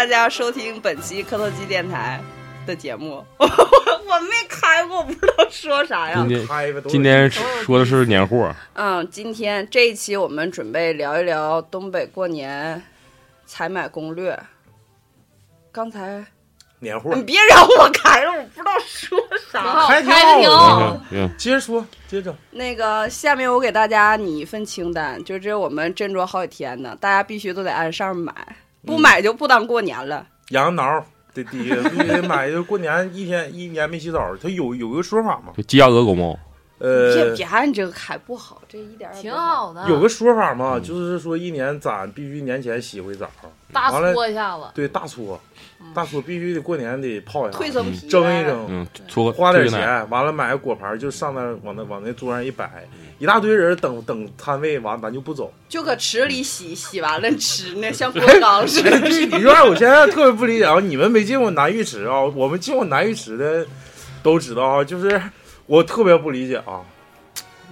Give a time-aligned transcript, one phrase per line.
[0.00, 2.18] 大家收听本期磕头机电台
[2.64, 3.22] 的节目。
[3.38, 6.46] 我没开过，我不知道说啥呀今。
[6.46, 12.82] 天今天说的是年货，嗯，今天这一期我们准备聊一聊东北过年
[13.44, 14.42] 采买攻略。
[15.70, 16.24] 刚才
[16.78, 19.18] 年货你，别让我开了，我不知道说
[19.52, 19.86] 啥。
[19.86, 21.00] 开的挺好好。
[21.10, 30.26] 行行，接着说，接着那个，下面我给大家拟一份清单，就这我们斟酌好几天呢，大家必须都得按上面买，不买就不当过年了。
[30.50, 36.38] 羊挠得第一个必须得买，就过年一天一年没洗澡，它有有一个说法嘛，就鸡鸭鹅狗猫，
[36.80, 39.30] 别呃，别按这个开不好，这一点挺。
[39.30, 43.30] 好的，有个说法嘛，嗯就是说一年攒必须年前洗回澡，
[43.72, 45.38] 大完了搓一下子，对，大搓，
[45.94, 55.52] 大搓必须得过年得泡一下，褪层皮蒸一蒸，嗯，搓花点钱，完了买个果盘，就上那往那往那桌上一摆，一大堆人等等摊位，完咱就不走。
[55.68, 59.00] 就搁池里洗，洗完了吃呢，像锅缸似哎，的。
[59.00, 60.80] 对，你说我现在特别不理解啊！
[60.80, 62.22] 你们没进过南浴池啊？
[62.22, 63.66] 我们进过南浴池的
[64.22, 65.20] 都知道啊，就是
[65.70, 66.82] 我特别不理解啊，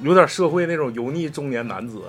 [0.02, 2.00] 有点社会那种油腻中年男子，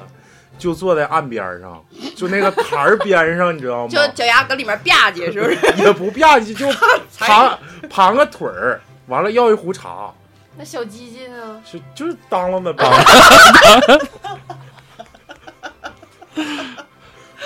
[0.59, 1.83] 就坐在岸边上，
[2.15, 3.89] 就那个台儿边上，你知道吗？
[3.91, 5.57] 就脚丫搁里面吧唧，是不是？
[5.81, 6.69] 也不吧唧，就
[7.17, 7.57] 盘
[7.89, 10.13] 盘个腿儿，完了要一壶茶，
[10.55, 11.59] 那小鸡鸡呢？
[11.65, 14.07] 就就是当啷的当啷。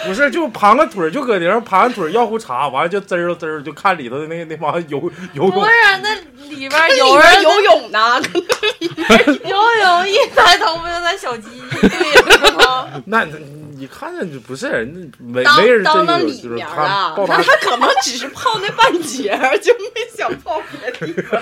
[0.05, 4.99] 不是，就盘个腿儿，就搁顶上盘个腿儿，要壶茶，完了就滋儿滋儿，就看里头的那个那帮游
[5.33, 6.15] 游泳不是，那
[6.49, 8.21] 里边有有人人游泳呢，
[9.45, 12.87] 游泳一抬头不就那小鸡鸡对吗？
[13.05, 13.37] 那那
[13.83, 21.37] 你看着就不是，那没没人真当到里有就是他那他可能只是泡那半截儿， 就没想泡别的地方。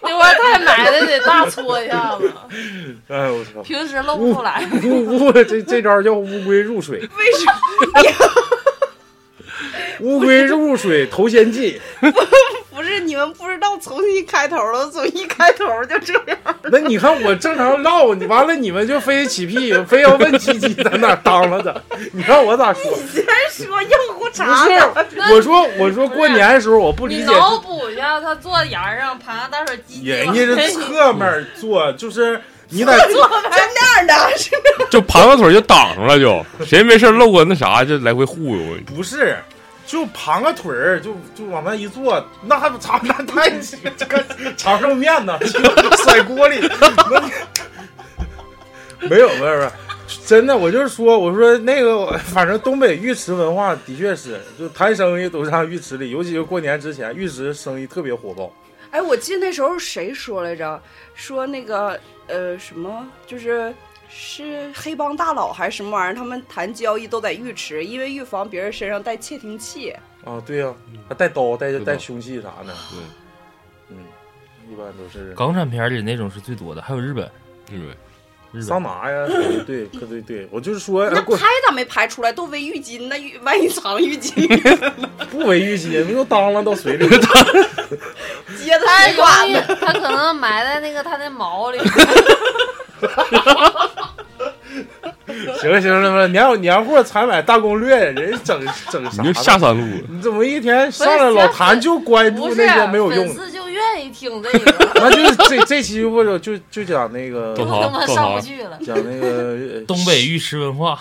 [0.00, 2.30] 那会儿太埋汰得大搓一下子，
[3.10, 3.60] 哎我操！
[3.64, 4.64] 平时露不出来。
[4.84, 8.59] 乌乌这这招叫乌龟入水，为什么？
[10.00, 11.78] 乌龟入水头先进。
[12.72, 16.38] 不是你们不知道从一开头了，从一开头就这样。
[16.72, 21.82] 那你看我正常唠，你完了你们就非得起屁，非要问鸡鸡在哪儿当了的，
[22.12, 22.82] 你看我咋说？
[22.84, 24.72] 你先说硬壶不茶是，，
[25.34, 33.14] 我说我说过年的时候我不理你解，脑补一下，他坐沿上盘个大水鸡鸡，人家是侧面坐，就是你在就
[33.50, 34.50] 那样的， 是
[34.88, 38.62] 就盘个腿就挡上了，就谁没事露个那啥就来回忽悠。
[38.86, 39.36] 不是，
[39.90, 43.50] 就盘个腿儿，就就往那一坐，那还 不差那太
[43.98, 44.24] 这个
[44.56, 45.36] 长寿面呢，
[46.04, 46.60] 甩锅里，
[49.00, 49.70] 没有没有没有，
[50.24, 58.52] 真的，我就是说，我说那个，反正东北浴池文化的确是，就谈生意都上浴池里，尤其是过年之前，浴池生意特别火爆。
[58.92, 60.80] 哎，我记得那时候谁说来着？
[61.16, 61.98] 说那个
[62.28, 63.74] 呃什么，就是
[64.12, 66.14] 是黑帮大佬还是什么玩意儿？
[66.14, 69.94] 他们谈交易都在浴池，因为预防别人身上带窃听器。
[70.24, 70.74] 啊，对呀、
[71.08, 73.00] 还带刀、带带凶器啥的，对，
[73.90, 74.04] 嗯，
[74.70, 77.30] 一般都是港产片里那种是最多的，还有日本，
[77.70, 77.94] 嗯，
[78.52, 82.32] 日桑拿呀， 对对对对对，我就是说，那过拍咋没拍出来？
[82.32, 84.44] 都围浴巾，那浴 万一藏浴巾，
[85.30, 87.08] 不围浴巾，那都当啷到水里。
[88.58, 91.78] 接的他水管子。，他可能埋在那个他的毛里。
[95.60, 99.22] 行 了行了，了，年年货采买大攻略，人整 整啥呢？
[99.22, 103.42] 你就下三路，你怎么一天上来老谭就关注不是那些没有用粉的？
[103.44, 107.54] 丝就愿意听这个， 那就是这这期或者就就讲那个
[108.06, 108.78] 上不去了。
[108.84, 110.98] 讲那个东北玉石文化，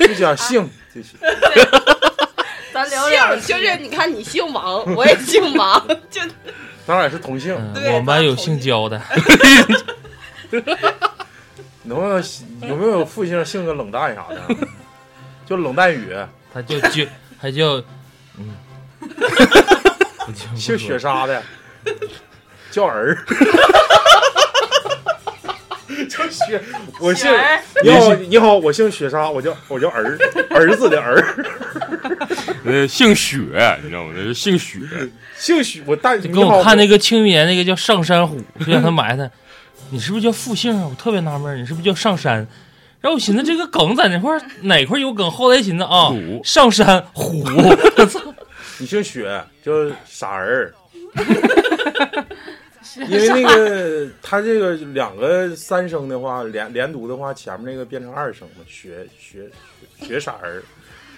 [0.00, 1.10] 就讲性这期。
[2.72, 6.20] 咱聊聊姓就是你看，你姓王，我也姓王，就
[6.86, 9.00] 咱俩是同性，嗯对我们班有姓焦的，
[11.84, 12.22] 能不能
[12.68, 14.40] 有没有父亲姓个冷淡啥的？
[15.46, 16.14] 就冷淡雨，
[16.52, 17.06] 他就 就
[17.40, 17.82] 他叫
[18.38, 18.56] 嗯，
[20.56, 21.42] 姓雪莎的，
[22.70, 23.16] 叫儿。
[26.08, 26.60] 叫雪，
[26.98, 27.30] 我姓
[27.82, 30.18] 你好，你好，我姓雪莎，我叫我叫儿，
[30.50, 31.22] 儿子的儿，
[32.64, 33.38] 呃姓雪，
[33.82, 34.12] 你知道吗？
[34.16, 34.78] 那姓雪，
[35.36, 39.30] 姓雪，我大你跟我看那个清明那个叫上山虎，就让他埋汰，
[39.90, 40.86] 你是不是叫复姓啊？
[40.88, 42.46] 我特别纳闷，你是不是叫上山？
[43.00, 48.20] 然后我寻思这个梗在哪块儿哪块儿有梗，后来寻思啊虎，上山虎，我操，
[48.80, 49.72] 你姓雪，叫
[50.06, 50.74] 傻儿。
[53.08, 59.50] 因为那个他这个两个三声的话，连连读的话，前面那个变成二声嘛，雪雪
[60.00, 60.62] 雪雪傻儿。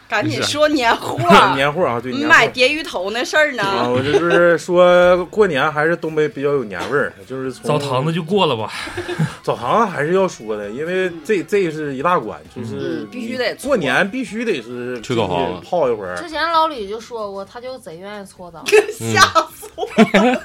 [0.09, 1.19] 赶紧说年货，
[1.55, 2.25] 年货啊，对你。
[2.25, 3.91] 买鲽鱼头那事儿啊，呢？
[3.91, 8.73] 我这就是说过年还是东北比较有年味儿，就是从澡堂子就过了吧。
[9.43, 16.29] 澡堂子还是要说的，因为这这是一大关，就是嗯必须得过年必须得是去澡堂子泡一会儿之。
[16.29, 19.21] 前老李就说过，他就贼愿意搓澡， 吓
[19.55, 19.87] 死我！
[20.03, 20.43] 了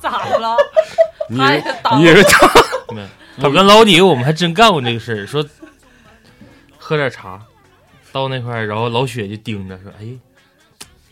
[0.00, 0.56] 咋了？
[1.28, 2.46] 你也当你以为他
[2.94, 3.08] 没有，
[3.42, 5.44] 我跟老李我们还真干过这个事儿，说
[6.78, 7.40] 喝点茶，
[8.12, 10.06] 到那块儿，然后老雪就盯着说：“哎，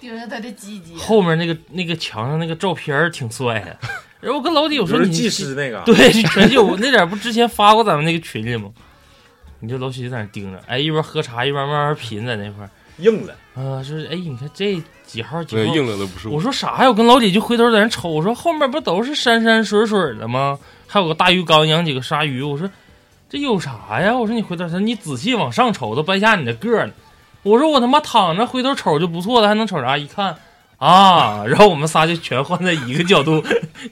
[0.00, 3.76] 盯着他的鸡鸡，后面那个那个墙上那个照片儿挺帅的。
[4.20, 8.70] ”然后我跟老李我说：“你就是技师那个，对，全就我那点儿不之前发过咱们那个群里吗？
[9.60, 16.40] 你就老许就在那盯着，哎，一边喝茶一边慢慢品，在那块儿硬了，啊，说哎，你看这几号几号，那硬的都不是我我。
[16.40, 16.88] 说啥呀？
[16.88, 20.58] 我跟老李就回头在那瞅，我说后面不都是山山水水的吗？
[20.86, 22.42] 还有个大鱼缸，养几个鲨鱼。
[22.42, 22.68] 我说
[23.28, 24.16] 这有啥呀？
[24.16, 26.92] 我说你回头，说你仔细往上瞅，都掰下你的个儿了。
[27.42, 29.96] 我说我他妈躺着回头瞅就不错了，还能瞅啥？
[29.96, 30.36] 一看
[30.78, 33.42] 啊，然后我们仨就全换在一个角度，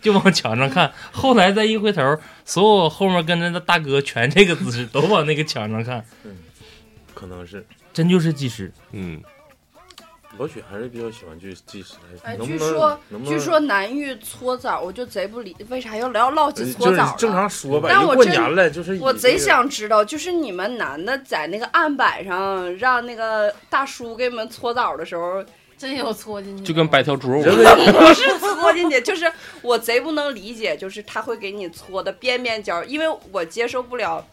[0.02, 0.92] 就往墙上看。
[1.10, 6.04] 后来再一回头，所有后面跟着的大哥全这个姿势，都往那个墙上看，
[7.14, 8.72] 可能是真就是技师。
[8.92, 9.20] 嗯，
[10.38, 11.94] 老许还是比较喜欢去技师。
[12.22, 17.32] 哎，能不能据说能能据说南玉搓澡，我就贼不理，为啥要要唠起呃就是搓澡正？
[17.32, 25.44] 常说吧，但我真又过年了，就是我贼想知道，就是你们男的在那个案板上让那个大叔给你们搓澡的时候，
[25.78, 27.28] 真有搓进去的，就跟白条猪。
[27.42, 27.50] 不
[28.14, 29.30] 是搓进去，就是
[29.62, 34.24] 我贼不能理解，就是他会给你搓的边边角，因为我接受不了。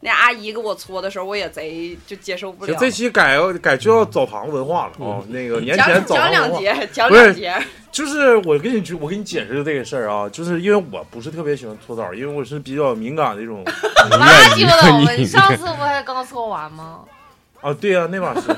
[0.00, 2.76] 那阿姨给我搓的时候，我也贼就接受不了。
[2.78, 6.60] 这期改改就要澡堂文化了啊，那个年前讲讲澡堂文化。
[6.60, 7.66] 两节，讲不是两节。
[7.90, 13.64] 就是我跟你举，我给你解释这个事儿啊，就是因为我不是特别喜欢搓澡，因为我是比较敏感的一种
[14.10, 15.12] 拉鸡巴倒吧！
[15.12, 17.00] 你你上次不还刚搓完吗？
[17.62, 17.72] 啊。
[17.72, 18.54] 对呀、那把是，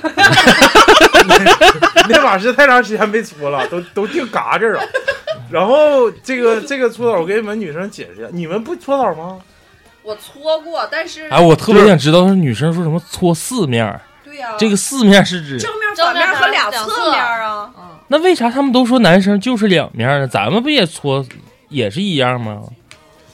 [2.08, 4.82] 那 把是太长时间没搓了，都都定嘎这儿了。
[5.50, 9.38] 然后这个这个搓澡，我给你们女生解释一下，你们不搓澡吗？
[10.02, 17.70] 我搓过，但是哎，我特别想知道是女生说什么搓四面儿，对呀、这个四面是指正面、反面和俩两侧面啊。
[17.76, 20.26] 嗯，那为啥他们都说男生就是两面呢？
[20.26, 21.24] 咱们不也搓
[21.68, 22.62] 也是一样吗？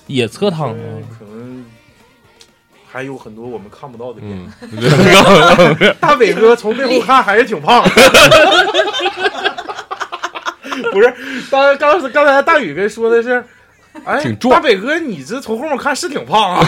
[0.07, 0.77] 也侧躺吗？
[1.19, 1.65] 可能
[2.91, 4.53] 还有很多我们看不到的点。
[4.61, 7.83] 嗯， 大伟哥从背后看还是挺胖。
[10.93, 11.15] 不是，
[11.51, 13.45] 刚刚刚才大宇哥说的是，
[14.05, 16.67] 哎，挺壮大北哥，你这从后面看是挺胖啊，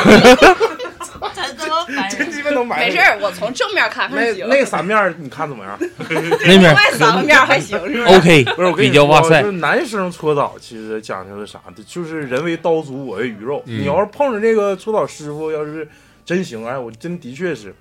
[1.34, 2.19] 真他妈烦人！
[2.19, 4.49] 真鸡巴能埋没事，我从正面看还行。
[4.49, 5.78] 那三面儿你看怎么样？
[5.99, 8.11] 那面另外三个面还行是吧？
[8.17, 11.61] OK，不是我跟你说，比较哇塞就是男生搓澡其实讲究的啥？
[11.87, 13.62] 就是人为刀俎，我为鱼肉。
[13.67, 15.88] 嗯你要是碰着那个搓澡师傅，要是
[16.25, 17.75] 真行，哎，我真的确是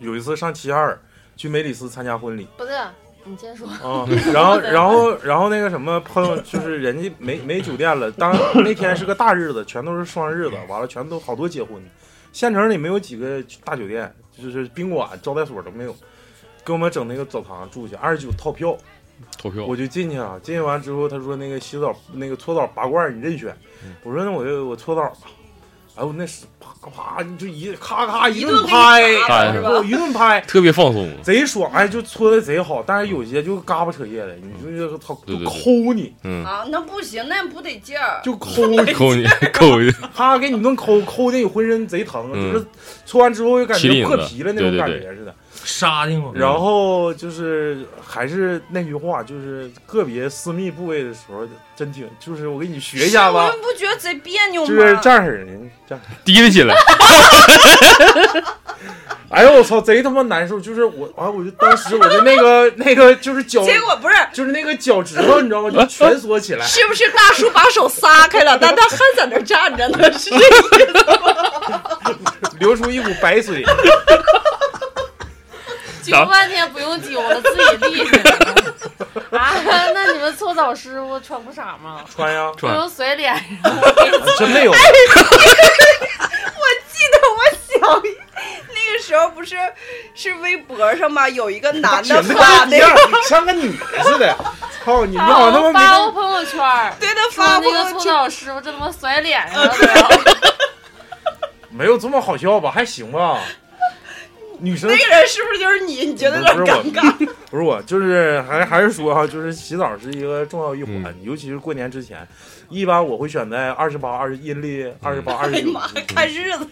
[0.00, 0.98] 有一次上齐齐哈尔
[1.36, 2.48] 去梅里斯参加婚礼。
[2.56, 2.72] 不是，
[3.28, 3.68] 你先说。
[3.68, 8.34] 啊，然后， 然后，然后那个什么朋友，就是人家没没酒店了，当
[8.64, 11.82] 那天是个大日子，全都是双日子，完了全都好多结婚，
[12.32, 15.94] 县城里没有几个大酒店，就是宾馆、招待所都没有，
[16.64, 18.76] 给我们整那个澡堂住去，二十九套票，
[19.38, 19.64] 投票。
[19.64, 23.56] 我就进去了，进去完之后，他说那个洗澡那个搓澡拔罐你任选，
[24.02, 25.28] 我说那我就我搓澡吧，
[25.98, 29.02] 哎呦那是啪啪你就一咔咔一一顿拍，
[29.52, 30.40] 是吧我一顿拍。
[30.46, 31.10] 特别放松。
[31.24, 38.20] 贼爽，哎，就搓的贼好，但是有些就嘎巴扯叶的，你就操，就抠你，嗯，啊，那不行，那不得劲儿。
[38.22, 39.14] 就抠，抠你抠
[39.80, 42.66] 你， 啪给你一顿抠，抠的你浑身贼疼，嗯就是
[43.04, 45.34] 搓完之后就感觉破皮了那种感觉似的。
[45.64, 46.30] 沙的吗？
[46.32, 51.44] 然后就是还是那句话，就是个别私密部位的时候，
[51.78, 54.68] 真挺，就是我给你学一下吧你们，不觉得贼别扭吗？
[54.68, 55.52] 就是这样式儿的，
[55.88, 56.04] 这样。
[56.24, 56.74] 提了起来。
[59.30, 60.58] 哎呦我操，贼他妈难受！
[60.58, 65.70] 就是我，啊，我就当时我的那个 那个就是脚，结果不是，就是那个脚趾头，你知道吗？
[65.70, 66.64] 就蜷缩起来。
[66.66, 70.10] 是不是大叔把手撒开了，但他还在那站着呢？
[70.18, 71.80] 是这意思吗？
[72.58, 73.64] 流出一股白水。
[76.02, 78.47] 揪半天不用揪了，自己立起来了。
[79.36, 79.54] 啊，
[79.94, 82.04] 那你们搓澡师傅穿裤衩吗？
[82.14, 83.72] 穿呀，不用甩脸上，
[84.38, 84.72] 真没有。
[84.76, 84.76] 我
[86.90, 88.16] 记得我小一
[88.68, 89.56] 那个时候不是
[90.14, 91.28] 是微博上吗？
[91.28, 94.36] 有一个男的发那跟你一样个，像个女的似的。
[94.84, 95.12] 操你！
[95.12, 100.08] 你好好像他妈发过朋友圈儿，对他说发那个搓朋友圈，澡师傅这他妈甩脸上了都要。
[101.70, 102.70] 没有这么好笑吧？
[102.70, 103.38] 还行吧。
[104.60, 106.06] 女生那个人是不是就是你？
[106.06, 107.28] 你觉得有点尴尬？
[107.50, 112.26] 不是我，就是还还是说哈，就是洗澡是一个重要一环，嗯尤其是过年之前，
[112.68, 116.66] 一般我会选在二十八、二十阴历二十八、二十九哎呀，妈呀，看日子，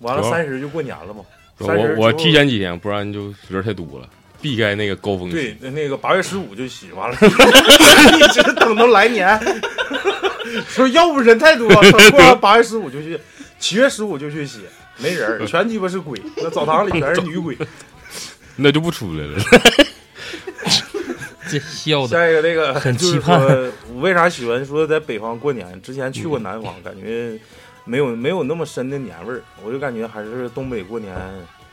[0.00, 1.22] 完了行三十就过年了嘛。
[1.58, 4.08] 三十我我提前几天，不然就人太多了，
[4.40, 9.38] 避开那个高峰对。，那个八月十五就洗完了， 一直等到来年。
[10.66, 13.18] 说要不人太多，等过完八月十五就去，
[13.58, 14.60] 七月十五就去洗，
[14.98, 16.20] 没人儿，全鸡巴是鬼。
[16.36, 17.56] 那澡堂里全是女鬼。
[18.56, 19.38] 那就不出来了。
[21.50, 25.80] 这笑的下一个那个很就是期盼说，我为啥喜欢说在北方过年？
[25.80, 27.38] 之前去过南方，感觉
[27.84, 31.16] 没有没有那么深的年味儿，我就感觉还是东北过年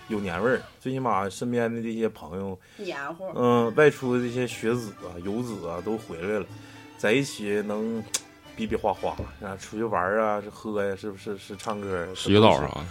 [0.08, 0.62] 有年味儿。
[0.80, 3.26] 最起码身边的这些朋友，黏糊。
[3.36, 6.46] 嗯，外出的这些学子啊、游子啊都回来了，
[6.98, 8.02] 在一起能
[8.56, 12.08] 比比划划啊，出去玩儿啊，是喝呀，是不是是唱歌啊？
[12.16, 12.86] 洗个澡啊，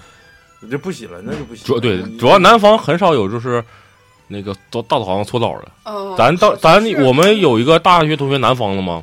[0.71, 1.67] 这不洗了，那就不洗了。
[1.67, 3.65] 主要对主要南方很少有就是
[4.29, 5.69] 那个到大澡堂搓澡的。
[5.85, 9.03] 哦，咱到咱我们有一个大学同学南方的吗？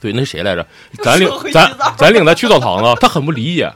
[0.00, 0.66] 对，那谁来着？
[1.04, 3.70] 咱领咱咱领他去澡堂子，他很不理解。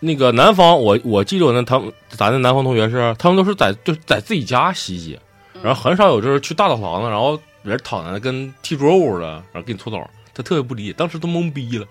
[0.00, 5.18] 那个南方，我我记得我那他们咱的南方同学是，他们都是在就是在自己家洗洗，
[5.60, 11.86] 然后很少有就是去大澡堂子，然后人躺在那跟踢桌舞的，然后给你搓澡，他特别不理解，当时都懵逼了，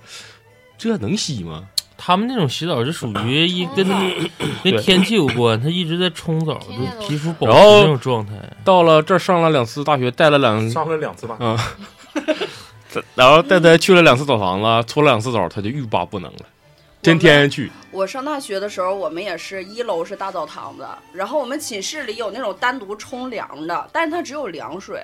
[0.78, 1.68] 这能洗吗？
[1.98, 3.88] 他们那种洗澡是属于一跟
[4.64, 8.34] 跟天气有关，他一直在冲澡，就皮肤保持那种状态。
[8.64, 11.58] 到了这儿上了两次大学，带了两，上了两次大，嗯，
[13.16, 16.40] 然后带他去了两次澡堂子，搓了两次澡，他就欲罢不能了，
[17.02, 17.72] 天天去。
[17.92, 25.04] 我上大学的时候，我们也是一楼是大澡堂子，然后我们寝室里有那种单独冲凉的，但是它只有凉水。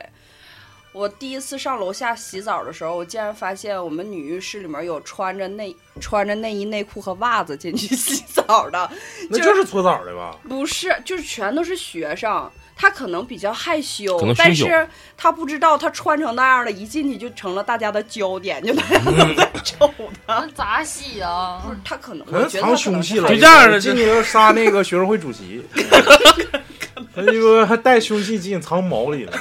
[0.94, 8.90] 我第一次上楼下洗澡的时候，我竟然发现我们女浴室里面有穿着内穿着内衣内裤和袜子进去 洗澡的，
[9.30, 10.38] 那就是搓澡的吧？
[10.48, 12.50] 不是，就是全都是学生。
[12.76, 19.94] 他可能比较害羞但是他不知道他穿成那样的，一进去就成了大家的焦点，就大家都在瞅
[20.26, 20.40] 他。
[20.40, 21.62] 那咋洗啊？
[21.64, 25.64] 不是他可能，可能我觉得他可藏凶器了，就这样的进去就杀那个学生会主席，
[27.16, 29.34] 他这个还带凶器进藏毛里了，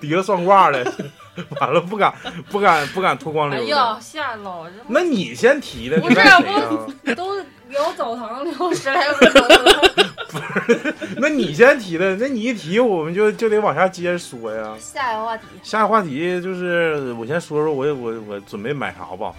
[0.00, 0.84] 提了双挂的，
[1.60, 2.12] 完了不敢
[2.50, 3.64] 不敢不敢脱光溜的。
[3.64, 7.14] 哎呀，吓老这那你先提的，不是？
[7.14, 7.36] 都
[7.68, 9.82] 聊澡堂聊十来分钟了，
[10.30, 10.38] 不
[10.72, 14.74] 是那你先提的，那你一提我们就就得往下接着说呀。
[14.78, 15.44] 下一个话题。
[15.62, 19.32] 下一个话题就是我先说说我我我准备买啥吧。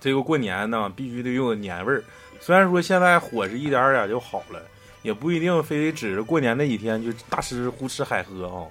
[0.00, 2.02] 这个过年呢，必须得有年味儿。
[2.40, 4.60] 虽然说现在伙食一点儿点儿就好了，
[5.02, 8.66] 也不一定非得指着过年那几天就大吃胡吃海喝啊。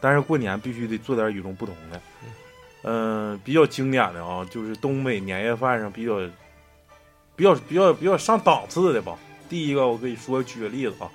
[0.00, 2.00] 但是过年必须得做点与众不同的。
[2.82, 6.16] 嗯、比较经典的啊，就是东北年夜饭上比较
[7.36, 9.18] 比较比较比较上档次的吧。
[9.48, 11.10] 第一个我可以说举个例子啊，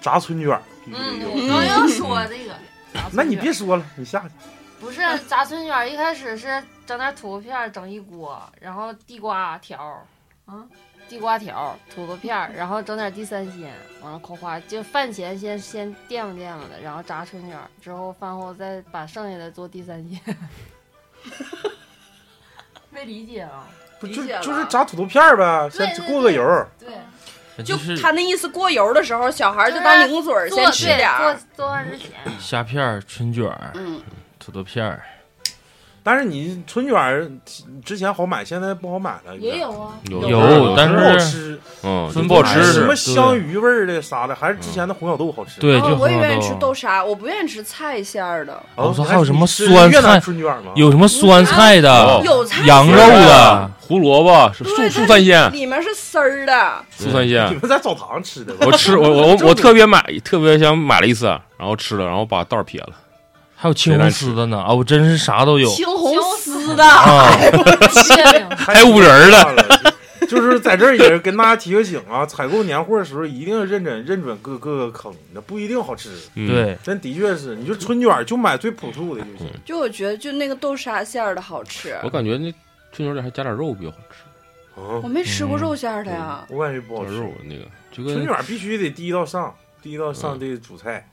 [0.00, 1.30] 炸春卷必须得嗯，有。
[1.30, 2.54] 我刚要说这个。
[3.12, 4.30] 那你别说了，你下去。
[4.80, 10.06] 不是炸春卷，一开始是整点土豆片，整一锅，然后地瓜条儿，
[10.46, 10.64] 啊，
[11.10, 20.20] 地瓜条、土豆片儿，然后整点地三鲜，完了夸夸就饭前先先垫吧垫吧的，然后炸春卷，之后饭后再把剩下的做地三鲜。
[22.90, 23.66] 没理解啊？
[23.98, 26.68] 不就就是炸土豆片儿呗，先过个油儿。
[26.78, 31.34] 对，就是他那意思过油的时候，小孩就当零嘴儿先吃点儿。
[31.34, 34.00] 做做饭之前，虾片、春卷、嗯，
[34.38, 35.02] 土豆片儿，
[36.10, 37.30] 但是你春卷儿
[37.84, 39.36] 之前好买，现在不好买了。
[39.38, 45.60] 也有啊，有有但是不好吃，嗯，分不好吃什么香鱼味儿的啥的，还是之前的红小豆好吃。
[45.60, 48.54] 对，就哦我也愿意吃豆豆沙，我不愿意吃菜馅儿的。
[48.74, 50.72] 哦，我说还有什么酸菜春卷吗？
[50.74, 56.84] 有什么酸菜的哦、有菜羊肉的，胡萝卜是素对素三鲜，里面是丝儿的。
[56.90, 57.54] 素三鲜你。
[57.54, 58.52] 们在澡堂吃的？
[58.66, 61.26] 我吃我我我我特别买特别想买了一次，
[61.56, 62.94] 然后吃了，然后把袋儿撇了。
[63.60, 64.72] 还有青红丝的呢啊！
[64.72, 67.30] 我真是啥都有青红丝的，啊！
[68.56, 69.94] 还有五仁的的。
[70.26, 76.08] 就是在这儿也是跟大家提个醒啊， 采购年货的时候一定要认真认准各各个坑，那不一定好吃。
[76.36, 79.50] 嗯，对，真的确是，你就春卷就买最朴素的就行。
[79.62, 81.94] 就我觉得就那个豆沙馅儿的好吃。
[82.02, 82.50] 我感觉那
[82.92, 84.22] 春卷里还加点肉比较好吃，
[84.80, 86.46] 啊我嗯，没吃过肉馅儿的呀。
[86.48, 87.12] 我感觉不好吃。
[87.44, 91.06] 那个就春卷必须得第一道上，第一道上这主菜，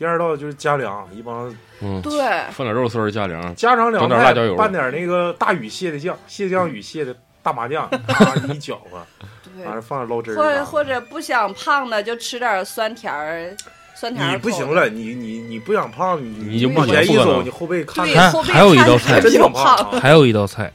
[0.00, 2.10] 第二道就是加凉，一帮嗯对，
[2.52, 4.56] 放点肉丝儿加凉，家常凉整点菜辣椒油。
[4.56, 9.06] 拌点那个大禹蟹的酱，蟹酱与蟹的大麻酱，啪 一搅和，
[9.54, 9.62] 对。
[9.66, 10.64] 完了放点捞汁儿或者。
[10.64, 13.54] 或者不想胖的就吃点酸甜儿，
[13.94, 19.20] 酸甜儿你不行了，你你你不想胖，你你就往前一走，你后背看对，着后背还有一道菜。
[19.20, 19.76] 真比较想胖。
[20.00, 20.72] 还有一道菜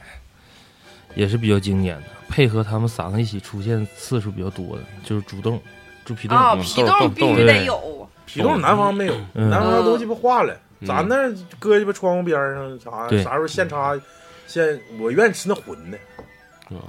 [1.16, 5.60] 也是比较经典的，配合他们三个一起出现次数比较多的，就是煮冻、
[6.04, 6.38] 猪皮冻。
[6.60, 8.08] 皮冻必须得有。
[8.26, 9.48] 皮冻南方没有，嗯。
[9.48, 10.86] 南方都鸡巴化了，嗯。
[10.86, 11.16] 咱那
[11.58, 13.98] 搁鸡巴窗户边上啥，啥时候现插
[14.46, 15.98] 现，我愿意吃那浑的，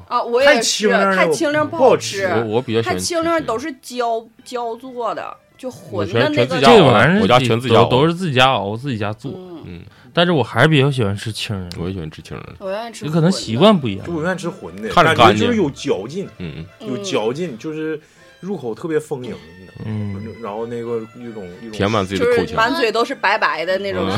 [0.08, 9.82] 啊，我也是，清亮了太清亮不好好吃我我比较喜欢太清亮都是焦焦做的，就我混的那个这个玩意儿我家全自己熬都都是自己家熬自己家做，嗯，嗯，
[10.14, 12.56] 但是我还是比较喜欢吃清的，我也喜欢吃清的。
[12.60, 14.14] 我愿意吃你可能习惯不一样就。
[14.14, 16.66] 我愿意吃荤的，看着干净感觉就是有嚼劲，嗯。
[16.82, 17.04] 嗯，有嗯。
[17.04, 18.00] 嚼劲，就是
[18.40, 19.38] 入口特别丰盈的，
[19.86, 22.56] 嗯，然后那个一种一种填满自己就是的口腔。
[22.56, 24.10] 满嘴都是白白的那种。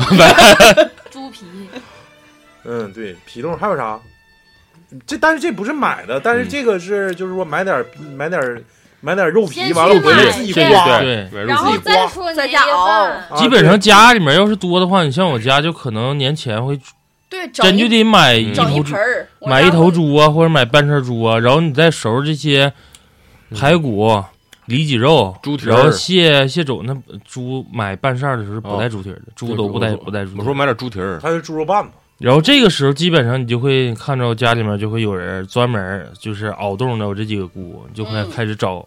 [1.10, 1.44] 猪皮，
[2.64, 3.98] 嗯，对，皮冻还有啥？
[5.06, 7.86] 这但是这不是买的，但是嗯这个是就是说买点儿
[8.16, 8.60] 买点儿
[9.00, 11.00] 买点儿肉皮，先完了我回来去自己刮。
[11.00, 16.76] 对对，然后自己刮再说在年夜家熬饭啊基本上家里面要是多的话，你像我家就可能年前会
[17.28, 22.72] 对，整真就一得买一整一头猪盆，儿，买一头猪啊，或者买半身猪啊，然后你再收拾这些
[23.56, 24.24] 排骨、
[24.76, 30.40] 里脊肉、猪蹄儿然后蟹蟹肘那猪买半扇儿的时候是不带猪蹄儿的，猪都不带不带猪蹄儿。
[30.40, 38.86] 我说买点猪蹄儿，它是猪肉拌子，然后这个时候基本上你就会看着家里面就会有人专门就是熬冻的我这几个菇，就会嗯开始找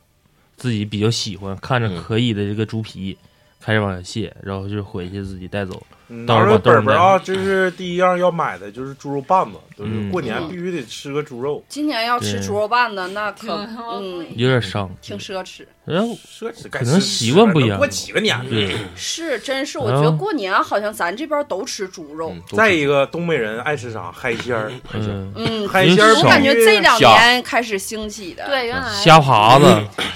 [0.55, 3.17] 自己比较喜欢、看着嗯可以的这个猪皮，
[3.59, 5.81] 开始往下卸，然后就回去自己带走。
[6.13, 15.65] 嗯到时候拿着本本啊，这是第一样要买的，就是猪肉拌子，就是嗯过年必须得吃个猪肉，今年要吃猪肉拌子，那可挺嗯有点伤，挺奢侈。
[15.86, 18.50] 然后奢侈该可能习惯不一样过几个年了。
[18.50, 22.34] 对，是，真是，我觉得过年好像咱这边都吃猪肉。
[22.55, 24.10] 再一个，东北人爱吃啥？
[24.10, 28.46] 海鲜儿，嗯，嗯，海鲜我感觉这两年开始兴起的。
[28.46, 29.65] 对，原来虾爬子，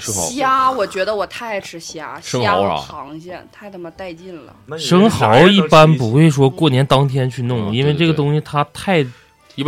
[0.00, 4.56] 虾，我觉得我太爱吃虾，虾和生蚝啊螃蟹太他妈带劲了。
[4.78, 9.02] 生蚝一般吃不会说过年当天去弄，嗯因为这个东西它太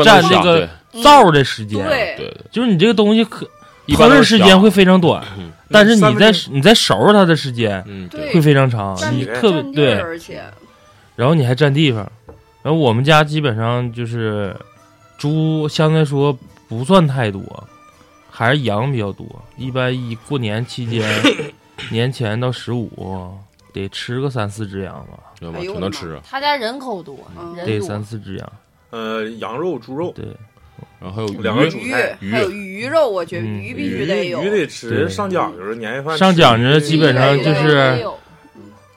[0.05, 0.69] 占那个
[1.03, 2.15] 灶的时间，对。
[2.17, 3.49] 对对，就是你这个东西可
[3.87, 5.51] 一般烹饪时间会非常短，嗯。
[5.71, 8.33] 但是你在你在收拾它的时间嗯对。
[8.33, 10.43] 会非常长，你特别对，，而且。
[11.17, 12.11] 然后你还占地方，
[12.63, 14.57] 然后我们家基本上就是
[15.19, 17.43] 猪相对来说不算太多，
[18.31, 19.27] 还是羊比较多，
[19.59, 21.07] 一般一过年期间，
[21.91, 23.31] 年前到十五
[23.73, 26.21] 得吃个三四只羊吧，挺能吃啊。
[26.29, 28.53] 他家人口多，嗯得多三四只羊，
[28.91, 30.27] 呃羊肉、猪肉，对，
[31.01, 34.43] 然后还有鱼两个鱼主菜鱼还有鱼肉，我觉得嗯鱼必须得有。
[34.43, 38.19] 鱼得吃，对上讲究，年夜饭上讲究基本上就就是是有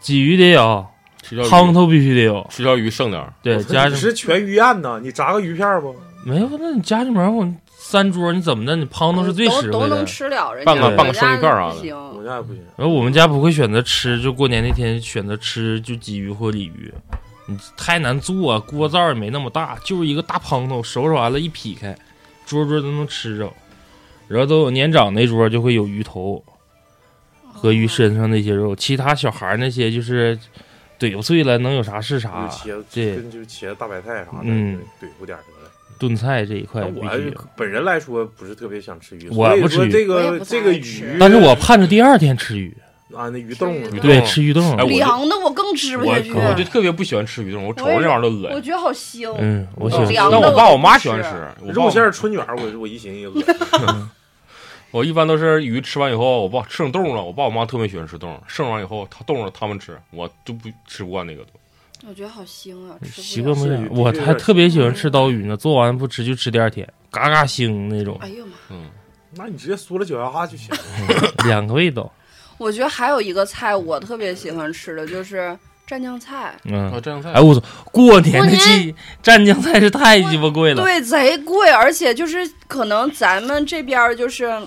[0.01, 0.85] 鲫鱼得有，
[1.21, 4.99] 吃条鱼汤头必须得有，吃条鱼剩点儿，对，家里你是全鱼宴呢？
[5.01, 5.95] 你炸个鱼片儿不？
[6.25, 7.47] 没有，那你家里面我
[7.93, 8.75] 三桌你怎么的？
[8.75, 10.35] 你汤头是最都都能实惠的。
[10.35, 11.95] 吃了，人拌家个半个生鱼片儿啥的不行。
[11.95, 12.63] 我家也不行。
[12.75, 16.91] 然后我们家不会选择吃，就过年那天选择吃就鲫鱼或鲤鱼，
[17.45, 21.95] 你太难做，锅灶也没那么大，就是一个大汤头，收拾完了，一劈开，
[22.47, 23.47] 桌桌都能吃着。
[24.27, 26.43] 然后都有年长那桌就会有鱼头
[27.43, 30.35] 和鱼身上那些肉，其他小孩儿那些就是
[30.97, 32.71] 怼不碎了，能有啥是啥就。
[32.71, 35.52] 茄子，对跟就是茄子、大白菜啥的，嗯，怼不点儿得了。
[36.03, 37.01] 炖菜这一块我
[37.55, 42.75] 本人来说不是特别想吃鱼，我不吃这个这个鱼，但是我盼着第二天吃鱼，
[43.15, 44.61] 啊那鱼冻鱼冻对，吃鱼冻。
[44.75, 48.51] 哎我凉的我更吃不我下去，我就特别不喜欢吃鱼冻，我瞅着这玩意儿都恶心。
[48.51, 49.33] 我觉得好腥。
[49.39, 53.45] 嗯，我喜哦欢吃凉的但我爸我妈喜欢吃肉馅儿春卷，我我一寻思也恶心。
[54.91, 61.59] 我一般都是鱼吃完以后，我爸剩冻了，我爸我妈特别喜欢吃冻，剩完以后他冻了他们吃，我就不吃不惯那个东西。
[62.07, 63.41] 我觉得好腥啊，吃习。
[63.41, 63.79] 惯不了。
[63.91, 68.53] 我还特别喜欢吃刀鱼呢，做完不吃就吃第二天，嘎嘎腥那种，哎呦妈！
[68.71, 68.89] 嗯，
[69.35, 71.33] 那你直接嗦了脚丫就行了。
[71.47, 72.11] 两个味道。
[72.59, 77.61] 我觉得还有一个菜我特别喜欢吃的就是蘸酱菜，啊，嗯，蘸酱菜哎，我操，
[77.91, 80.83] 过年过年的季蘸酱菜是太鸡巴贵了。
[80.83, 84.61] 对，贼贵，而且就是可能咱们这边儿就是。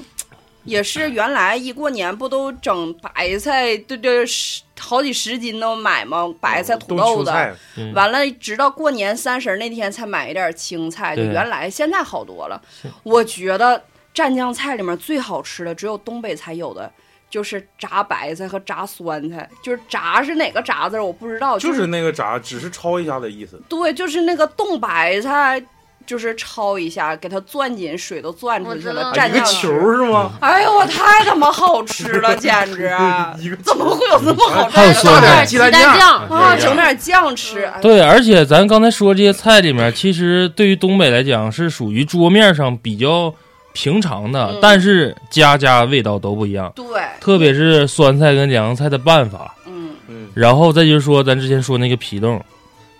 [0.66, 6.28] 也是原来一过年不都整白菜，对对，十好几十斤都买吗？
[6.40, 11.16] 白菜、土豆的，嗯完了，直到过年三十儿那天才买一点青菜。
[11.16, 12.60] 就原来现在好多了。
[13.02, 13.82] 我觉得
[14.14, 16.92] 蘸酱菜里面最好吃的只有东北才有的，
[17.30, 19.48] 就是炸白菜和炸酸菜。
[19.62, 23.62] 就是炸是哪个炸字儿我不知道，就是是那个炸，只是焯一下的意思。
[23.68, 25.64] 对，就是那个冻白菜。
[26.06, 30.32] 就是焯一下，给它攥紧，水都攥出去了，蘸酱球是吗？
[30.40, 32.84] 哎呦，我太他妈好吃了， 简直！
[32.86, 36.56] 啊一个怎么会有这么好吃还有的酸菜鸡点鸡蛋蛋酱酱，啊？
[36.56, 43.34] 整点酱吃，哎对，而且咱刚才说这些菜里面，其实对于东北来讲是属于桌面上比较
[43.72, 46.84] 平常的，嗯但是家家味道都不一样，对，
[47.20, 49.54] 特别是酸菜跟凉菜的办法。
[49.66, 52.42] 嗯，嗯，然后再就是说，咱之前说那个皮冻，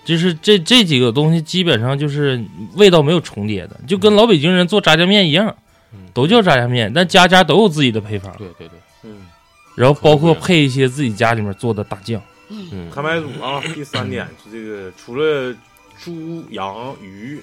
[0.07, 2.43] 就是这这几个东西基本上就是
[2.77, 5.55] 味道没有重叠的，就跟老北京人做炸酱面一样
[5.93, 9.27] 嗯，都叫炸酱面，但家家都有自己的配方，对对对，嗯，
[9.75, 12.23] 然后包括配一些自己家里面做的大酱。
[12.49, 15.53] 嗯，看白组啊，第三点是这个，除了
[16.01, 17.43] 猪、羊、鱼，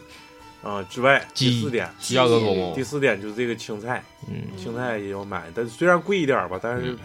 [0.63, 6.97] 啊之外，第四点，鸡鸭鹅狗猫第，四点就是这个青菜，嗯，青菜也要买，但虽然贵一点吧，但是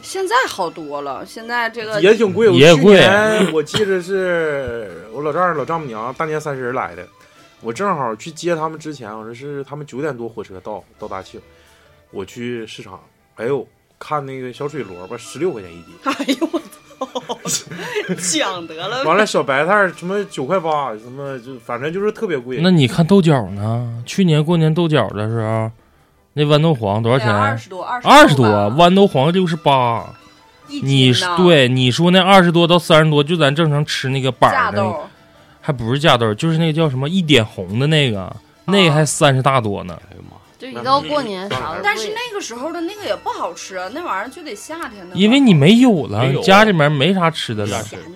[0.00, 2.48] 现在好多了，现在这个也挺贵。
[2.48, 2.94] 我去也贵。
[2.94, 7.04] 年 我记得是我老丈人老丈母娘大年三十来的，
[7.60, 11.40] 我正好去接他们之前，我说是他们九点多火车到到大庆，
[12.12, 13.02] 我去市场，
[13.34, 13.66] 哎呦，
[13.98, 16.69] 看那个小水萝卜十六块钱一斤， 哎呦我操，
[18.18, 22.58] 讲得了，完了小白菜什么九块八，什么就反正就是特别贵。
[22.62, 24.02] 那你看豆角呢？
[24.04, 25.70] 去年过年豆角的时候，
[26.34, 27.28] 那豌豆黄多少钱？
[27.34, 30.06] 二十多，二二十多，吧豌豆黄六十八。
[30.68, 34.94] 一你斤呢对你说那二十多到三十多，就咱正常吃那个板儿的
[35.60, 38.36] 还不是架豆，就是那个叫什么一点红的那个，
[38.66, 39.98] 那个还三十大多呢。
[40.10, 45.16] 哎呀妈，就一到过年啥的，但是那个时候的那个也不好吃，啊那玩意儿就得夏天的。
[45.16, 47.82] 因为你没有了，有家里面没啥吃的了。
[47.82, 48.06] 咸的，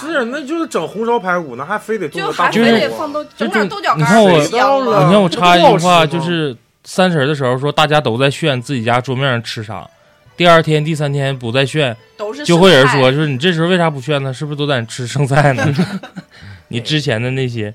[0.00, 9.86] 是，那就是整红烧排骨，那还非得炖就个大就是还非得放豆，整点豆角你看我你看我插一句话，就是三十的时候说大家都在炫自己家桌面上吃啥，
[10.34, 14.32] 第二天、第三天不再炫，都是就会有人说，就是你这时候为啥不炫呢？
[14.32, 15.74] 是不是都在吃剩菜呢？
[16.68, 17.72] 你之前的那些，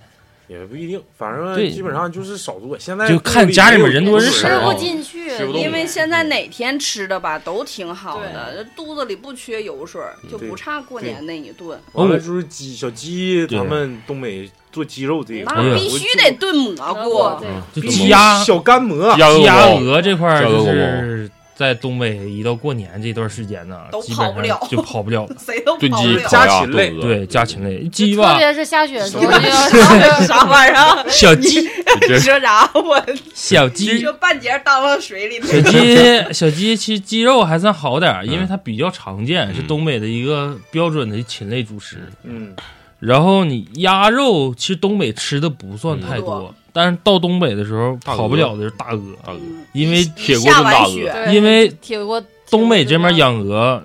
[0.51, 2.77] 也不一定，反正基本上就是少做。
[2.77, 11.79] 现在就看家里面人多人吃不进去，因为现在哪天吃的吧都挺好的，肚子里不缺油水，就不差过年那一顿。
[11.93, 24.59] 完了就是鸡小鸡，对他们东北做鸡肉这一块必须得炖蘑菇，对就鸡鸭小干蘑，鸭鸡鸭鹅这块就是在东北一到过年这段时间呢，都基本跑不了。
[24.59, 25.27] 上就跑不了。
[25.45, 26.17] 谁都炖跑不了。
[26.17, 26.89] 鸡烤鸭家禽类。
[26.89, 27.87] 炖鹅对，家禽类。
[27.89, 29.23] 鸡特吧，别是下雪的时候，
[30.25, 31.05] 啥玩意儿？
[31.09, 32.69] 小鸡，你说啥？
[32.73, 35.39] 我小鸡，就半截当到水里。
[35.41, 42.09] 小鸡，小鸡其实鸡肉还算好点儿，因为嗯它比较常见，是嗯东北的一个标准的禽类主食。
[42.23, 42.53] 嗯，
[42.99, 46.35] 然后你鸭肉，其实东北吃的不算太多。
[46.35, 53.83] 嗯不多，但是到东北的时候跑不了的是大鹅，大鹅嗯因为铁锅炖大鹅因为铁锅东北这边养鹅。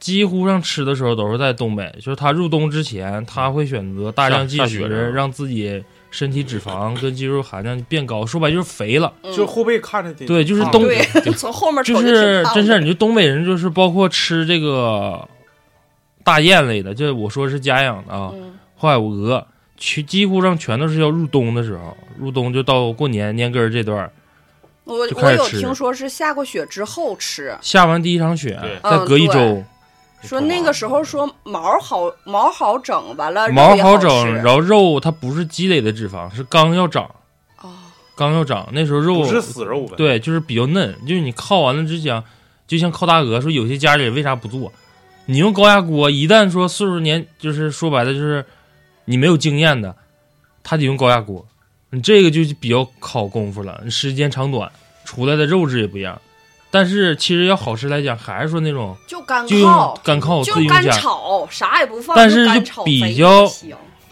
[0.00, 9.12] 几乎上吃的时候都是在东北，就是他入冬之前，他会选择大量进食，让自己身体脂肪跟肌肉含量变高，说白就是肥了。
[9.24, 9.34] 嗯。
[9.34, 15.28] 就后背看着挺对就是胖东对，从后面就就是真是，你就东北人就是包括吃这个
[16.22, 18.54] 大雁类的，就我说是家养的啊，嗯。
[18.76, 19.44] 还有鹅，
[19.78, 24.10] 全几乎上全都是要入冬的时候，入冬就到过年年根儿这段儿，
[24.84, 29.64] 我我有听说是下过雪之后吃，下完第一场雪，再隔一嗯周，
[30.28, 37.04] 说那个时候说毛好毛好整，完了毛好整，然后肉它不是积累的脂肪，是刚要长，
[37.62, 37.70] 哦，
[38.16, 42.20] 刚要长，那时候肉不是死肉呗？，对，就是比较嫩，就是你烤完了之前，
[42.66, 44.72] 就像烤大鹅，说有些家里为啥不做？
[45.26, 48.44] 你用高压锅，一旦说岁数年，就是说白了就是
[49.08, 49.96] 你没有经验的，
[50.62, 51.46] 他得用高压锅，
[51.90, 54.70] 你这个就比较考功夫了，时间长短，
[55.04, 56.20] 出来的肉质也不一样。
[56.70, 59.56] 但是其实要好吃来讲，还是说那种就干就
[60.04, 63.50] 干烤自就干己用家炒，啥也不放，但是就炒比较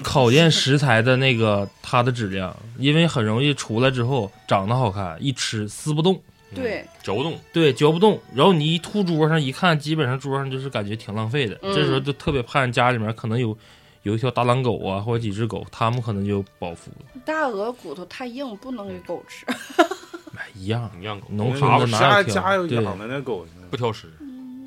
[0.02, 6.18] 考验食材的那个它的质量，因为很容易出来之后长得好看，一吃撕不动。
[6.54, 11.58] 对，嚼不动，对，嚼不动，然后你一吐桌上一看，基本上桌上就是感觉挺浪费的。
[11.60, 13.54] 嗯这时候就特别盼家里面可能有
[14.06, 17.20] 有一条大狼狗啊，或者几只狗，它们可能就饱腹了。
[17.24, 19.44] 大鹅骨头太硬，不能给狗吃。
[20.38, 24.06] 哎，一样，一样狗农村家的哪有家家有养的那狗，不挑食。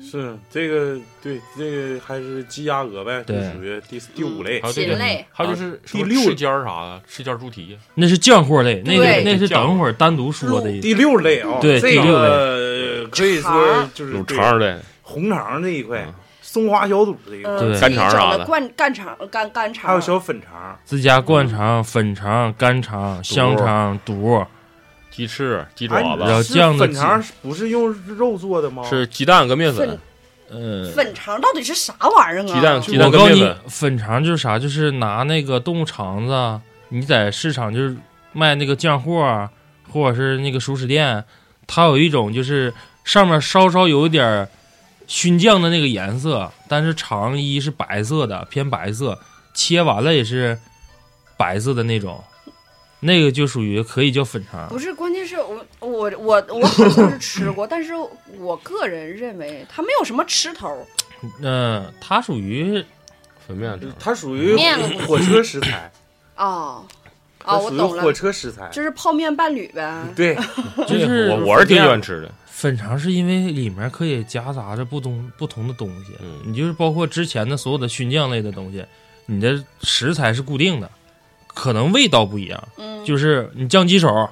[0.02, 4.68] 是这个对这个还是鸡鸭鹅呗，就属于第第五类还。
[4.68, 10.70] 有这个禽类，还有就是第六什么翅尖儿啥的，翅尖儿猪蹄，那是酱货类，那个那是等会儿单独说的。
[10.82, 16.14] 第六类啊，对第六个可以说就是有对肠的，红肠这一块嗯，
[16.52, 17.80] 松花小肚的一块，嗯，对。
[17.80, 18.44] 干肠啥的。
[18.44, 24.44] 灌干肠、干干肠，还有小粉肠，自家灌肠、粉肠、干肠、香肠、肚，
[25.12, 28.82] 鸡翅、鸡哎爪然后子，酱的粉肠不是用肉做的吗？
[28.82, 29.98] 是鸡蛋跟面粉粉，
[30.50, 30.92] 嗯。
[30.92, 32.46] 粉肠到底是啥玩意儿啊？
[32.52, 37.96] 鸡蛋鸡蛋我告诉你跟面粉，，粉肠就是啥，就是拿那个动物肠子啊，你在市场就是
[38.32, 39.48] 卖那个酱货啊，
[39.92, 41.24] 或者是那个熟食店，
[41.68, 44.48] 它有一种就是上面稍稍有一点儿
[45.10, 49.18] 熏酱的那个颜色，但是肠衣是白色的，偏白色，
[49.52, 50.56] 切完了也是
[51.36, 52.22] 白色的那种，
[53.00, 54.68] 那个就属于可以叫粉肠。
[54.68, 57.92] 不是，关键是我我我我好像是吃过，但是
[58.38, 60.86] 我个人认为它没有什么吃头。
[61.42, 62.82] 嗯、它属于
[63.44, 63.90] 粉面肠。
[63.98, 65.90] 它属于面火车食材，
[66.36, 66.86] 哦，
[67.40, 68.68] 它啊，我懂了火，车食材。
[68.68, 70.04] 就是泡面伴侣呗。
[70.14, 70.36] 对，
[70.86, 78.84] 就是我我是挺喜欢吃的，粉肠是因为里面可以夹杂着不同不同的东西，嗯你就是包括之前的所有的熏酱类的东西，
[79.24, 80.90] 你的食材是固定的，
[81.46, 82.62] 可能味道不一样，
[83.02, 84.28] 就是你酱鸡手，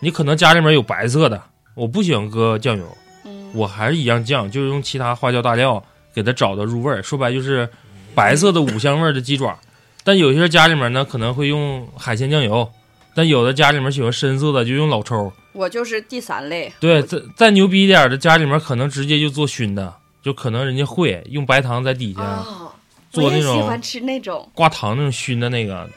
[0.00, 1.42] 你可能家里面有白色的，
[1.74, 5.84] 我不喜欢搁酱油，嗯，我还是一样酱，就是用其他花椒大料
[6.14, 7.02] 给它找的入味儿。
[7.02, 7.68] 说白就是
[8.14, 9.54] 白色的五香味儿的鸡爪，
[10.02, 12.72] 但有些家里面呢可能会用海鲜酱油，
[13.14, 15.30] 但有的家里面喜欢深色的就用老抽。
[15.56, 16.72] 我就是第三类。
[16.78, 22.44] 对，再再牛逼一点的家里面可能直接就做熏的，就可能人家会用白糖在底下
[23.10, 24.48] 做那种喜欢吃那种。
[24.54, 25.88] 挂糖那种熏的那个，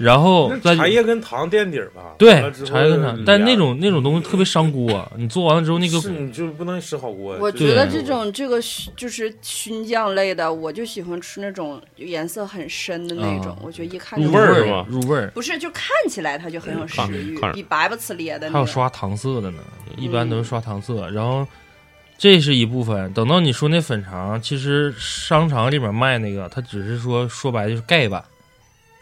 [0.00, 2.14] 然后再茶叶跟糖垫底儿吧？
[2.18, 7.36] 对茶叶跟糖，但那种那种东西特别伤锅，嗯你做完了之后那个是你就不能吃好锅。
[7.38, 13.58] 我觉得这种这个熏就是熏酱类的，我就喜欢吃那种颜色很深的那种啊。
[13.62, 15.30] 我觉得一看就入味儿入味儿。
[15.34, 18.52] 不是，就看起来它就很有食欲比白不呲咧的那个。
[18.54, 19.60] 还有刷糖色的呢，
[19.98, 21.10] 一般都是刷糖色。
[21.10, 21.46] 然后
[22.16, 28.24] 这是一部分，等到你说那粉肠，其实商场里面卖那个，它只是说说白了就是盖碗、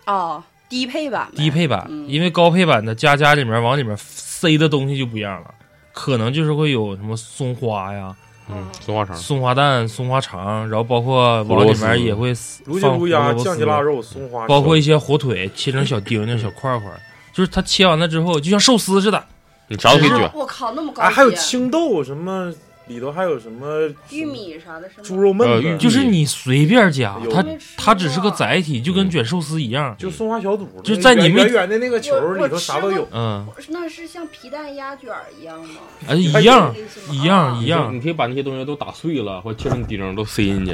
[0.07, 2.07] 哦，低配版，低配版，嗯。
[2.09, 5.55] 因为高配版的加加里面往里面塞的东西就不一样了，
[5.93, 8.15] 可能就是会有什么松花呀、
[8.51, 12.35] 嗯，松花肠，松花蛋、松花肠，然后包括往里面也会
[12.81, 16.91] 放胡如鸭、酱鸡腊肉、松花，包括一些火腿切成小丁丁、小块块，
[17.33, 19.25] 就是它切完了之后，就像寿司似的。
[19.71, 20.31] 你啥都可以卷。
[20.35, 22.51] 我靠，那么高哎，还有青豆什么，
[22.89, 25.03] 里头还有什么玉米啥的，是吗？
[25.05, 27.45] 猪肉焖就是你随便加，它
[27.77, 29.95] 它只是个载体，就跟卷寿司一样。
[29.99, 33.07] 就松花小肚，就在你们圆圆的那个球里头啥都有。
[33.13, 35.81] 嗯，那是像皮蛋鸭卷一样吗？
[36.09, 36.75] 哎，一样
[37.11, 38.01] 一样啊一样你。
[38.01, 40.73] 可以把那些东西都打碎了，或切成丁都塞进去，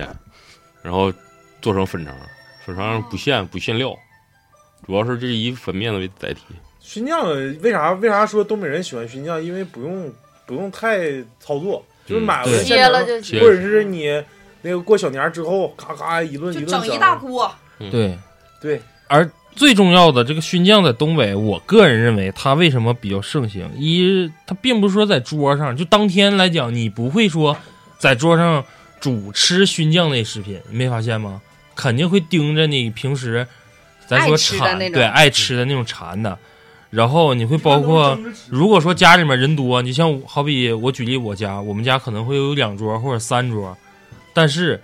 [0.83, 1.13] 然后
[1.61, 2.15] 做成粉肠。
[2.65, 3.95] 粉肠不限不限料，
[4.87, 6.41] 主要是这是以粉面为载体。
[6.81, 7.29] 熏酱
[7.61, 9.43] 为啥为啥说东北人喜欢熏酱？
[9.43, 10.11] 因为不用
[10.47, 10.99] 不用太
[11.41, 13.41] 操作，就是嗯买了就切行。
[13.41, 14.23] 或者是你
[14.63, 17.55] 那个过小年之后，咔咔一顿就一顿整一大锅，
[17.91, 18.17] 对
[18.61, 23.71] 对，而最重要的这个熏酱在东北，我个人认为它为什么比较盛行？
[23.77, 27.57] 一，它并不是说在桌上，就当天来讲，你不会说
[27.99, 28.65] 在桌上
[29.01, 31.41] 主吃熏酱类食品，你没发现吗？
[31.77, 33.47] 肯定会盯着你平时
[34.07, 36.39] 咱说爱吃的馋那种对爱吃的那种馋的，
[36.95, 38.19] 然后你会包括。
[38.49, 43.77] 如果说家里面人多，你像我好比我举例我家，我们家可能会有两桌或者三桌，
[44.33, 44.81] 但是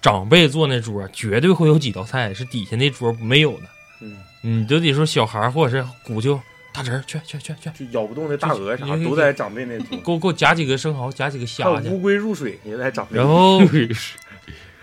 [0.00, 3.62] 长辈坐那桌绝对会有几道菜是底下那桌没有的。
[4.00, 6.38] 嗯，你就得说小孩儿或者是姑舅
[6.72, 11.88] 大侄儿去去去去，就咬不动那大鹅啥就都在长辈那桌，给我给我夹几个生蚝，夹几个虾去。
[11.88, 13.16] 乌龟入水也在长辈。
[13.18, 13.60] 然后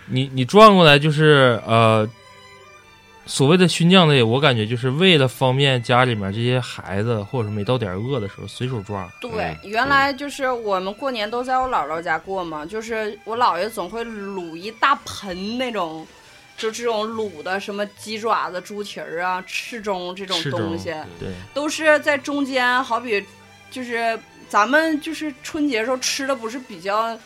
[0.08, 2.08] 你你转过来就是呃，
[3.26, 9.08] 所谓的熏酱类，我感觉就是为了方便家里面这些孩子，或者是没到点儿饿的时候随手抓。
[9.22, 9.32] 对
[9.64, 16.06] 嗯，原来就是我们过年都在我姥姥家过嘛，就是我姥爷总会卤一大盆那种，
[16.58, 23.24] 就这种卤的什么鸡爪子、猪蹄儿啊、翅中这种东西，对，都是在中间，好比
[23.70, 27.18] 就是咱们就是春节时候吃的不是比较。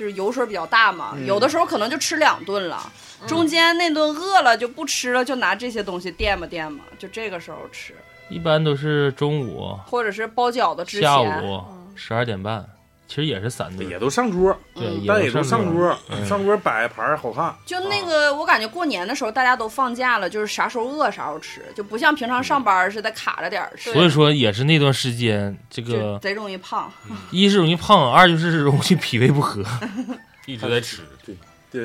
[0.00, 3.28] 就是油水比较大嘛，嗯有的时候可能就吃两顿了，嗯。
[3.28, 7.94] 中间那顿饿了就不吃了，就拿这些东西垫吧垫吧，就这个时候吃，
[8.30, 11.92] 一般都是中午、或者是包饺子之前，下午嗯。
[11.94, 12.66] 十二点半，
[13.10, 13.82] 其实也是散的。
[13.82, 15.04] 也都上桌，对，嗯。
[15.04, 16.24] 但也都都上桌，嗯。
[16.24, 17.52] 上桌摆盘儿好看。
[17.66, 26.88] 就那个，我感觉过年的时候大家都放假了，就是啥时候饿啥时候吃，就不像平常上班似的卡着点儿吃，所以说也是那段时间，这个贼容易胖。
[27.32, 29.64] 一是容易胖，二就是容易脾胃不和。
[30.46, 31.02] 一直在吃。
[31.26, 31.34] 对，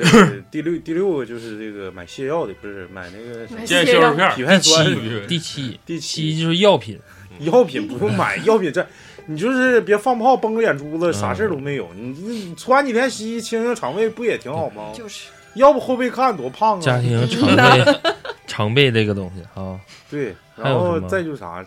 [0.50, 4.86] 第六第六个就是这个买泻药的，不是买那个买见消食片匹派酸。
[4.86, 6.40] 七第七，第七。
[6.40, 6.98] 就是药品，
[7.40, 8.84] 药品不用买，药品这
[9.26, 11.88] 你就是别放炮崩个眼珠子，啥事儿都没有。
[11.94, 14.92] 你你你窜几天稀，清清肠胃不也挺好吗？
[14.94, 16.80] 就是要不后背看多胖啊！
[16.80, 18.00] 家庭常备
[18.46, 21.64] 常备这个东西啊，对，然后再就是啥，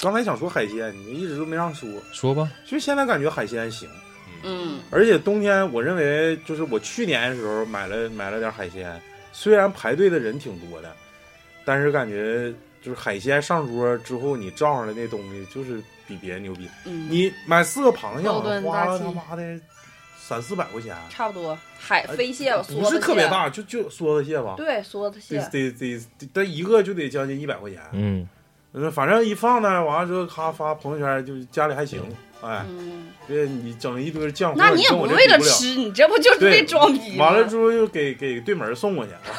[0.00, 1.88] 刚才想说海鲜，你们一直都没让说。
[2.12, 3.88] 说吧，就现在感觉海鲜行，
[4.42, 9.00] 嗯，而且冬天我认为就是我去年的时候买了买了点海鲜，
[9.32, 10.92] 虽然排队的人挺多的，
[11.64, 16.68] 但是感觉就是海鲜上桌之后，你照上来那东西就是比别人牛逼。
[16.86, 19.60] 嗯，你买四个螃蟹好像花了他妈的
[20.18, 27.80] 三四百块钱，差不多海飞蟹、梭子不是特别，大，就就梭子蟹吧，对，梭子蟹，得得得，但一个就得将近一百块钱。
[27.92, 28.28] 嗯，
[28.72, 32.02] 嗯，反正一放那完了之后，咔发朋友圈，就家里还行。
[32.40, 35.38] 哎，嗯，对你整一堆酱货，那你也不为了。
[35.40, 37.26] 吃，你这不就是对为装逼吗？
[37.26, 39.12] 完了之后又给给对门送过去，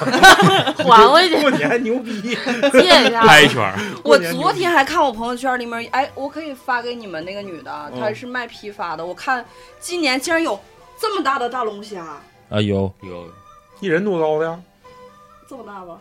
[0.83, 2.21] 还回去 过年牛逼。
[2.21, 3.25] 借一下。
[3.25, 9.05] 拍一圈，我昨天还看我朋友圈里面，哎，我可以发给你们那个女的，嗯她是卖批发的。
[9.05, 9.45] 我看
[9.79, 10.59] 今年竟然有
[10.99, 12.05] 这么大的大龙虾，
[12.49, 13.29] 啊有有
[13.79, 14.59] 一人多高的呀？
[15.49, 15.99] 这么大吧？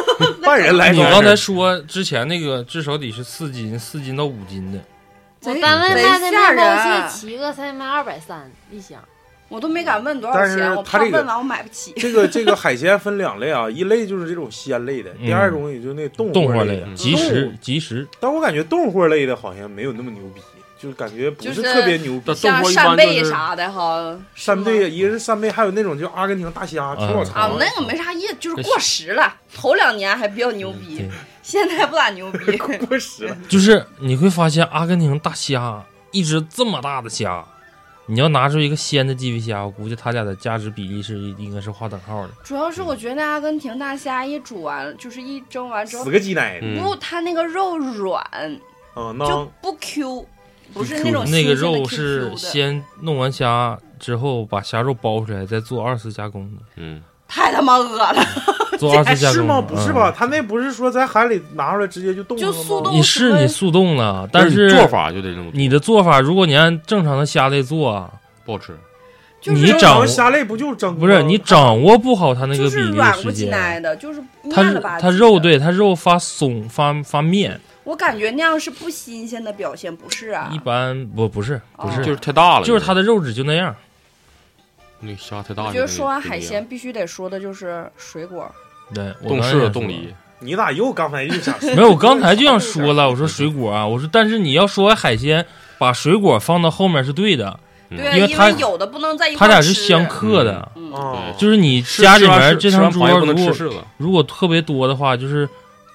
[0.42, 4.84] 万人来你刚才说之前那个至少得是四斤，四斤到五斤的，贼
[5.42, 9.00] 我单位贼卖的吓面包人蟹七个才卖二百三一箱，
[9.48, 11.92] 我都没敢问多少钱，我它这个怕问完我买不起。
[11.96, 16.94] 这个这个海鲜分两类啊，一类就是这种鲜类的，嗯第二种也就是那动动物类的物类的，。
[16.94, 18.06] 即食即食。
[18.20, 20.40] 但我感觉冻货类的好像没有那么牛逼，
[20.80, 22.20] 就是感觉不是是特别牛逼。
[22.24, 27.64] 动像物一般扇贝啥的哈，扇贝，一个是扇贝，还有那种就阿根廷大虾，挺老啊长，的。
[27.64, 29.34] 那个没啥意思，就是过时了。
[29.54, 31.06] 头两年还比较牛逼，
[31.42, 32.56] 现在不咋牛逼。
[32.86, 33.36] 过时了。
[33.48, 37.44] 就是你会发现阿根廷大虾，一只这么大的虾，
[38.06, 42.30] 你要拿出一个鲜的基围虾，我估计它俩的价值比例是应该是划等号的。
[42.42, 48.22] 主要是我觉得那阿根廷大虾一煮完，就是一蒸完之后死，个鸡奶嗯不，它那个肉软，
[48.94, 50.26] 啊，就不 Q，
[50.72, 56.62] 不是那种那个肉是先弄完虾之后，把虾肉剥出来，再做二次加工的。
[56.76, 58.14] 嗯，太他妈恶了，
[58.78, 59.60] 做二哎次加工 是吗？
[59.60, 60.10] 不是吧？
[60.10, 68.10] 嗯他那不是说在海里拿出来直接就冻就了吗速冻你是你速冻了，但是做法就得这么，你的做法，如果你按正常的虾类做啊，
[68.44, 68.76] 不好吃。
[69.40, 70.94] 就是正你掌握虾类不就是蒸？
[70.98, 73.50] 不是你掌握不好它那个就是比例软不起时间。
[73.50, 74.98] 来的，就是它。
[75.00, 77.58] 它肉对它肉发松发发面，
[77.90, 80.58] 我感觉那样是不新鲜的表现，不是啊一？
[80.60, 83.74] 般不不是不哦是，就是太大了，就是它的肉质就那样。
[85.00, 85.68] 那虾太大了。
[85.70, 88.48] 我觉得说完海鲜，必须得说的就是水果。
[88.94, 91.70] 对，我冻柿、刚才也说冻梨，你咋又刚才又想说？
[91.74, 95.44] 没有，我刚才就想 说了，我说水果啊，我说但是你要说完海鲜，
[95.78, 100.70] 把水果放到后面是对的，嗯对啊，因因为它有的不能在一它块儿吃俩是相克的。
[100.76, 105.48] 嗯，啊，就是你家里面这张桌吃完螃蟹不能如果如果特别多的话，就是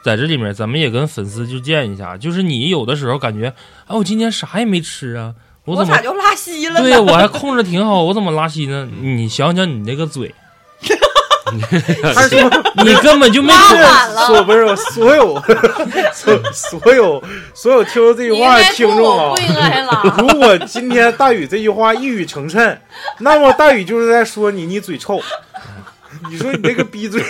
[0.05, 3.51] 在这里面，咱们也跟粉丝就建一下，就是你有的时候感觉，
[3.87, 5.33] 哎，我今天啥也没吃啊，
[5.65, 6.81] 我怎么我咋就拉稀了呢？
[6.87, 8.87] 对我还控制挺好，我怎么拉稀呢？
[9.01, 10.31] 你想想你那个嘴，
[12.13, 12.39] 他说
[12.83, 15.41] 你根本就没拉控晚了所不是所有
[16.13, 17.23] 所所有
[17.55, 19.33] 所有听到这句话的听众啊。
[20.19, 22.77] 如果今天大宇这句话一语成谶，
[23.17, 25.19] 那么大宇就是在说你你嘴臭。
[26.31, 27.21] 你说你那个逼嘴，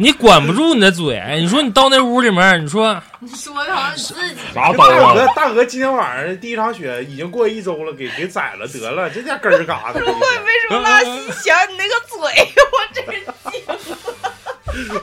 [0.00, 1.20] 你管不住你的嘴。
[1.40, 4.40] 你说你到那屋里面，你说你说的好像你自己。
[4.54, 9.98] 啥大哥大哥今天晚上第一场雪已经过一周了，给给宰了得了，这家根儿嘎的。
[9.98, 11.10] 为什么拉稀？
[11.42, 12.16] 想你那个嘴，
[12.72, 15.02] 我真是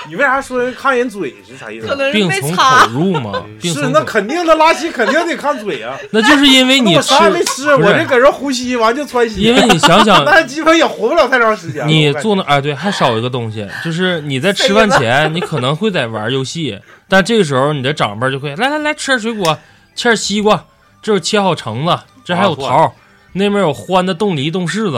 [0.08, 1.94] 你为啥说人看人嘴是啥意思可？
[1.94, 2.88] 能是病从口。
[2.90, 5.96] 入嘛， 病是那，肯定的，拉稀肯定得看嘴啊。
[6.10, 9.42] 那就是因为你我啥也没吃，我这搁这呼吸完就窜稀。
[9.42, 11.86] 因为你想想，那基本也活不了太长时间了。
[11.86, 19.58] 你我感觉做那哎对，还少一个东西，就是你在吃饭前，你可能会在玩游戏，但这个时候你的长辈就会来来来吃点水果，
[19.94, 20.64] 切点西瓜，
[21.02, 22.94] 这有切好橙子，这还有啊桃，
[23.34, 24.96] 那边有欢的冻梨、冻柿子，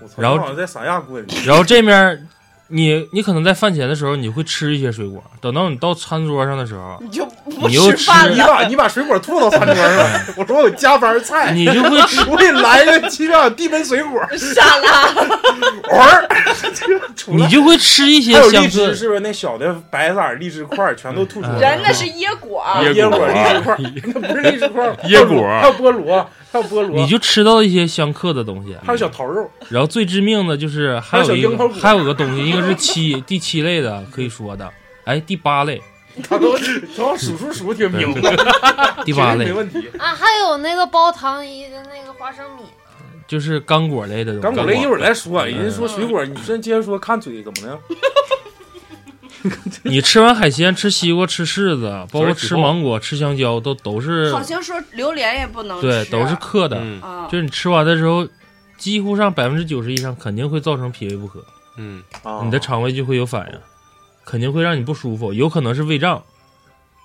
[0.00, 2.28] 我操然后你好像在三亚滚，然后这面
[2.68, 7.26] 你你可能在饭前的时候你会吃一些水果，等到你到餐桌上的时候，你就
[7.64, 8.38] 不你又吃饭你。
[8.40, 12.20] 把你把水果吐到餐桌上，我说我有加班菜，你就会吃。
[12.28, 15.04] 我给你来个七秒地门水果，沙拉，
[15.90, 16.28] 玩儿，
[17.16, 21.60] 出来你就会吃一些还有荔枝，是不是那小的白色儿荔枝块儿全都吐出来了？
[21.60, 23.78] 人那是椰果，椰果、椰果荔枝块儿，
[24.14, 28.76] 那不是荔枝块儿，椰果还有菠萝，还有菠萝，你就吃到一些相克的东西。
[28.84, 34.70] 还有小桃肉，然后最致命的就是还有一还有小樱桃果个还有个东西，应该是七 第七类的可以说的，
[35.04, 35.80] 哎，第八类，
[36.28, 36.56] 他都
[36.96, 38.36] 都数数数挺明白，
[39.04, 39.88] 第八类 绝对没问题。
[39.98, 42.62] 啊，还有那个煲糖衣的那个花生米，
[43.26, 44.42] 就是干果类的东西。
[44.42, 47.78] 干果类一会儿再说，嗯人家说水果，你先接着说，看嘴怎么的？
[49.82, 56.80] 你吃完海鲜，吃西瓜，吃柿子，包括吃芒果、吃香蕉，都都是好像说榴莲也不能吃，对，都是克的。
[57.30, 57.36] 就。
[57.36, 58.26] 是你吃完的时候，
[58.78, 61.44] 几乎上百分之九十以上肯定会造成脾胃不和，
[61.76, 63.58] 嗯，啊你的肠胃就会有反应，
[64.24, 66.22] 肯定会让你不舒服，有可能是胃胀，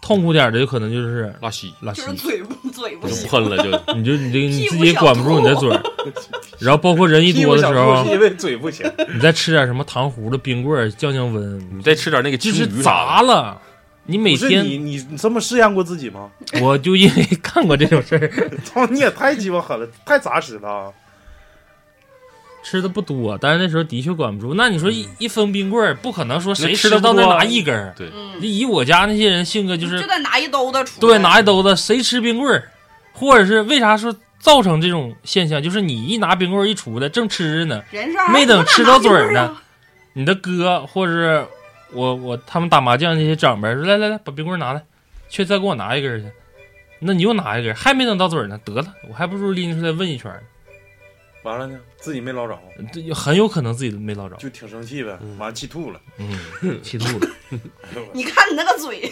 [0.02, 2.14] 痛苦点儿的有可能就是拉稀拉稀就是。
[2.16, 3.70] 嘴不 嘴不就行，喷了就。
[3.94, 5.84] 你就你这你自己也管不住你的嘴儿，
[6.60, 13.62] 然后包括人一多的时候，因为嘴不行，你再吃点什么糖葫芦、冰棍儿降降温，你再吃点那个就是青鱼啥砸了。
[14.06, 16.32] 你每不是天你你你这么试验过自己吗？
[16.62, 20.92] 我就因为干过这种事儿，操，你也太鸡巴狠了，太杂食了啊。
[22.62, 24.54] 吃的不多，但是那时候的确管不住。
[24.54, 27.94] 那你说一一封冰棍儿，不可能说谁吃吃到那拿一根儿。
[27.98, 32.70] 对，嗯，以我家那些人性格就是就是得拿一兜子出来，对拿一兜子，谁吃冰棍儿，
[33.14, 35.64] 或者是为啥说造成这种现象？
[35.64, 37.82] 就是你一拿冰棍儿一出来，正吃着呢，
[38.34, 39.58] 没等吃到嘴儿呢
[40.14, 41.46] 你的哥或者是
[41.94, 44.84] 我我他们打麻将那些长辈说来来来，把冰棍儿拿来，
[45.30, 46.26] 去再给我拿一根儿去。
[47.00, 50.44] 那你又拿一根儿，还没等到嘴儿呢，得了，我还不如拎出来问一圈儿呢。
[51.44, 52.60] 完了呢，自己没捞着，
[52.92, 56.00] 这很有可能自己没捞着，就挺生气呗，完了气吐了。
[56.18, 56.38] 嗯，
[56.84, 57.28] 气吐了。
[58.14, 59.12] 你看你那个嘴，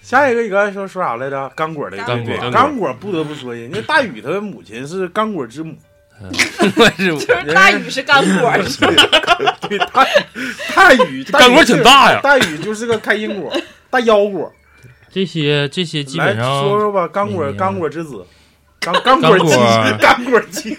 [0.00, 1.48] 下一个你刚才说说啥来着？
[1.56, 2.92] 干果的干果对干果。
[2.94, 5.76] 不得不说，人家大禹他母亲是干果之母，
[6.96, 8.48] 是就是大禹是干果。
[8.48, 8.62] 儿，
[9.68, 10.06] 对大
[10.74, 12.20] 大禹大禹干果挺大呀。
[12.22, 13.52] 大禹就是个开心果，
[13.90, 14.52] 大腰果。
[15.12, 18.24] 这些这些基来本上说说吧，干果干果之子，
[18.80, 19.58] 干果果金
[19.98, 20.74] 干果金，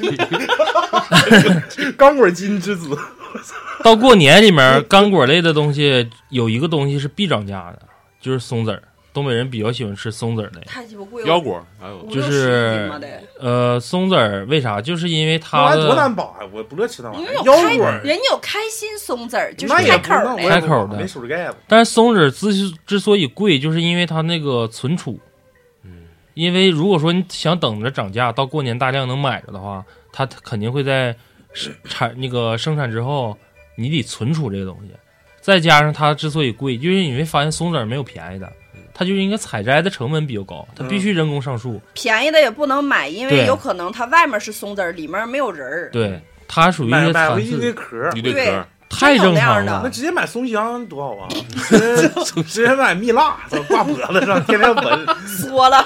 [1.95, 2.97] 干果金之子。
[3.83, 7.79] 到过年里面，干果类的东西有一个东西是必涨价的，
[8.19, 8.81] 就是松子儿。
[9.13, 10.61] 东北人比较喜欢吃松子儿类。
[10.65, 12.89] 太鸡巴贵了，腰果还有就是
[13.39, 14.81] 呃，松子儿为啥？
[14.81, 16.39] 就是因为它多难保啊！
[16.53, 17.27] 我不乐吃那玩意儿。
[17.27, 20.49] 因为有开，腰果儿人家有开心松子儿，就是开口儿的。
[20.49, 21.57] 开口的没手指盖子。
[21.67, 25.19] 但是松子儿之之所以贵，就是因为它那个存储。
[26.41, 31.15] 嗯，因为如果说你想等着涨价，到过年大量能买着的话，它肯定会在
[31.53, 33.37] 生产那个生产之后，
[33.75, 34.91] 你得存储这个东西。
[35.39, 38.51] 再加上它之所以贵，就是你会发现松子儿没有便宜的，
[38.93, 41.81] 它就是应该采摘的成本比较高，它必须人工上树。
[41.93, 45.89] 便宜的也不能买，因为有可能它外面是松子儿，里面没有人儿。
[45.91, 49.89] 对，它属于一买个回一堆次，壳儿，对一堆壳儿，太正常了那。
[49.89, 51.27] 直接买松香多好啊！
[51.69, 55.07] 直接直接买蜜蜡，操挂脖子上，天天闻。
[55.25, 55.83] 缩了，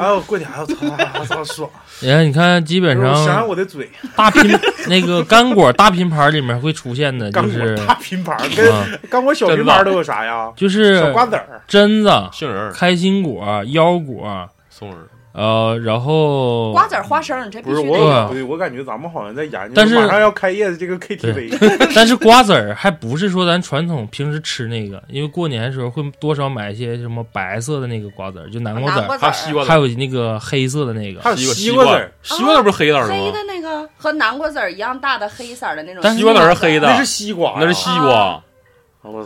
[0.00, 0.74] 哎呦，过年我操，
[1.20, 1.68] 我操爽！
[2.02, 4.50] 哎，你看，基本上想我的嘴， 大拼
[4.88, 10.50] 那个干果大拼盘里面会出现的，就是大拼盘儿跟啊，干果小拼盘都有啥呀？
[10.56, 15.06] 就是小瓜子儿，榛子、杏仁、开心果、腰果，松仁儿，
[15.40, 31.22] 呃，然后瓜子儿、花生，这必不是须得我，我感觉咱们好像在研究，但是马上要开业的这个 KTV，但是瓜子儿还不是说咱传统平时吃那个，因为过年的时候会多少买一些什么白色的那个瓜子儿，就南瓜子儿，还有西瓜还有那个黑色的那个。
[31.22, 31.84] 还有西瓜西瓜。
[31.84, 33.14] 子儿，西瓜子儿不是黑色的吗？
[33.14, 33.32] 黑？
[33.32, 36.00] 的那个和南瓜籽儿一样大的黑色的那种。
[36.02, 36.86] 但是西瓜籽儿是黑的？
[36.86, 38.02] 那是西瓜，那是西啊。
[38.02, 38.42] 瓜，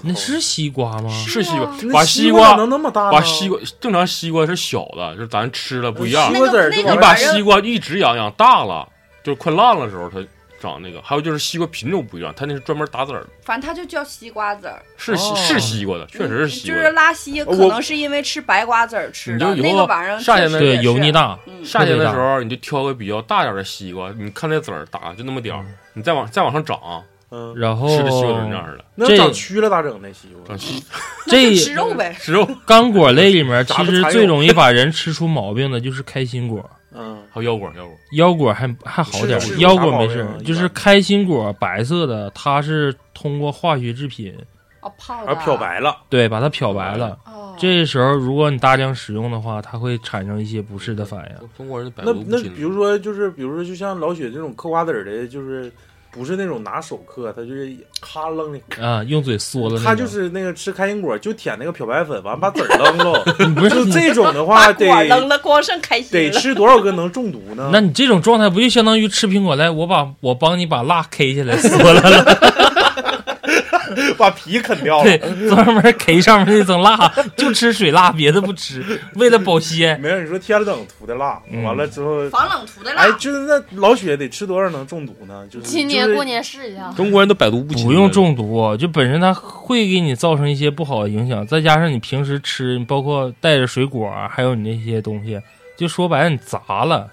[0.03, 1.11] 那是西瓜吗？
[1.27, 3.11] 是西瓜把西瓜能那么大？
[3.11, 8.89] 把西瓜正常西瓜是小的，就是咱吃了不一样你把西瓜一直养养大了，
[9.25, 10.25] 就是快烂了时候，它
[10.61, 11.03] 长那个。
[11.03, 16.93] 还有就是西瓜品种不一样，它那是专门打籽儿，反正它就叫西瓜籽儿，是是西瓜的，确实是西瓜就是。
[16.93, 21.11] 拉稀，可能是因为吃白瓜籽儿吃的你就以后那个玩意儿夏天的对，油腻。
[21.11, 21.37] 大。
[21.47, 27.03] 嗯，夏天的时候，你就挑个比较大点的西瓜，你看那籽儿打就那么点儿，你再往再往上长，
[27.35, 28.85] 嗯，然后吃的西瓜就是那样的。
[28.95, 30.09] 那这长蛆了咋整呢？
[30.13, 30.85] 西瓜长西
[31.27, 32.15] 这吃肉呗。
[32.21, 36.65] 吃肉， 干果类里面，其实最容易把人吃出毛病的就是开心果。
[36.97, 44.33] 嗯，还有腰果，腰果腰果还还好点是，腰果没事就是开心果白色的，它是通过化学制品
[44.79, 45.35] 啊，泡而。
[45.35, 47.19] 漂白了，对把它漂白了。
[47.27, 51.49] 哦，这时候如果你大量使用的话，它会产生一些不适的反应。
[51.57, 52.49] 中国人百那毒不侵。
[52.49, 55.73] 那比如说就是比如说就像老雪这种嗑瓜子儿的，就是
[56.15, 59.85] 不是那种拿手嗑，他就是咔扔的，啊，用嘴嗦的那种。
[59.85, 63.25] 他就是那个吃开心果就舔那个漂白粉，完把籽儿扔了，
[63.57, 66.39] 不是就这种的话得扔得了，光剩开得心得。
[66.39, 67.71] 吃多少个能中毒呢？
[67.75, 72.25] 那你这种状态不就相当于吃苹果来，我把我帮你把蜡 K 下来嗦了了，
[74.25, 80.01] 把皮啃掉对了。，专门啃上面那层蜡，就吃水蜡，别的不吃，为了保鲜。
[80.01, 85.47] 没事，你说天冷涂的蜡，嗯完了之后，防冷涂的蜡哎，，就是那老雪得吃多少能中毒呢？
[85.51, 86.91] 就是今年过，年试一下。
[86.97, 88.11] 中国人都百毒不侵，不用。
[88.15, 95.41] 中毒，就本身它会给你造成一些不好的影响，再加上你平时吃，包括带着水果啊，还有你那些东西，
[95.77, 97.09] 就说白了你砸了。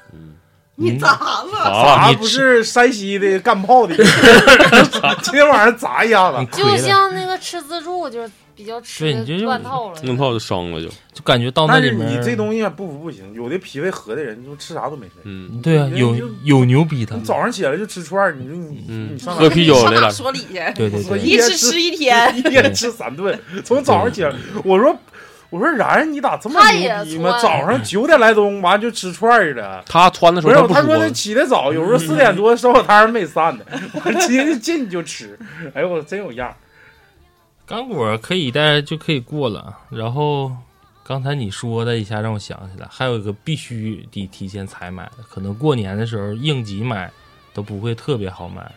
[0.75, 1.47] 你砸了。
[1.63, 3.95] 砸不是山西的干炮的，
[5.21, 6.45] 今天晚上砸一下子。
[6.51, 9.99] 就像那个吃自助，就是比较吃对你这就乱套了。
[10.03, 10.87] 弄泡就伤了就。
[11.13, 15.15] 就感觉到那但是里面，你这东西不服不行，有的脾胃和的人就吃啥都没事。
[15.25, 20.53] 嗯，对啊，有有牛逼的你，早上起来就吃串，你说你嗯你上哪喝啤酒来了说理去？
[20.73, 22.33] 对对对，一吃吃一天。
[22.37, 24.97] 一天吃三顿，从早上起来，我说
[25.51, 27.37] 我说然然你咋这么牛逼吗？
[27.39, 29.83] 早上九点来钟完就吃串儿了。
[29.85, 33.65] 他穿的时不是，候不是他说他起得早，有时候四点多烧烤摊儿没散呢，
[34.03, 35.37] 我直接进去就吃。
[35.75, 36.55] 哎呦，我真有样儿。
[37.67, 39.77] 干果可以一袋就可以过了。
[39.89, 40.51] 然后
[41.05, 47.11] 刚才你说的一下让我想起来，还有一个必须得提前采买的，可能过年的时候应急买
[47.53, 48.71] 都不会特别好买，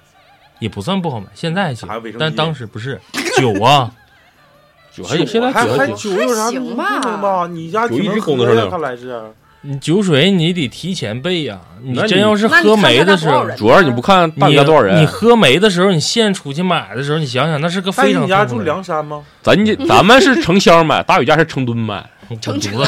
[0.58, 3.00] 也不算不好买，现在还行但当时不是
[3.36, 3.92] 酒啊，
[4.94, 7.48] 酒还有现在还还酒还有酒有啥还行吧不能吧？
[7.50, 8.38] 你家酒一直供。
[9.66, 19.24] 你酒水你得提前备呀、你真要是喝没的时候，主要你不看大你家多少人，你喝没的时候，你现出去买的时候，你想想那是个但非常你家梁山吗？
[19.42, 22.06] 咱家 咱们是成箱买，大宇家是成吨买，
[22.42, 22.84] 成犊车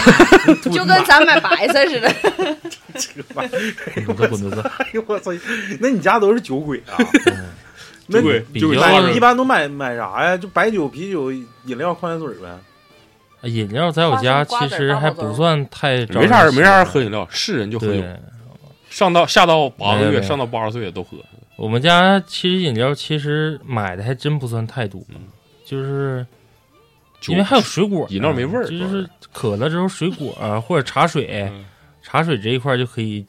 [0.55, 2.13] 子，就跟咱买白菜似的。
[2.93, 3.51] 这个玩意
[3.97, 4.71] 儿，滚犊子，滚犊子。
[4.79, 5.33] 哎呦我操！
[5.81, 6.93] 那你家都是酒鬼啊？
[8.09, 10.37] 嗯那酒鬼比酒鬼较买一般都买买啥呀？
[10.37, 12.59] 就白酒、啤酒、饮料、矿泉水呗。
[13.49, 18.03] 饮料在我家其实还不算太没啥人没啥人喝饮料，是人就喝酒。
[18.89, 21.19] 上到下到八个月，上到八十岁也都喝。
[21.57, 25.17] 我们家其实饮料其实买的还真不算太多，嗯
[25.65, 26.27] 就是
[27.29, 31.65] 因为还有水果，饮料没味儿就是渴了之后水果啊或者茶水，嗯
[32.03, 33.25] 茶水这一块就可以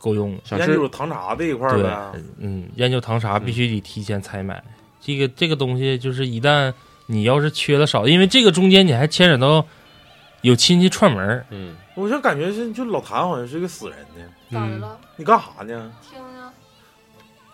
[0.00, 0.40] 够用了。
[0.58, 4.62] 烟酒糖茶这一块儿对呗。，嗯，烟酒糖茶必须得提前采买。
[5.00, 6.72] 这个这个东西就是一旦
[7.06, 9.64] 你要是缺的少，因为这个中间你还牵扯到
[10.40, 14.24] 有亲戚串门儿嗯，我就感觉是，就老谭好像是个死人呢。
[14.50, 14.98] 嗯咋的了？
[15.16, 15.92] 你干啥呢？
[16.10, 16.50] 听呢？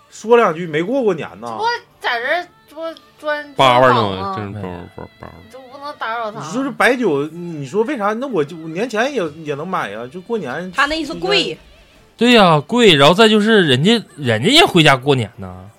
[0.08, 1.58] 说两句，没过过年呐？
[1.58, 1.66] 我
[2.00, 4.62] 在这儿做专叭叭呢，专访啊真是叭
[4.96, 5.32] 叭叭叭。
[5.52, 6.40] 就不能打扰他。
[6.40, 8.14] 你说是白酒，你说为啥？
[8.14, 10.72] 那我就年前也也能买呀，就过年。
[10.72, 11.56] 他那意思贵，
[12.16, 12.94] 对呀、贵。
[12.94, 15.70] 然后再就是人家人家也回家过年呢，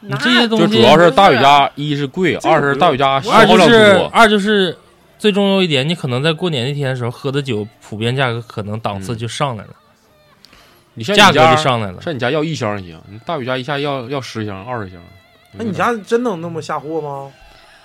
[0.00, 4.08] 你这些东西就主要是大宇家，一是贵，二是大宇家消二耗量就是。
[4.12, 4.76] 二就是
[5.18, 9.70] 最重要一点，你可能在过年那天的时候喝的酒，普遍价格可能档次嗯就上来了，
[10.94, 12.02] 你像价格就上来了。
[12.02, 14.98] 像你家要一箱行，你大宇家一下要要十箱、二十箱。
[15.52, 17.30] 那你家真能那么下货吗？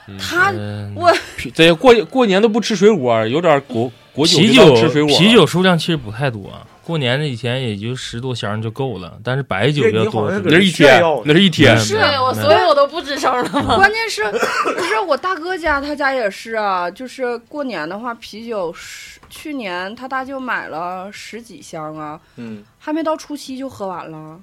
[0.08, 1.14] 嗯他嗯我
[1.54, 5.20] 这过过年都不吃水果，有点果果酒啤酒吃水果。
[5.20, 6.50] 啤酒数量其实不太多，
[6.88, 11.80] 过年的以前也就十多箱就够了，但是白酒比较多那是一天，那是一天嗯。
[11.82, 13.76] 是对我，所以我都不吱声了嘛。
[13.76, 16.90] 关键是不是我大哥家他家也是啊？
[16.90, 24.40] 就是过年的话，啤酒十去年他大舅买了十几箱啊，嗯，还没到初七就喝完了，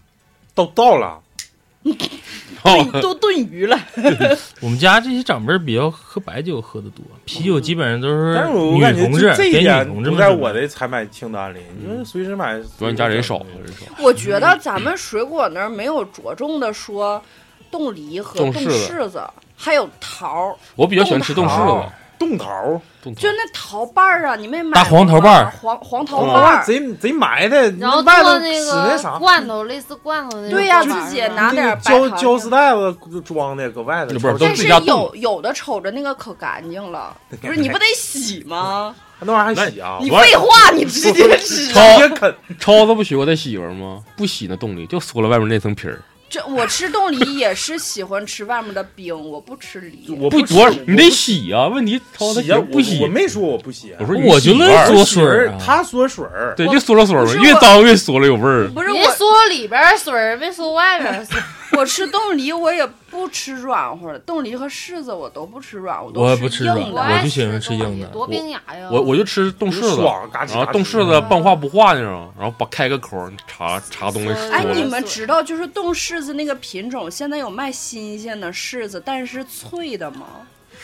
[0.55, 1.19] 都到了，
[2.63, 3.79] 哦都炖鱼了。
[4.61, 12.59] 我们家这些长辈比较喝白酒喝的多，啤酒基本上都是但是我女感觉同志给女这这一点同志们准备不在我的采买清单里，你说随时买。
[12.79, 14.03] 主要你家人少，人少。
[14.03, 17.23] 我觉得咱们水果那儿没有着重的说
[17.71, 19.23] 冻梨和冻冻柿子柿子，
[19.57, 21.93] 还有桃儿，我比较喜欢吃冻柿子，
[22.29, 26.65] 冻桃，冻就那桃瓣儿啊，你没买大黄桃瓣儿黄黄桃瓣儿。
[26.65, 38.95] 贼贼埋汰，然后外头做那啥个，罐头，类似罐头那种对呀自己拿点胶胶丝袋子装的，搁外头不是都但是有有的瞅着那个可干净了，不是 你不得洗吗？
[39.21, 39.99] 那玩意儿还洗啊？
[40.03, 41.69] 你废话，你直接吃。
[41.69, 44.03] 直接啃，超子不学过他媳妇儿吗？
[44.17, 46.01] 不洗那冻梨，就缩了外面那层皮儿。
[46.35, 50.03] 这我吃冻梨也是喜欢吃外面的冰，我不吃梨。
[50.05, 51.69] 不，我不多你得洗啊。
[51.69, 58.67] 问题超他洗啊，不洗我，没说我不洗，我说我就乐意做，嘬水儿他缩水儿，对，就缩了嗦嘛，不是我越脏越缩了有味儿。
[58.67, 61.45] 你不是我，缩里边儿水儿，没缩外边儿水儿。
[61.77, 67.01] 我吃冻梨我也不吃软和的，冻梨和柿子我都不吃软，我都我也不吃软硬的。
[67.01, 68.89] 我就喜欢吃吃硬的多冰牙呀！
[68.91, 70.55] 我我就吃冻柿子，爽，嘎嘎。
[70.55, 80.27] 然后冻柿子半化不化那种，然后把开个口儿插插东西嗯哎，你们知道就是冻柿子那个品种，现在有卖新鲜的柿子，但是脆的吗？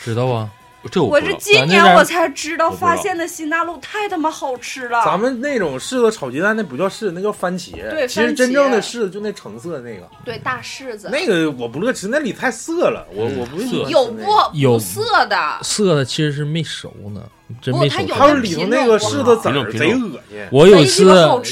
[0.03, 0.49] 知道啊？
[0.89, 1.09] 这我。
[1.09, 5.03] 我是今年我才知道，发现的新大陆太他妈好吃了。
[5.05, 7.89] 咱们那种柿子炒鸡蛋，那不叫柿子，那叫番茄。
[7.89, 14.25] 对其实真正的柿子就那橙色那个，对大柿子，那个我不乐吃，那里太涩了，我嗯我不喜欢吃有那个。
[14.25, 14.57] 不？
[14.57, 17.21] 有涩的，涩的其实是没熟呢，
[17.61, 18.05] 真没熟透。
[18.07, 20.21] 不它里头那个柿子籽贼恶心。
[20.51, 21.05] 我有一次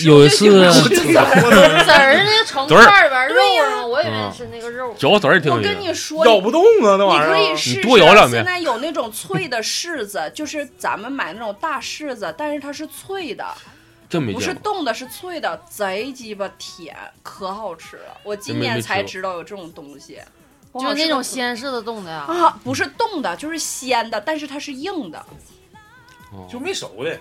[0.05, 0.45] 有一次
[0.89, 1.33] 吃 籽儿
[2.23, 4.93] 那个成块儿里边儿肉对呀呢，我以为嗯是那个肉。
[4.97, 5.59] 嚼籽儿也挺我。
[5.59, 7.55] 跟你说，咬不动啊，那玩意你可以儿。
[7.57, 7.81] 试试。
[7.81, 13.45] 多咬两遍现在有那种脆的柿子，就是咱们买那种大柿子，但是它是脆的，
[14.33, 14.53] 不是。
[14.53, 18.17] 冻的，是脆的，贼鸡巴甜，可好吃了。
[18.23, 20.19] 我今年才知道有这种东西，
[20.71, 25.23] 我就是那种鲜柿子冻的呀，啊，不是冻的，就是鲜的，但是它是硬的。
[26.31, 26.47] 哦。
[26.49, 27.17] 就没熟的，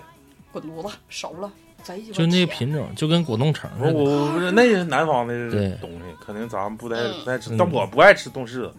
[0.51, 1.51] 滚犊子，熟了，
[1.83, 3.99] 贼就那甜品种，就跟果冻橙我似的。
[3.99, 5.49] 我不是那是南方的
[5.79, 7.13] 东西，肯定咱们不太嗯。
[7.19, 8.73] 不太吃嗯，但我不爱吃冻柿子，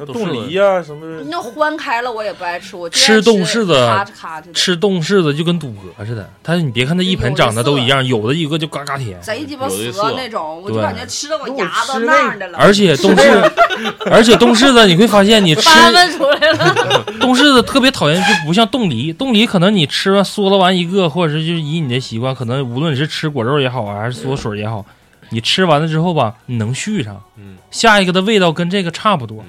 [0.00, 9.20] 那冻梨呀什么那欢开了我也不爱吃，我吃冻柿子咔哧咔哧，吃冻柿子就跟赌博似的，但是你别看它一盆长得都一样，有的一个就嘎嘎甜。
[9.20, 12.58] 贼鸡巴涩涩那种，我就感觉吃的我牙都吃那样的了。
[12.58, 13.52] 而且冻柿，
[14.10, 17.04] 而且冻柿子你会发现你吃翻翻出来了。
[17.20, 19.12] 冻柿子特别讨厌，就不像冻梨。
[19.12, 24.84] 冻梨可能你吃完嗦了完一个，或者是就是以你的习惯，可能无论你是吃果肉也好啊，还是嗦水也好，
[25.28, 29.44] 你吃完了之后吧，你能续上，嗯，下一个的味道跟这个差不多。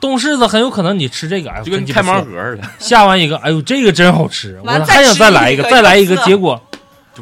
[0.00, 2.62] 冻柿子很有可能你吃这个，哎，就跟开盲盒似的。
[2.78, 6.60] 下完一个，哎呦，这个真好吃，我还想再来一个，再来一个，结果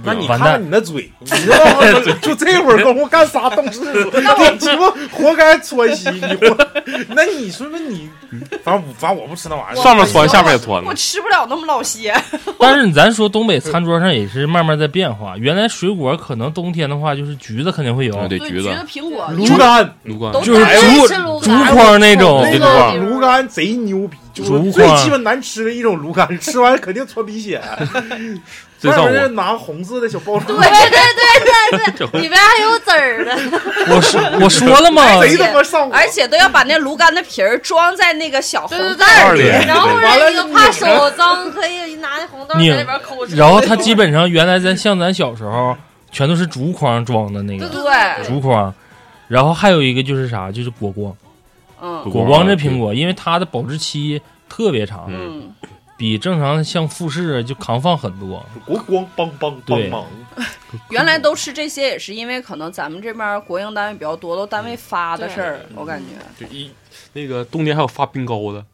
[0.02, 1.82] 那你看完蛋看你那嘴，你知道吗？
[2.22, 4.50] 就这会儿功夫干啥动事儿？
[4.50, 6.56] 你鸡巴活该窜稀，你活。
[7.08, 8.08] 那你说说你，
[8.62, 9.82] 反正反正我不吃那玩意儿。
[9.82, 12.14] 上面窜，下面也窜我吃不了那么老些。
[12.58, 15.36] 但是咱说东北餐桌上也是慢慢在变化。
[15.38, 20.76] 原来水果可能冬天的话就是橘子肯定会有，啊对橘子橘子、苹果、芦柑，芦柑就是哎
[21.06, 27.60] 竹竹筐那种对对对芦柑贼牛逼，就是最筐鸡巴难吃的一种芦柑，吃完肯定窜鼻血。
[28.90, 33.32] 这上外面是我拿红色的小包装，对对对 对对，里边还有籽儿的，
[33.94, 35.20] 我说我说了嘛？
[35.20, 35.94] 贼他妈上火。
[35.94, 39.42] 而且都要把那芦柑的皮儿装在那个小红对对袋儿里。
[39.42, 43.34] 对，然后或完了者那个怕手 脏，可以拿那红豆在拧里边抠吃。
[43.36, 45.76] 然后它基本上原来咱像咱小时候
[46.12, 48.72] 全都是竹筐装的那个对竹筐，
[49.28, 51.16] 然后还有一个就是啥，就是果光，
[51.80, 58.44] 嗯果光这苹果，因为它的保质期特别长，嗯嗯，比正常像富士就扛放很多。
[58.64, 60.04] 国光帮帮帮对忙，
[60.90, 66.44] 原来都吃这些也是因为可能咱们这边国营单位比较多，都单位发的事儿，我感觉。
[66.44, 66.70] 就一
[67.12, 68.64] 那个冬天还有发冰糕的。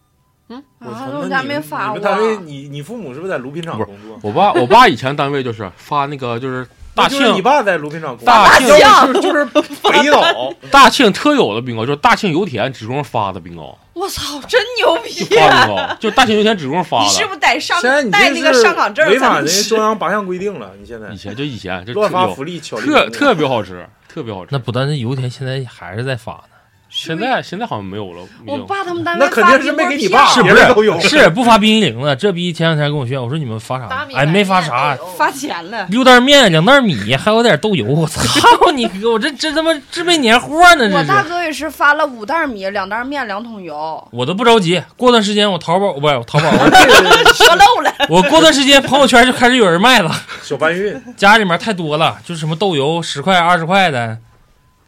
[0.81, 1.99] 我操啊，我家没发过。
[1.99, 4.18] 你单位，你你父母是不是在卢品厂工作？
[4.23, 15.36] 我爸我爸以前单位就是发那个就是大庆你爸在卢品厂工作，大庆就是就是北岛，大庆特有的冰糕，就是大庆油田职工发的冰糕，我操，真牛就逼！
[16.01, 17.05] 就大庆油田职工发了。
[17.05, 19.78] 你是不是得上现在你这带那个上岗证违反才能吃人中？
[19.80, 24.59] 央八项规定了，你现在以前就以前就乱发福利，特特别好吃，特别好吃那。
[24.59, 26.49] 不但是油田，现在还是在发呢。
[26.91, 28.26] 现在现在好像没有了。
[28.47, 30.99] 我爸他们单位那肯定是没给你爸，是不是都有。
[31.01, 32.16] 是不发冰激凌了？
[32.16, 34.07] 这逼前两天跟我炫，我说你们发啥？
[34.14, 35.86] 哎，没发啥，发钱了。
[35.88, 37.86] 六袋面、两袋米，还有点豆油。
[37.86, 38.20] 我操
[38.74, 39.12] 你哥！
[39.12, 41.22] 我这这他妈这备年货呢，我大。
[41.22, 46.51] 哥也是发了五袋米、两袋面、两桶油，我都不着急，过段时间我淘宝不是我淘宝，
[47.34, 47.95] 说漏了。
[48.09, 50.11] 我过段时间朋友圈就开始有人卖了，
[50.43, 54.18] 小搬运，家里面太多了，就是什么豆油十块、二十块的，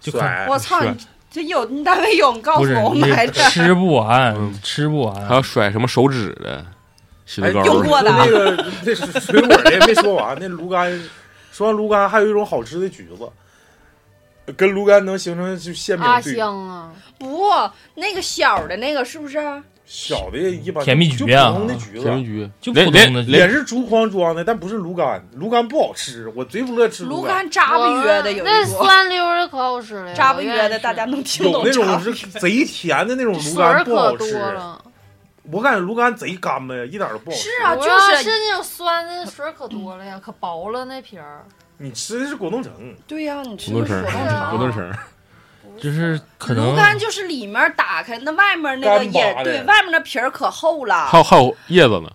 [0.01, 0.13] 就
[0.49, 0.91] 我操，你
[1.33, 3.43] 这有你单位有，你告诉我，我你买着。
[3.49, 5.37] 吃不完嗯，吃不还完。
[5.37, 6.65] 有甩什么手指的，
[7.25, 11.01] 洗哎，头膏用过的那个那是水果的也没说完，那芦柑，
[11.51, 17.49] 说完芦柑还有一种好吃的橘子，跟芦柑能形成就鲜明阿对啊，不，
[17.95, 19.39] 那个小的那个是不是？
[19.95, 27.45] 小的一般甜蜜就橘啊普通的橘子，甜蜜橘，就连普通的也是竹筐装的，但不是芦柑，芦柑不好吃，我贼不乐吃芦柑。
[27.45, 34.83] 柑扎不约的有那，酸溜的可好吃了，扎不约的， 大家能听有懂有那种是贼甜的那种芦柑不好吃，了。
[35.51, 37.43] 我感觉芦柑贼干巴呀，一点都不好吃。
[37.43, 41.45] 是啊，就主要是是那种酸的水可多了呀，可薄了那皮儿。
[41.77, 42.73] 你吃的是果冻橙，
[43.07, 44.59] 对呀，你吃果冻橙的是果冻啊橙。
[44.59, 44.99] 果冻橙，
[45.81, 51.19] 就是可能芦柑就是里面打开，那外面那个也对，外面那皮儿可厚了还。
[51.19, 52.11] 有还有叶子呢。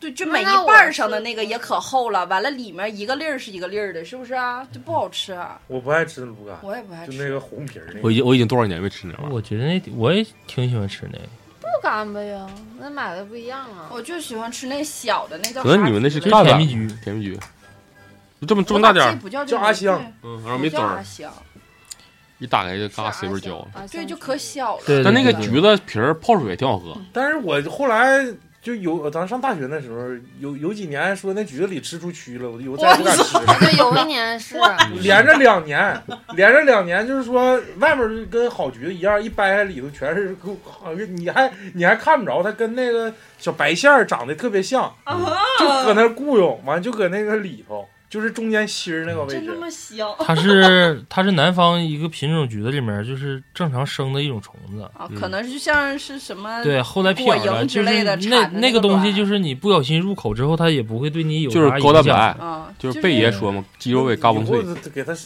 [0.00, 4.66] 对，就每一那我半上的那个也可厚了，完了里面一个粒儿是一个粒儿的，是不是啊？
[4.72, 7.12] 就不好吃啊，我不爱吃芦柑，我也不爱吃。
[7.12, 8.16] 就那个红皮儿那我已。
[8.16, 9.34] 经我已经多少年没吃那玩意儿了。
[9.36, 11.24] 我觉得那我也挺喜欢吃那个。
[11.60, 12.44] 不干巴呀，
[12.80, 13.86] 那买的不一样啊。
[13.92, 17.38] 我就喜欢吃那小的，那叫可能你们那是干甜蜜橘，甜蜜橘，
[18.40, 21.00] 就这么这么大点儿，叫这个叫阿香对嗯，然后没籽儿
[22.42, 23.66] 一打开就嘎是随便嚼。
[23.90, 24.82] 对，就可小了。
[24.84, 28.26] 对但那个橘子皮儿泡水挺好喝，但是我后来
[28.60, 29.98] 就有，咱上大学那时候
[30.38, 33.56] 有有几年说那橘子里吃出蛆了，我就以后再也不敢吃了。
[33.60, 34.56] 对，有一年是
[35.00, 36.02] 连着两年，
[36.34, 45.18] 连着两年，就是说外面跟好橘子一样，一掰开里头全是， 好像你还你还看不着，它跟那个小白馅儿长得特别像，啊，
[45.58, 49.58] 就搁那雇佣，完就搁那个里头，就是中间芯儿那个位置真他。
[49.58, 54.86] 妈香 它是它是南方一个品种橘子里面就是正常生的一种虫子。
[55.18, 61.70] 可能就像是什么对，后来果撇了，蝇之就是类的那那个个东西，就是你不小心入口之后，它也不会对你有就是。
[61.80, 65.16] 高蛋白，啊，就是贝爷说嘛，鸡肉味嘎嘣脆给他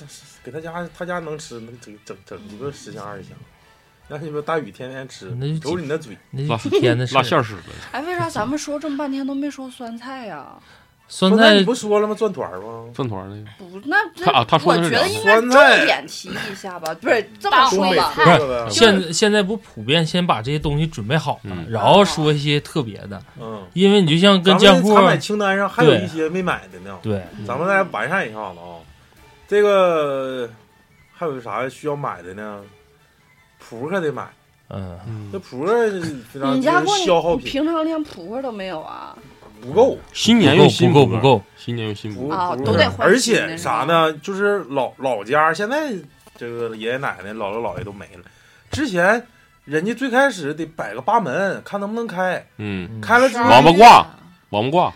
[0.44, 3.32] 给他家他家能吃，能整整整一个十箱二十箱。
[4.08, 7.16] 让你们大雨天天吃那就，瞅你那嘴，那就几天的事。
[7.16, 10.56] 拉馅儿似的，哎，为啥咱们说这么半天都没说酸菜呀？
[11.08, 12.14] 酸菜你不说了吗？
[12.14, 12.84] 转团儿吗？
[12.92, 13.50] 饭团儿那个。
[13.58, 17.86] 不，那这他啊他说我的是两个觉得应该酸菜重点提一下吧，不是这么大说吧？
[17.86, 28.82] 东北特菜色的，现现在不普遍先把这些东西准备好了，嗯然后说一些特别的，嗯，因为你就像跟咱们酱货，采买清单上还有一些没买的呢，对，咱们再完善一下子啊。
[29.48, 30.50] 这个
[31.14, 32.60] 还有啥需要买的呢？
[33.58, 34.28] 扑克得买，
[34.68, 35.88] 嗯，这扑克
[36.32, 39.16] 非常你家消耗品，你平常连扑克都没有啊？
[39.66, 44.12] 不够，新年又新不够不够，新年又新扑不够，啊都得换而且啥呢？
[44.22, 45.92] 就是老老家现在
[46.36, 48.22] 这个爷爷奶奶、姥姥姥爷都没了，
[48.70, 49.26] 之前
[49.64, 54.06] 人家最开始得摆个八门，看能不能开，嗯，开了之后王八卦
[54.50, 54.94] 王八卦，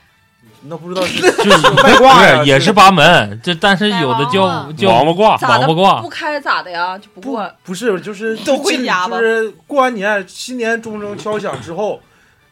[0.62, 6.96] 那不知道是就是外挂也是八门，这但是有的叫叫王八卦，王八卦不开咋的呀？
[6.98, 9.18] 就不不过不是就是都回家吧。
[9.18, 12.00] 就是过完年新年钟声敲响之后，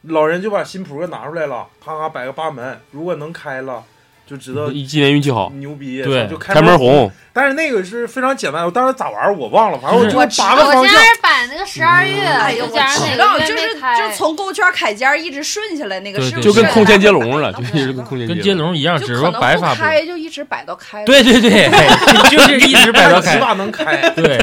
[0.03, 3.82] 老人就把新扑克拿出来了，咔咔摆个八门，如果能开了，
[4.26, 11.03] 就知道一今年运气好，牛逼，对就开开门红，但是那个是非常简单，我当时咋玩我忘了，反正我就八个方向我现在。
[11.03, 16.49] 是摆那个十二月，哎呦，我知道，就是就是从勾圈开尖一直顺下来那个，对对是不是？
[16.49, 19.80] 就跟空间接龙 了，就一直跟空间跟接龙一样，只是说摆法不。
[19.80, 21.05] 开，就一直摆到开。
[21.05, 21.68] 对对对，
[22.30, 23.34] 就是一直摆到开。
[23.36, 24.38] 起码能开，对，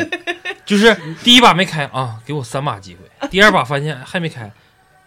[0.66, 3.28] 就是第一把没开啊，给我三把机会。
[3.30, 4.52] 第二把发现还没开，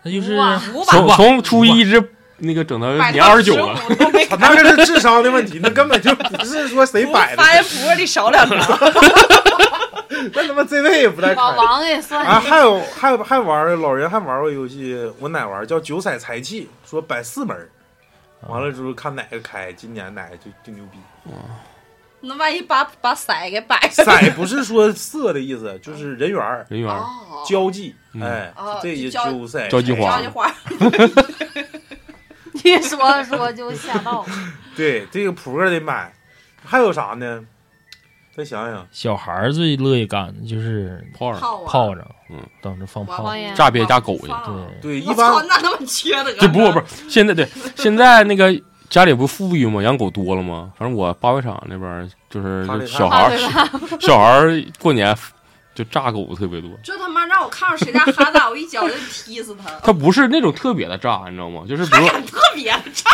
[0.03, 0.39] 那就是
[0.87, 2.03] 从从初一一直
[2.39, 8.59] 那个整到年二十九了，15都没他 那个是智商的问题，那根本就不是说谁摆的，发现扑克里少两张。
[10.33, 11.51] 那他妈这位也不带开老。
[11.57, 17.69] 王也算啊，还有还有还玩儿老人还玩过游戏，我奶玩儿叫九彩财气，说摆四门儿，
[18.49, 20.99] 完了之后看哪个开，今年哪个就就牛逼。
[22.21, 23.91] 那万一把把色给摆 了？
[23.91, 24.05] 色
[24.35, 30.55] 不是说色的意思，就是人缘儿、 人缘儿哦，交际，嗯哎哦，这也交九色交际花交际花，
[32.65, 34.25] 一说说就吓到，
[34.77, 36.13] 对，这个扑克得买。
[36.65, 37.45] 还有啥呢？
[38.37, 44.27] 再想想，小孩儿最乐意干的就是炮仗，炮啊，炮仗，嗯，等着放炮炸别家狗去。
[44.27, 46.33] 对，对，一，般那他妈缺德！
[46.39, 48.53] 这不不是现在对现在那个
[48.89, 49.83] 家里不富裕吗？
[49.83, 50.73] 养狗多了吗？
[50.77, 53.37] 反正我八百场那边就是小孩儿
[54.01, 55.17] 小孩儿过年
[55.75, 56.71] 就炸狗特别多。
[56.83, 59.71] 就他妈让我看着谁家哈达，我一脚就踢死他。
[59.83, 61.63] 他不是那种特别的炸，你知道吗？
[61.69, 63.11] 就是比如特别炸，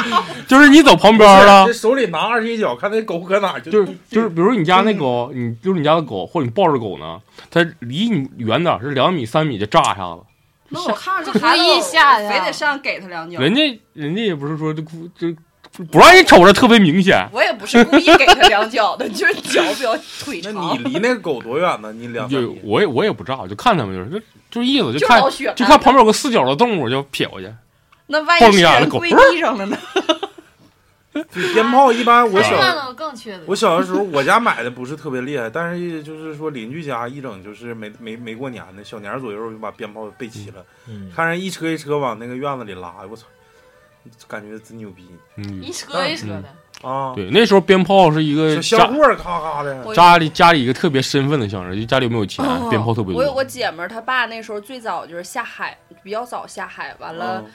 [0.47, 7.21] 就是你走旁边儿了，手里拿二踢脚，看那狗搁哪儿就就是就是，比如你家那狗，你就是你家的狗，或者你抱着狗呢，
[7.51, 10.21] 它离你远点儿是两米三米就炸一下子。
[10.71, 13.39] 那我看着这孩子，故意吓的我非得上给他两脚。
[13.39, 15.35] 人家人家也不是说这故这
[15.91, 20.73] 不让人瞅着特别明显，我也不是故意给他两脚的，就是脚比较腿长那。
[20.73, 21.93] 你离那个狗多远呢？
[21.93, 22.55] 你两三就。
[22.63, 24.21] 我也我也不知道就看他们就是
[24.51, 25.21] 就就意思，就就看
[25.57, 27.53] 就看旁边有个四脚的动物就撇过去。
[28.07, 29.77] 那万一人跪地上了呢？
[31.55, 33.45] 鞭炮一般我小更缺德。
[33.47, 43.27] 我小的时候，我家买的不是特别厉害，但是就是说邻居家一整就是没没没过年的小年儿左右就把鞭炮备齐了，嗯，看人一车一车往那个院子里拉，我操，
[44.29, 46.27] 感觉真牛逼嗯一，车一车
[46.83, 47.13] 的，啊！
[47.15, 53.45] 对，那时候鞭炮是一个小香货儿咔咔的，家里家里一个特别身份的象征，就家里有没有钱，哦鞭炮特别多我有个。
[53.45, 57.51] 姐们儿，她爸那时候最早就是下海，比较早下海，完了嗯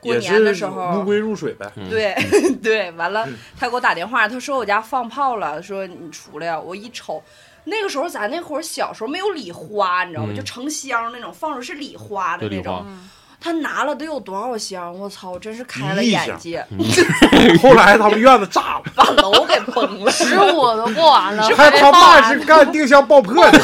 [0.00, 1.70] 过年的时候乌候，龟入水呗。
[1.76, 2.14] 嗯对
[2.62, 6.58] 对，完了嗯他给我打电话，他说我家放炮了，说你出来呀。
[6.58, 7.22] 我一瞅，
[7.64, 10.32] 那个时候咱那会儿小时候没有礼花，你知道吗？
[10.32, 12.82] 嗯就成箱那种，放出是礼花的那种。
[12.86, 13.10] 嗯，
[13.40, 14.92] 他拿了得有多少箱？
[14.98, 16.64] 我操，我真是开了眼界，
[17.62, 20.10] 后来他们院子炸了，把楼给崩了。
[20.10, 23.58] 十五都过完了， 还他爸是干定向爆破的，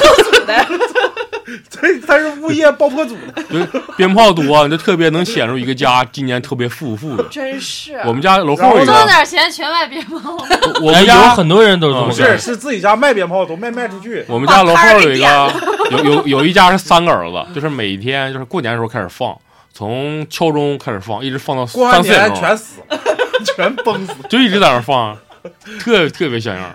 [0.47, 0.67] 的，
[1.69, 3.43] 这他是物业爆破组的。
[3.45, 3.67] 对
[3.97, 7.25] 鞭炮多，就特别能显出一个家今年特别富富的。
[7.31, 7.95] 真是。
[8.07, 10.37] 我们家楼然后后一个，挣点钱全卖鞭炮，
[10.83, 15.53] 我们家有很多人都是这么嗯干是是自己家卖鞭炮都卖卖出去，我们家楼后有一个
[15.91, 19.37] 有有有一家是三个儿子，就是每天就是过年的时候开始放，
[19.77, 22.81] 从敲钟开始放，一直放到三四点钟，全死，
[23.55, 25.15] 全崩死，就一直在那儿放，
[25.79, 26.75] 特特别像样。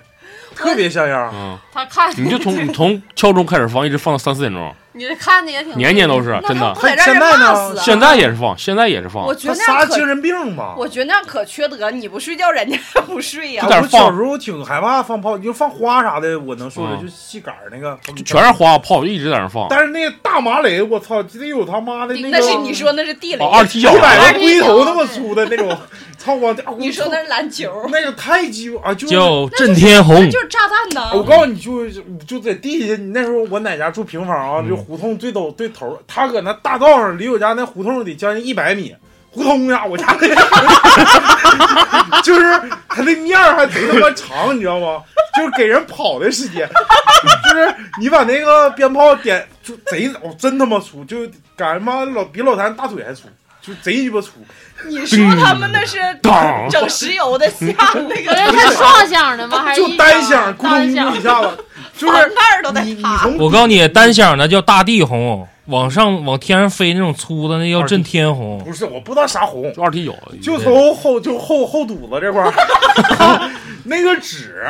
[0.53, 1.31] 特别像样。
[1.33, 6.73] 嗯，他看你就从你从敲钟开始放，一直放到三四点钟，你看的也挺年年都是真的。
[6.75, 6.87] 他不。
[6.87, 7.81] 得让人骂死啊！
[7.83, 9.25] 现在也是放，现在也是放。
[9.25, 9.33] 我。
[9.33, 10.75] 觉得那样精神病吧？
[10.77, 11.89] 我觉得那样可缺德。
[11.91, 13.63] 你不睡觉，人家还 不睡呀。
[13.63, 13.69] 就。
[13.69, 17.05] 在那我小时候挺害怕放炮，你就放花啥的，我能受得了，嗯。
[17.05, 19.67] 就细杆儿那个，就全是花炮，就一直在那放。
[19.69, 23.43] 但是那个大麻雷，我操，得有他妈的那那是个你说那是地雷。
[23.45, 23.95] 哦，，二踢脚。
[23.95, 25.75] 一百啊，个龟头那么粗的那种，
[26.17, 26.55] 操我！
[26.77, 31.11] 你说那是篮球，那个太鸡巴啊，就叫震天红，就是炸弹呐。
[31.13, 31.89] 我告诉你就
[32.27, 38.95] 就在地下，你那时候我奶家住平房啊，嗯就胡同最陡对头，他搁那大道上，离我家那胡同得将近一百米。
[39.33, 40.27] 胡同呀，我家那，
[42.21, 42.41] 就是
[42.89, 45.01] 他那面还贼他妈长，你知道吗？
[45.37, 51.19] 就是给人跑的时间，就是你把那个鞭炮点，就贼老，真他妈粗，就
[51.55, 53.29] 感妈老比老谭大腿还粗，
[53.61, 54.31] 就贼鸡巴粗。
[54.87, 55.99] 你说他们那是
[56.71, 57.71] 整石油的箱
[58.09, 59.59] 那个， 是双响的吗？
[59.63, 63.19] 还是就单响，咕咚一下子，就是 那儿都得你你塌。
[63.19, 68.57] 从我告诉你，单响的叫大地红，往上往天上飞那种粗的，那叫震天红。
[68.65, 72.51] 不是我不知道啥红，就二踢脚，就从后就后后肚子这块儿，
[73.85, 74.65] 那个纸，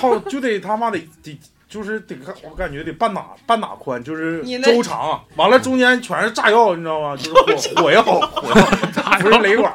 [0.00, 1.38] 操，就得他妈得得。
[1.68, 7.16] 就是得看，我感觉得半哪半哪宽，就是周长，完了中间全是炸药，你知道吗？
[7.16, 8.66] 就是火 火药，火药，
[9.20, 9.72] 不是雷管，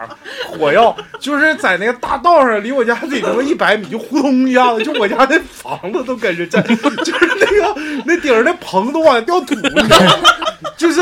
[0.57, 10.29] 火药，就是在那个大道上，离我家得他妈一百米，就呼通一下子，就我家那房子都跟着震，就是那个那顶上那棚都往下掉土，你知道吗？
[10.77, 11.01] 就是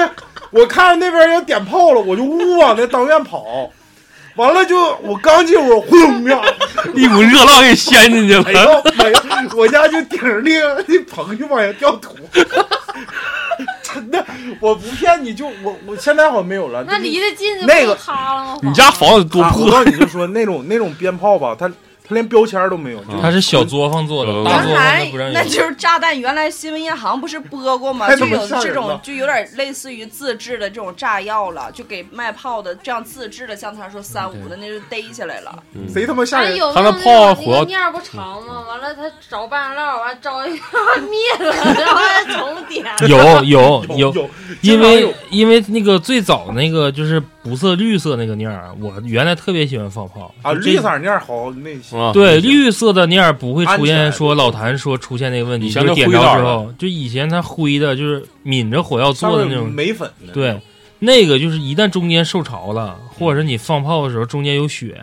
[0.51, 3.69] 我看着那边要点炮了，我就呜往那当院跑，
[4.39, 6.41] 完了就我刚进屋，轰隆一下，
[6.95, 8.63] 一股热浪给掀进去没了。
[8.63, 12.15] 有没有，我家就顶着那个那棚就往下掉土。
[13.83, 14.25] 真的，
[14.61, 16.85] 我不骗你，就我我现在好像没有了。
[16.87, 18.59] 那离得近就那个塌了吗？
[18.63, 21.69] 你家房子多啊我破，告诉你就说那种那种鞭炮吧，它
[22.10, 25.32] 它连标签都没有，就它是小作坊做的，嗯大作坊原来它不让。
[25.32, 28.10] 那就是炸弹，原来新闻银行不是播过吗？
[28.18, 35.64] 就有这种，就有点类似于自制的这种炸药了，就给卖炮的这样自制的，像他说三五的那就逮起来了。
[35.93, 36.57] 贼他妈吓哎，人。
[36.57, 38.62] 有他那炮火药那个面不长吗？
[38.68, 40.64] 完了，他着半拉，完了着一下
[41.07, 42.86] 灭了，然后再重点。
[43.07, 44.30] 有有有有，
[44.62, 60.59] 因为因为那个最早那个就是不色绿色那个念儿，我原来特别喜欢放炮啊，绿色念儿好那些啊对，绿色的念儿不会出现说老谭说出现那个问题，就是点灰的着之后，就以前它灰的，就是抿着火药做的那种，煤粉的，对，
[60.99, 65.01] 那个就是一旦中间受潮了，或者是你放炮的时候中间有血，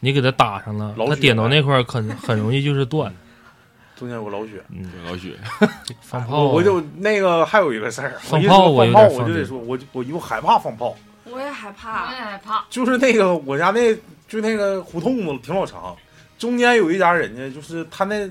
[0.00, 3.12] 你给它打上了，它点到那块儿很很容易就是断。
[3.96, 4.62] 中间有个老血。
[4.68, 5.30] 嗯，老雪，
[6.02, 10.94] 放炮我我就那个还有一个事儿，放炮我有放炮点我就得说，我我又害怕放炮，
[11.36, 12.64] 我也害怕我怕也，害怕。
[12.70, 13.94] 就是那个我家那
[14.26, 15.94] 就那个胡同子挺老长，
[16.38, 18.28] 中间有一家人家就是他那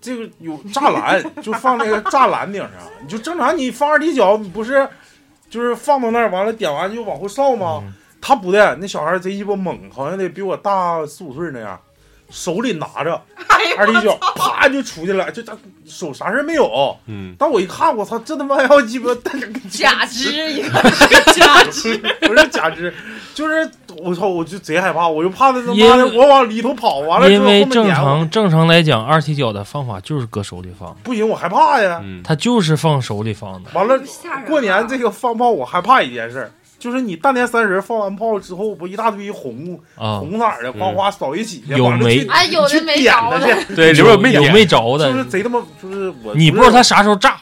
[0.00, 4.88] 这个有栅栏，就放那个栅栏顶上，你就正常你放二踢脚，你不是
[5.48, 7.80] 就是放到那儿完了点完就往后扫吗？
[7.84, 11.80] 嗯他不的，那小孩贼鸡巴猛，好像得比我大四五岁那样，
[12.30, 15.56] 手里拿着 哎二踢脚，啪就出去了，就他
[15.86, 16.96] 手啥事没有。
[17.06, 19.10] 嗯，但我一看，我操，这他妈要鸡巴
[19.70, 20.70] 假肢一个。
[21.34, 22.92] 假肢，不是假肢，
[23.34, 23.68] 就是
[24.02, 32.00] 我操，我就贼害怕，我就怕他他妈的我往里头跑，完了之后因为正常正常来讲，二踢脚的方法就是搁手里放，不行，我害怕呀。
[32.02, 33.70] 嗯，它就是放手里放的。
[33.74, 33.98] 完了
[34.46, 36.50] 过年这个放炮，我害怕一件事儿，
[36.80, 45.12] 就是你大年三十放完炮之后，不一大堆红啊，红色的哗哗扫一起去，有没完了去哎，有的去没着的， 对，里边有没有点没着的？
[45.12, 47.36] 就是贼他妈，就是我你不知道他啥时候炸，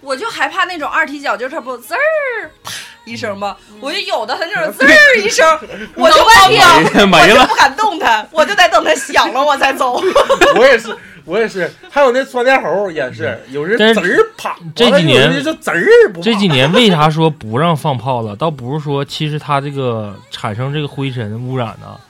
[0.00, 2.72] 我就害怕那种二踢脚，就是它不滋儿啪
[3.04, 3.56] 一声吧？
[3.80, 4.90] 我就有的它那种滋儿
[5.22, 5.46] 一声，
[5.94, 6.50] 我就半
[6.90, 10.00] 天没了，我就不敢动它，我就得等它响了我才走。
[10.56, 10.96] 我也是，
[11.30, 15.80] 我也是，还有那窜天猴也是，有人滋儿啪，这几年就滋儿
[16.12, 18.34] 不这几年 为啥说不让放炮了？
[18.34, 22.00] 倒不是说其实它这个产生这个灰尘污染呢，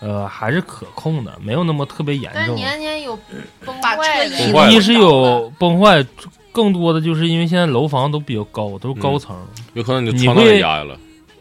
[0.00, 2.54] 呃，还是可控的，没有那么特别严重。
[2.54, 3.18] 年年有
[3.66, 4.24] 崩坏
[4.70, 6.02] 一是有崩坏，
[6.50, 9.36] 更多的就是因为现在楼房都比较高，都是高层。
[9.74, 10.98] 有可能你你穿到会人家了，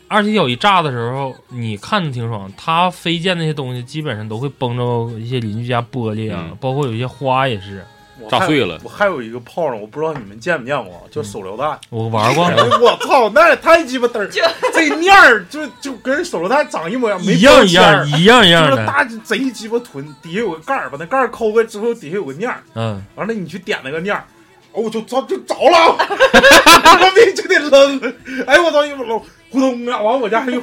[0.07, 6.57] 二踢脚一炸的时候，你看着挺爽，它飞溅那些东西基本上都会崩着一些邻居家玻璃啊，嗯。
[6.59, 7.85] 包括有一些花也是。
[8.31, 8.79] 炸碎了。
[8.83, 11.79] 我还有一个炮呢，我不知道你们见没见过，叫手榴弹。
[11.91, 14.27] 我玩过，哎 我操，那也太鸡巴嘚儿！
[14.73, 18.07] 这面儿就就跟手榴弹长一模一样，没一样一签儿。
[18.07, 24.25] 样一样一样的，就是大贼鸡巴囤，底下有个盖儿，把那盖儿抠开之后，底下有个面儿，嗯，完了你去点那个面儿，
[24.73, 28.13] 哦，我就操就着了， 我命就得扔，
[28.47, 29.21] 哎我操，一老
[29.51, 30.61] 扑通啊，完我家还有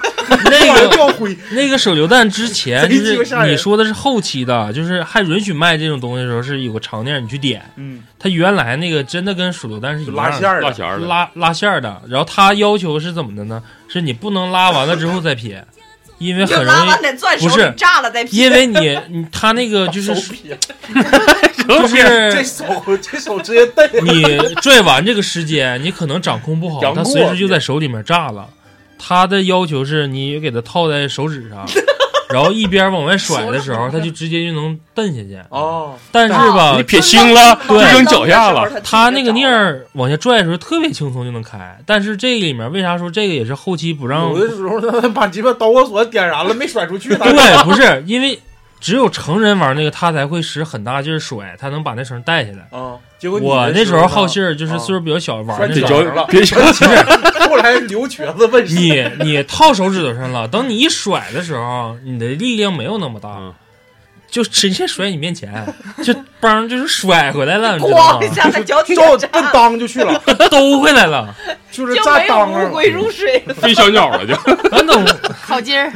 [0.44, 13.62] 那个掉灰，那个手榴弹之前就是你说的是后期的，就是还允许卖这种东西的时候是有个长链你去点，嗯，它原来那个真的跟手榴弹是一样的，拉线儿的，拉弦儿的，拉拉线儿的，然后他要求是怎么的呢？
[13.88, 15.64] 是你不能拉完了之后再撇，
[16.20, 16.90] 因为很容易
[17.40, 18.36] 不是炸了再劈。
[18.36, 20.14] 因为你你他那个就是
[21.66, 22.64] 就这是手
[23.00, 28.48] 这手直接蹬，你拽完这个时间，你可能掌控不好，杨过它随时就在手里面炸了。
[28.98, 31.66] 他的要求是你给它套在手指上，
[32.32, 35.38] 然后一边往外甩的时候，它就直接就能蹬下去。
[35.50, 41.78] 哦，但是吧你，撇轻了就对扔脚下了，它那个链儿往下拽的时候特别轻松就能开。
[41.86, 44.28] 但是这里面为啥说这个也是后期不让？
[44.30, 48.38] 有的时候他把鸡巴导火索点燃了，没甩出去，他对，不是因为
[48.80, 52.78] 只有成人玩那个，他才会使很大劲儿甩，他能把那绳带下来。
[52.78, 56.14] 啊，结果我那时候好呢信儿，就是啊岁数比较小，玩摔那这时候脚。
[56.14, 56.96] 脚别小，其实
[57.48, 63.54] 后来留瘸子问世，你你套手指头上了，等你一甩的时候，你的力量没有那么大，嗯
[64.30, 65.52] 就直接甩你面前，
[66.04, 68.34] 就梆就是甩回来了，你知道咣一吗？
[68.34, 70.18] 下在脚底照奔下炸，裆就去了，
[70.50, 71.34] 兜回来了。
[71.70, 73.38] 就是就没有在裆上乌龟入水。
[73.54, 74.34] 飞小鸟了就。
[74.70, 75.04] 完等
[75.42, 75.92] 烤鸡儿，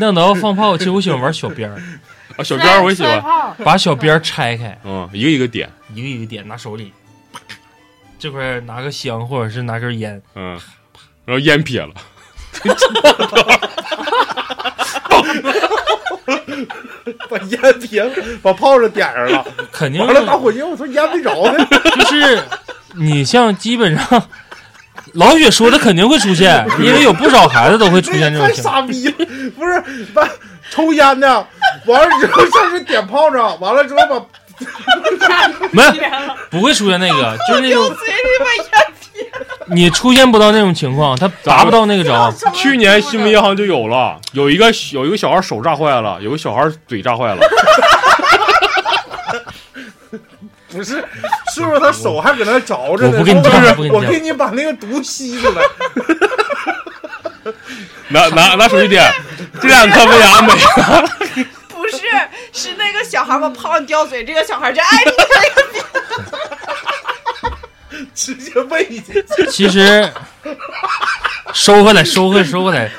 [0.00, 1.76] 等到放炮，其实我喜欢玩小鞭儿，
[2.36, 3.22] 啊，小鞭儿我也喜欢，
[3.64, 6.92] 把小鞭儿拆开，嗯，一个一个点，一个一个点，拿手里，
[8.18, 10.58] 这块拿个香或者是拿根烟，嗯，
[11.24, 11.94] 然后烟撇了，
[17.28, 18.08] 把烟撇，
[18.42, 21.66] 把炮仗点上了，肯定完了打火机，我说烟没着呢。
[21.96, 22.42] 就是
[22.94, 24.22] 你像基本上
[25.14, 28.74] 老雪说的肯定会出现，因为有不少孩子都会出现这种太情况。
[28.74, 29.14] 傻逼了，
[29.56, 29.82] 不是
[30.14, 30.28] 把
[30.70, 31.46] 抽烟呢，
[31.86, 34.24] 完了之后像是点炮仗，完了之后把
[35.72, 35.82] 没
[36.50, 38.70] 不会出现那个，就是那种嘴里把烟
[39.72, 42.32] 你出现不到那种情况，他达不到那个着。
[42.54, 47.40] 去年新闻银行就有了，有一个有一个小孩手炸坏了，有个小孩嘴炸坏了，
[50.68, 51.04] 不是，
[51.54, 53.18] 是不是他手还搁那着着呢？
[53.18, 55.62] 我不跟你是犟不跟你犟我给你把那个毒吸出来。
[58.08, 59.12] 拿拿拿手机点，
[59.60, 61.08] 这两颗门牙没了？
[61.68, 61.98] 不是，
[62.52, 65.12] 是那个小孩把炮仗叼嘴，这个小孩就哎你
[68.14, 70.08] 直接喂去，其实
[71.52, 72.90] 收回来，收回来，收回来，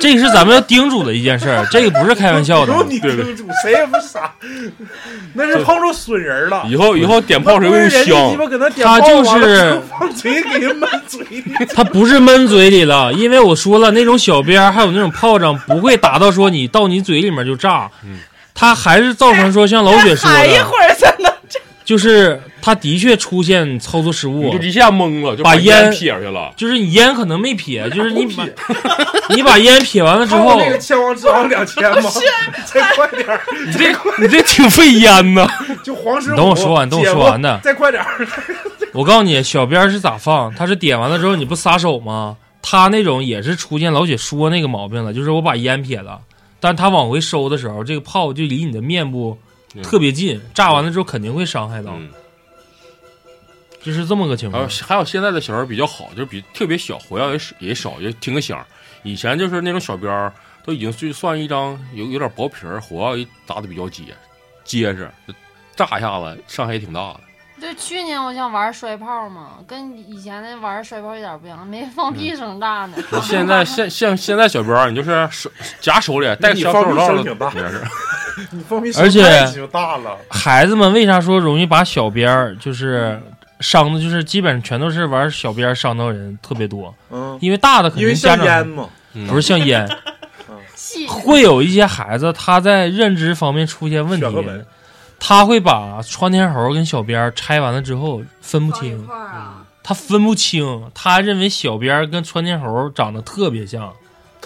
[0.00, 2.80] 这个是咱们要叮嘱的一件事儿，这个不是开玩笑的不。
[2.80, 4.32] 用你叮嘱，谁也不傻，
[5.34, 6.64] 那是碰着损人了。
[6.68, 11.44] 以后以后点炮时候用人家鸡香巴，搁那点他，就是放嘴给人闷嘴里。
[11.74, 17.90] 他不是闷嘴里了，因为我说了，那种小鞭还有那种炮仗不会打到说你到你嘴里面就炸，
[18.54, 21.32] 他还是造成说像老雪说的，喊一会儿才能
[21.88, 26.52] 就是他的确出现操作失误你就，一下懵了，就把烟烟撇下去了。
[26.54, 28.46] 就是你烟可能没撇，就是你把
[29.34, 32.10] 你把烟撇完了之后，那个千王之王两千吗？
[32.70, 35.48] 再快点儿， 你这你这挺费烟呐！
[35.82, 38.28] 就黄等我说完等我说完呢再快点儿。
[38.92, 40.54] 我告诉你，小鞭儿是咋放？
[40.54, 42.36] 他是点完了之后你不撒手吗？
[42.60, 46.20] 他那种也是出现老雪说那个毛病了，就是我把烟撇了，
[46.60, 49.47] 但他往回收的时候，这个炮就离你的面部嗯
[49.82, 52.10] 特别近，炸完了之后肯定会伤害到，嗯，
[53.82, 54.88] 就是这么个情还有况。
[54.88, 58.64] 还有现在的小孩比较好，就是比特别小，火药也少也少，也听个响。
[59.02, 60.32] 以前就是那种小鞭儿，
[60.64, 64.04] 都已经就算一张有有点薄皮儿，火药一打的比较结
[64.64, 65.10] 结实，
[65.76, 67.20] 炸一下子伤害也挺大的。
[67.60, 72.96] 对，去年我想玩摔炮嘛，跟以前那玩摔炮一点不一样，没放屁声炸呢。
[73.22, 75.50] 现在现现现在小鞭儿，你就是手
[75.80, 77.82] 夹手里戴小手套声挺大没事。
[78.50, 79.20] 你放屁而且
[79.72, 80.16] 大了。
[80.30, 83.20] 孩子们为啥说容易把小鞭儿就是
[83.60, 88.88] 伤的，就是基本上全都是玩小鞭儿伤到人特别多，嗯，因为大的肯定家长像烟嘛。
[89.14, 89.88] 嗯不是像烟，
[91.08, 94.26] 会有一些孩子他在认知方面出现问题
[95.18, 99.64] 他会把窜天猴跟小鞭儿拆完了之后分不清，啊。
[99.82, 103.90] 他分不清，他认为小鞭儿跟窜天猴长得特别像，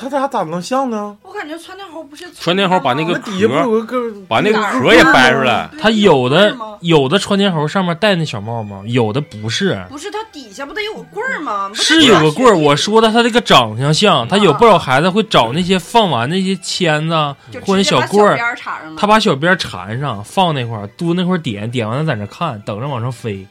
[0.08, 1.16] 他俩咋能像呢？
[1.22, 9.84] 我感觉窜天猴不是窜天猴把那个那底下不有个个把那个壳也掰出来，对他有的有的窜天猴上面戴那小帽帽，有的不是。
[9.88, 11.70] 不是它底下不得有个棍儿吗？
[11.74, 18.38] 是有个棍儿，我说的他这个长相啊像，他有不少孩子会找那些放完那些签子就或者小棍儿。
[18.96, 23.46] 他把小鞭儿缠上，放那块儿，嘟那块儿点，点完了在那看，等着往上飞。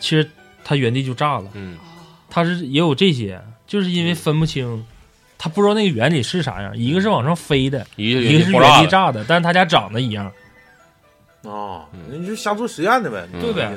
[0.00, 0.28] 其实
[0.64, 1.44] 他原地就炸了。
[1.54, 1.76] 嗯，
[2.28, 4.84] 他是也有这些，就是因为分不清，
[5.38, 6.76] 他不知道那个原理是啥样。
[6.76, 10.26] 一个是往上飞的，一个一个是原地炸的，但是他家长得一样。
[11.44, 13.40] 啊嗯，那你就瞎做实验的呗，嗯。
[13.40, 13.72] 对呗。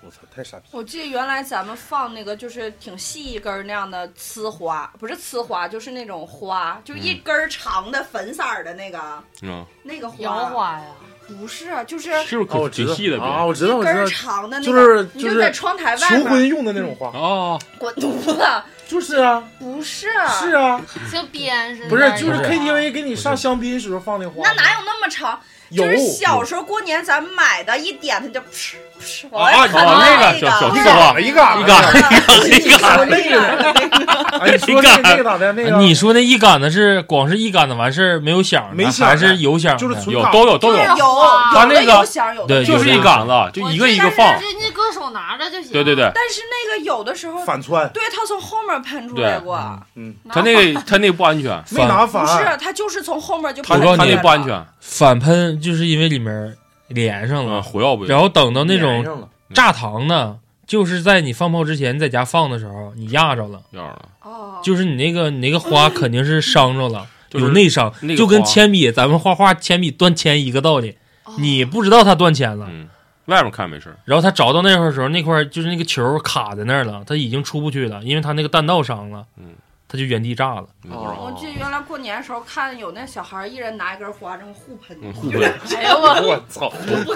[0.00, 0.64] 我操，太傻逼！
[0.70, 9.00] 我记得原来咱们放那个就是挺细一根儿那样的呲花，不是呲花，就是那种花，就一根儿长的粉色儿的那个
[9.42, 10.16] 嗯，那个花。
[10.20, 10.86] 摇花呀，
[11.26, 18.46] 不是，就是是不是可挺细的啊，我知道，我一根儿知道，长的那就个，是就是在窗台外求婚面用的那种花，啊，滚犊子，
[18.88, 20.08] 就是啊，不是，
[20.40, 20.80] 是啊，
[21.12, 21.88] 像编似的。
[21.90, 25.38] 不是，就是 KTV 给你上香槟时候放的花，那哪有那么长？
[25.70, 35.52] 有就是小时候过年咱们买的，一点它就噗噗往啊外喷啊那那个小小一呲花杆子一杆子一杆子一杆那个，哎，你说那那个咋的？
[35.52, 39.78] 那个你说那一杆子是光是一杆子完事儿没有响的，没响还是有响的？
[39.78, 45.72] 就是有都有都有就是，有它那个有响有的对就是一杆子，就一个一个放，人家搁手拿着就行。
[45.72, 49.58] 对对对，但是那个有的时候，反穿，对它从后面喷出来过，
[49.96, 56.56] 嗯，他那个他那个不安全，没拿反不是反，它就是从后面就他喷我告诉你不安全，反喷就是因为里面
[56.88, 70.96] 连上嗯，了，火药不然后等到那种炸膛呢，就是在你放炮之前，你在家放的时候，你压着了，样了，哦，就是你那个你那个花 肯定是伤着了，就是有内伤那，个就跟铅笔咱们画画铅笔断铅一个道理。
[71.24, 71.34] 哦。
[71.38, 72.88] 你不知道它断铅了，嗯，
[73.26, 79.50] 外面看没事儿，然后他着到那块儿的时候，那块儿就是那个球卡在那儿了，他已经出不去了，因为他那个弹道伤了，嗯，
[79.88, 80.66] 他就原地炸了。
[80.84, 85.42] 我记得原来过年的时候看有那小孩一人拿一根花这么互喷，嗯互 喷。
[85.76, 86.70] 哎呦我，我操，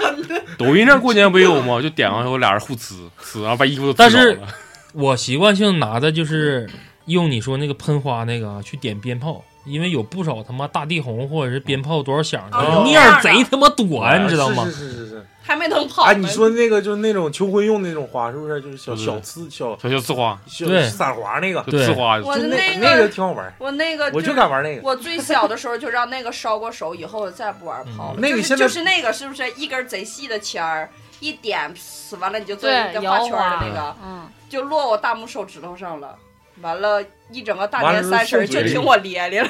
[0.59, 1.81] 抖音上过年不也有吗？
[1.83, 4.41] 就点完以后俩人互呲呲，然后把衣服都但是
[4.95, 6.69] 我习惯性拿的就是
[7.07, 14.71] 用你说那个喷花那个啊去点鞭炮，因为有不少他妈大地红或者是鞭炮多少响的，哦面儿贼他妈短，你知道吗是？
[14.73, 15.27] 是是是是。
[15.43, 18.61] 还没能跑哎，你说那个就是那种求婚用那种花，是不是？
[18.61, 20.89] 就是小小刺小小小刺花，小对。
[20.89, 24.83] 散花那个，对刺花，我那那个挺好玩，我那个我就敢玩那个。
[24.83, 28.17] 我最小的时候就让那个烧过手，以后我再也不玩炮了。
[28.17, 28.23] 就是嗯。
[28.23, 29.43] 那个现在就是那个是不是？
[29.57, 30.89] 一根贼细的签儿，
[31.21, 36.17] 一点，死完了你就做对一个画圈的那个，嗯，就落我大拇手指头上了。
[36.61, 39.49] 完了，一整个大年三十就听我咧咧了，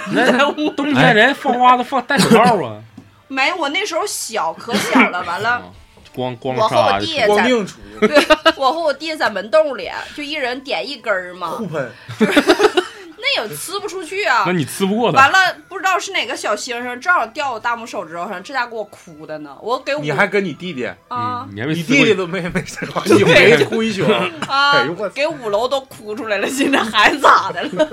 [0.76, 2.80] 冬天人放花都放戴手套啊，
[3.28, 5.22] 没，我那时候小，可小了。
[5.24, 5.62] 完了，
[6.14, 11.90] 光光我和我弟也在，光腚出去我和我弟在门洞里，就一人点一根儿嘛互，喷，
[12.20, 14.52] 那也呲不出去啊那。
[14.52, 15.38] 你呲不过完，了，
[15.68, 19.56] 不知道是哪个小星星，正好掉我大拇手指头上，这家给我哭的呢。
[19.62, 24.04] 我给我你还跟你弟弟，啊嗯，你还没你刺过弟弟都没没事儿，你没哭一宿。
[24.04, 27.88] 啊哎呦我，给五楼都哭出来了，现在还咋的了？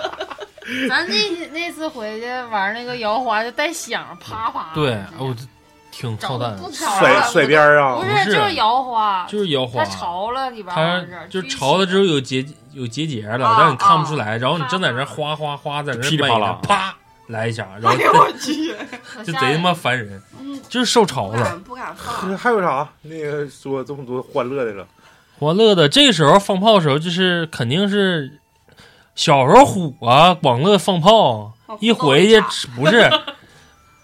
[0.88, 4.68] 咱那那次回去玩那个摇花就带响，啪啪。
[4.72, 5.42] 对，我这
[5.90, 8.02] 挺操蛋甩，甩边儿啊不！
[8.02, 16.94] 不是是就是摇花，就是摇花它，潮了里边它儿就潮了之后有结有结节了，啊但是你看不出来，然后你正在那哗哗哗在那美噼里啪啦，啪
[17.26, 18.74] 来一下，然后哎我去！
[19.24, 21.58] 就贼他妈烦人，嗯，就是受潮了。
[21.64, 22.36] 不敢放。
[22.36, 22.88] 还有啥？
[23.02, 24.86] 那个说这么多欢乐的了，
[25.38, 28.38] 欢乐的，这个时候放炮的时候，就是肯定是
[29.14, 32.40] 小时候虎啊，广乐放炮，一回去
[32.76, 33.10] 不是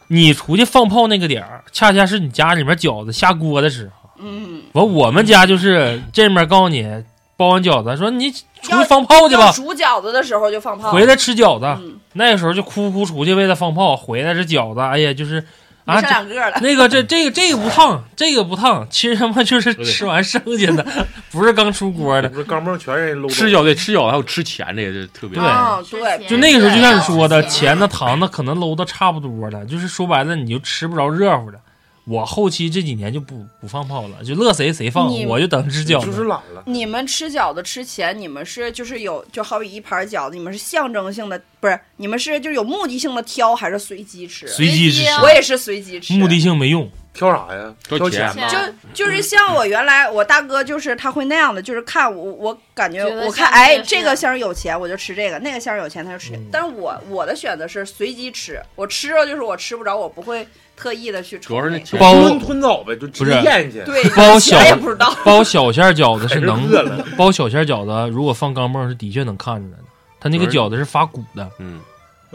[0.09, 4.09] 你出去放炮那个点儿，恰恰是你家里面饺子下锅的时候。
[4.19, 6.91] 嗯，完，我们家就是这面告诉你
[7.37, 10.91] 包完饺子，说你出去放炮去吧，煮饺子的时候就放炮。
[10.91, 11.67] 回来吃饺子。
[11.83, 15.45] 嗯，那个时候就哭哭出去为了放炮，回来这饺子，哎呀，就是
[15.85, 16.59] 啊，个了。
[16.63, 22.29] 那个这这个这个不烫，这个不烫，其实他妈就是吃完剩下的，不是刚出锅的。
[22.31, 31.61] 不是钢镚全人搂吃饺子吃饺子还有吃钱这个就特别对啊，吃对，就那个时候就像你说的，钱的糖的可能搂的差不多了，就是说白了你就吃不着热乎的。
[32.07, 36.25] 我后期这几年就不不放炮了，就乐谁谁放，我就等吃饺子就是。
[36.25, 36.63] 懒了。
[36.67, 44.47] 你们吃饺子吃钱，你们是就是有就好比一盘饺子，你们是象征性的，不是你们是就有目的性的挑，还是随机吃？
[44.47, 47.75] 随机吃我也是随机吃，目的性没用，挑啥呀？
[47.89, 48.49] 挑挑钱钱吧。
[48.95, 56.39] 就就是像我原来我大哥就是他会那样的，就是看我我感觉我看哎这个馅儿有钱我就吃这个，那个馅儿有钱他就吃。
[56.53, 60.47] 但是我我的选择是随机吃，我吃着就是我吃不着，我不会
[60.77, 63.83] 特意的去主要是那包吞吞枣呗，就直接不是咽去。
[63.85, 65.13] 对，包小也不知道。
[65.25, 69.85] 包小馅饺子是能饿了包小馅饺子，如果放钢镚是的确能看出来的，
[70.21, 71.49] 它那个饺子是发鼓的。
[71.59, 71.81] 嗯，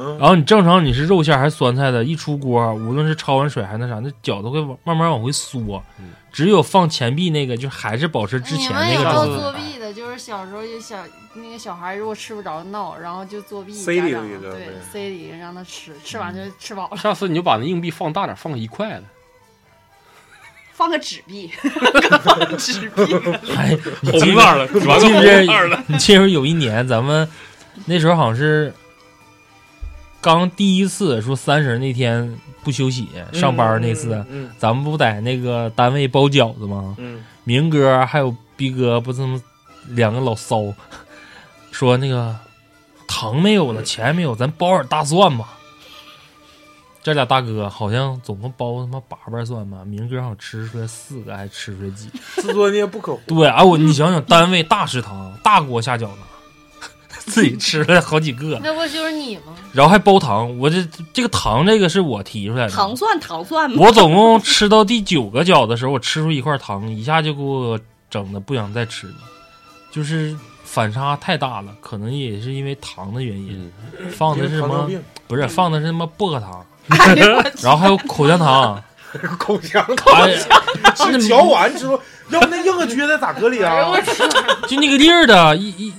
[0.01, 5.83] 嗯，然后你正常你是肉馅儿还是酸菜的，一出锅，无论是焯完水还是那啥，那饺子会往慢慢往回缩。
[5.99, 9.41] 嗯只有放钱币那个，就还是保持之前你们那个有没有状态。
[9.41, 9.93] 作弊的？
[9.93, 10.95] 就是小时候就小
[11.33, 16.95] 那个小孩如果吃不着闹，然后就作弊，塞里头一个呗塞里让他吃，吃完就吃饱了。
[16.95, 19.03] 下次你就把那硬币放大点，放个一块的，
[20.71, 21.51] 放个纸币，
[22.23, 23.03] 放纸币，
[23.57, 25.83] 哎，你 记红色的，你记不记得？
[25.87, 27.27] 你记不记得有一年咱们
[27.87, 28.73] 那时候好像是
[30.21, 36.95] 刚第一次说三十那天不休息上班那次，嗯咱们不在那个单位包饺子吗？
[36.99, 39.41] 嗯明哥还有逼哥不这么
[39.87, 40.71] 两个老骚，
[41.71, 42.35] 说那个
[43.07, 45.57] 糖没有了，钱没有，咱包点大蒜吧。
[47.03, 52.19] 这俩大哥好像总共包他妈八瓣蒜吧，明哥好像吃出来四个，还吃出来几个。
[52.43, 53.19] 自作孽不可活。
[53.25, 56.19] 对啊，我你想想，单位大食堂大锅下饺子，
[57.27, 59.53] 自己吃了好几个，那不就是你吗？
[59.73, 60.57] 然后还包糖。
[60.59, 63.77] 我这这个糖这个是我提出来的，糖蒜糖蒜吗。
[63.79, 67.79] 我总共吃到第九个饺子的时候，我吃出一块糖，一下就给我
[68.09, 69.13] 整的不想再吃了，
[69.91, 74.89] 就是反差太大了，可能也是因为糖的原因，嗯，放的是什么？
[75.27, 76.65] 不是放的是什么薄荷糖，
[77.61, 78.83] 然后还有口香糖，
[79.39, 80.35] 口香哎，
[80.95, 81.97] 是嚼完之后，
[82.29, 83.93] 要不那硬个撅的咋搁里啊？
[84.67, 85.93] 就那个粒儿的，一一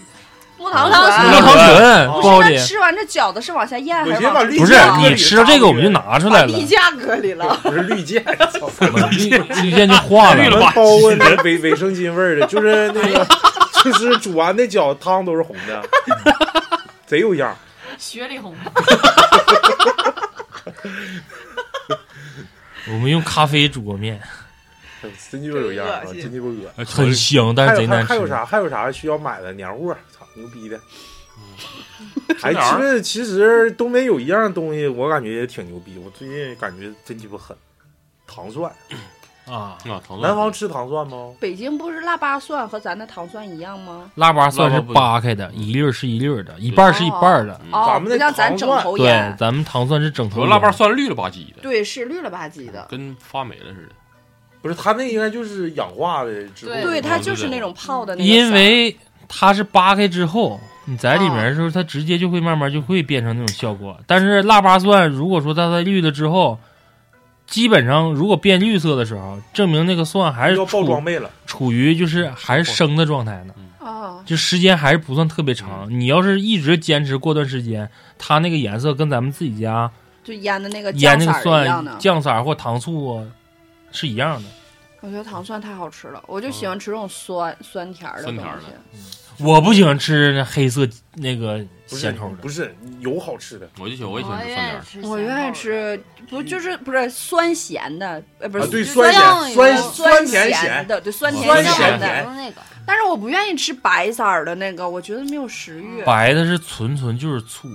[0.62, 1.42] 木糖木木糖醇。
[1.42, 4.20] 糖醇哦包的，那吃完这饺子是往下咽还我是
[4.58, 7.58] 不是你吃到这个我们就拿出来了，把地价搁里了？
[7.62, 8.24] 不是绿箭，
[9.10, 9.28] 绿
[9.62, 10.50] 绿箭就化了我。
[10.50, 13.26] 们包过那 卫卫生巾味儿的，就是那个，
[13.82, 15.82] 就是煮完的饺子汤都是红的，
[17.06, 17.56] 贼有样儿。
[17.98, 18.54] 雪里红，
[22.88, 24.20] 我们用咖啡煮过面，
[25.30, 28.08] 真鸡巴有样儿啊，真鸡巴恶很香，但是贼难吃。
[28.08, 28.44] 还有啥？
[28.44, 29.96] 还有啥需要买的年货？
[30.34, 30.80] 操，牛逼的！
[32.42, 35.98] 哎，其实其实东北有一样东西，我感觉也挺牛逼。
[36.04, 37.56] 我最近感觉真鸡巴狠，
[38.26, 38.70] 糖蒜。
[39.44, 41.32] 啊，啊，糖蒜南方吃糖蒜吗？
[41.40, 44.10] 北京不是腊八蒜和咱的糖蒜一样吗？
[44.14, 47.60] 腊八蒜是扒开的，一粒儿是一粒儿的，一半儿是一半儿的。
[47.72, 52.86] 咱们的像咱整糖蒜对头，，咱们糖蒜是整头腊八蒜绿了吧唧的，对，是绿了吧唧的。
[52.88, 53.94] 跟发霉了似的。
[54.60, 56.30] 不是，他那应该就是氧化的
[56.60, 58.24] 对对，它就是那种泡的那个。
[58.24, 58.96] 因为
[59.34, 63.98] 它是扒开之后，你在里面的时候，它直接就会慢慢就会变成那种效果。
[64.06, 66.60] 但是腊八蒜，如果说它在绿了之后，
[67.46, 71.30] 基本上如果变绿色的时候，证明那个蒜还是要爆处装备了。
[71.46, 75.88] 处于就是还是生的状态呢，啊，就时间还是不算特别长。
[75.90, 79.90] 你要是一直坚持过段时间，它那个颜色跟咱们自己家
[80.22, 81.98] 就腌的那个腌那个酱色儿一样蒜。
[81.98, 83.24] 酱色儿或糖醋啊
[83.90, 84.48] 是一样的。
[85.00, 88.60] 我觉得糖蒜太好吃了，我就喜欢吃这种酸酸甜的东酸甜的
[88.94, 89.18] 西。
[89.42, 94.80] 我不喜欢吃那黑色那个咸口的不，是有好吃的我就喜欢，我也喜欢吃酸甜儿。
[94.82, 102.06] 吃我愿意吃，不就是不是酸咸的，呃，不是啊，对，酸咸酸酸甜咸的，对酸甜酸咸咸的。
[102.34, 106.02] 那个但是我不愿意吃白色儿的那个，我觉得没有食欲。
[106.04, 107.68] 白的是纯纯就是醋，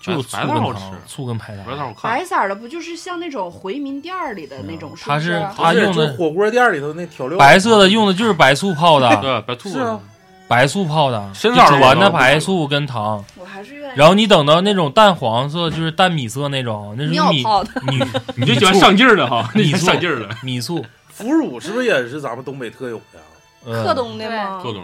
[0.00, 1.94] 就是醋白跟白的好吃，糖醋跟排不要糖。
[2.02, 4.92] 白色儿的不就是像那种回民店儿里的那种？
[5.00, 10.00] 它是它用的火锅店里头那调料，白色的用的就是白醋泡的，对，白醋是啊，
[10.48, 13.22] 白醋泡的，深色儿的就完的白醋跟糖。
[13.36, 13.92] 我还是愿意。
[13.94, 18.00] 然后你等到那种淡黄色，就是淡米色那种，那是米尿泡的，米
[18.36, 20.28] 你就喜欢上劲儿的哈，你米 上劲儿的。
[20.42, 23.24] 米醋，腐乳是不是也是咱们东北特有的呀？
[23.66, 24.60] 呃克东的吗？
[24.62, 24.82] 各种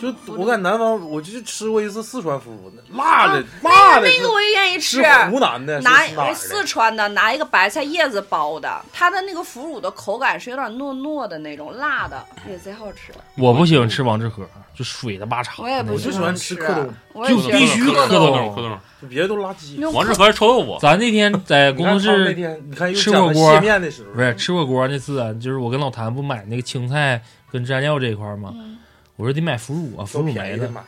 [0.00, 5.02] 就我感觉南方，我就吃过一次四川腐乳，那辣的啊辣的那个我也愿意吃。
[5.30, 6.04] 湖南的，拿
[6.34, 6.64] 四？
[6.64, 13.12] 川的拿一个白菜叶子包的，它的那个腐乳的口感是有点糯糯的那种，辣的也贼好吃。
[13.36, 15.62] 我不喜欢吃王致和，就水的八叉。
[15.62, 16.72] 我也不就喜欢吃吃克
[17.12, 18.78] 东，就必须吃克东东克东。
[19.02, 19.78] 就别的都垃圾。
[19.90, 27.22] 王致和是臭豆腐，咱那天在工作室天你看吃火锅蟹面的时候，不是吃火锅那次啊，就是我跟老谭不买那个青菜
[27.52, 28.52] 跟蘸料这一块吗？
[28.54, 28.78] 嗯
[29.16, 30.84] 我说得买腐乳啊，腐乳没了。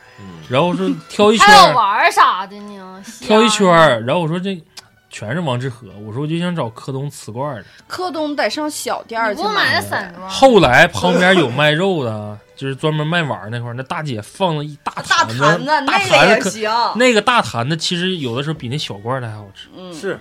[0.49, 4.61] 然后说挑一圈儿，还有丸儿啥的呢，挑一圈儿，然后我说这
[5.09, 7.65] 全是王致和，我说我就想找柯东瓷罐的。
[7.87, 9.81] 柯东得上小店儿去买？
[10.27, 16.71] 后来旁边有卖肉的，就是专门卖碗儿那块儿，那大姐放了一大大坛坛子大那个坛子可也行。
[16.95, 19.69] 那个大坛子其实有的时候比那小罐的还好吃。
[19.75, 20.19] 嗯，是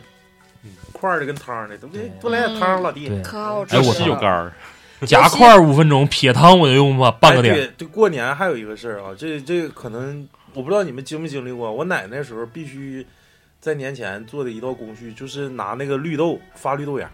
[0.93, 3.11] 块儿的跟汤的，都别对多来点汤老弟。
[3.23, 3.83] 可好吃了。
[3.83, 4.53] 哎我是有干儿，
[5.07, 7.55] 夹块儿五分钟，撇汤我就用吧半个点。
[7.55, 11.71] 对，对，过年还有一个事儿啊，这这可能我不知道你们经没经历过。
[11.73, 13.07] 我奶那时候必须
[13.61, 17.11] 在年前做的一道工序，就是拿那个绿豆发绿豆芽，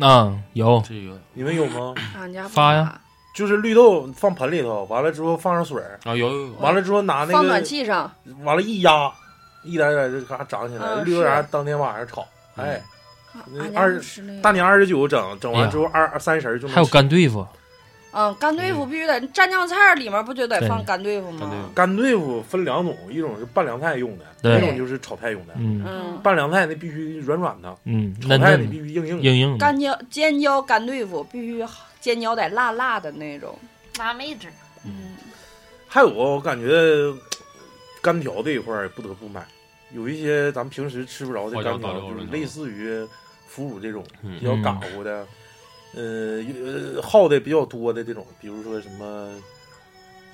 [0.00, 0.82] 啊，有。
[0.88, 1.20] 这个。
[1.34, 1.94] 你们有吗？
[2.18, 3.00] 俺家发呀。
[3.34, 6.52] 就是绿豆放盆里头，完了之后放上水，啊有有有。
[6.54, 8.10] 完了之后拿那个放暖个，气上，
[8.44, 9.12] 完了一压，
[9.62, 12.26] 一点点就嘎长起来，嗯绿豆芽当天晚上炒，
[12.56, 12.82] 哎，
[13.74, 14.00] 二。
[14.42, 17.46] 大年二十九整，整完之后二二三十儿就能还有干对付，
[18.12, 21.70] 嗯，干对付必须得蘸酱菜儿里面不就得放干对付吗？
[21.74, 25.52] 干对付分两种，一种是拌凉菜用的，对一种就是炒菜用的。
[25.56, 29.22] 嗯嗯，拌凉菜那必须软软的，嗯，炒菜你必须硬硬的。
[29.22, 29.58] 硬硬的。
[29.58, 31.64] 干椒尖椒干对付必须
[32.00, 33.58] 尖椒得辣辣的那种。
[33.98, 34.46] 辣妹子，
[34.84, 35.16] 嗯，
[35.88, 36.70] 还有我感觉
[38.02, 39.42] 干条这一块儿不得不买，
[39.92, 43.06] 有一些咱们平时吃不着的干条，类似于
[43.56, 45.26] 腐乳这种嗯比较嘎乎的，
[45.94, 46.44] 呃
[46.94, 49.30] 呃耗的比较多的这种，比如说什么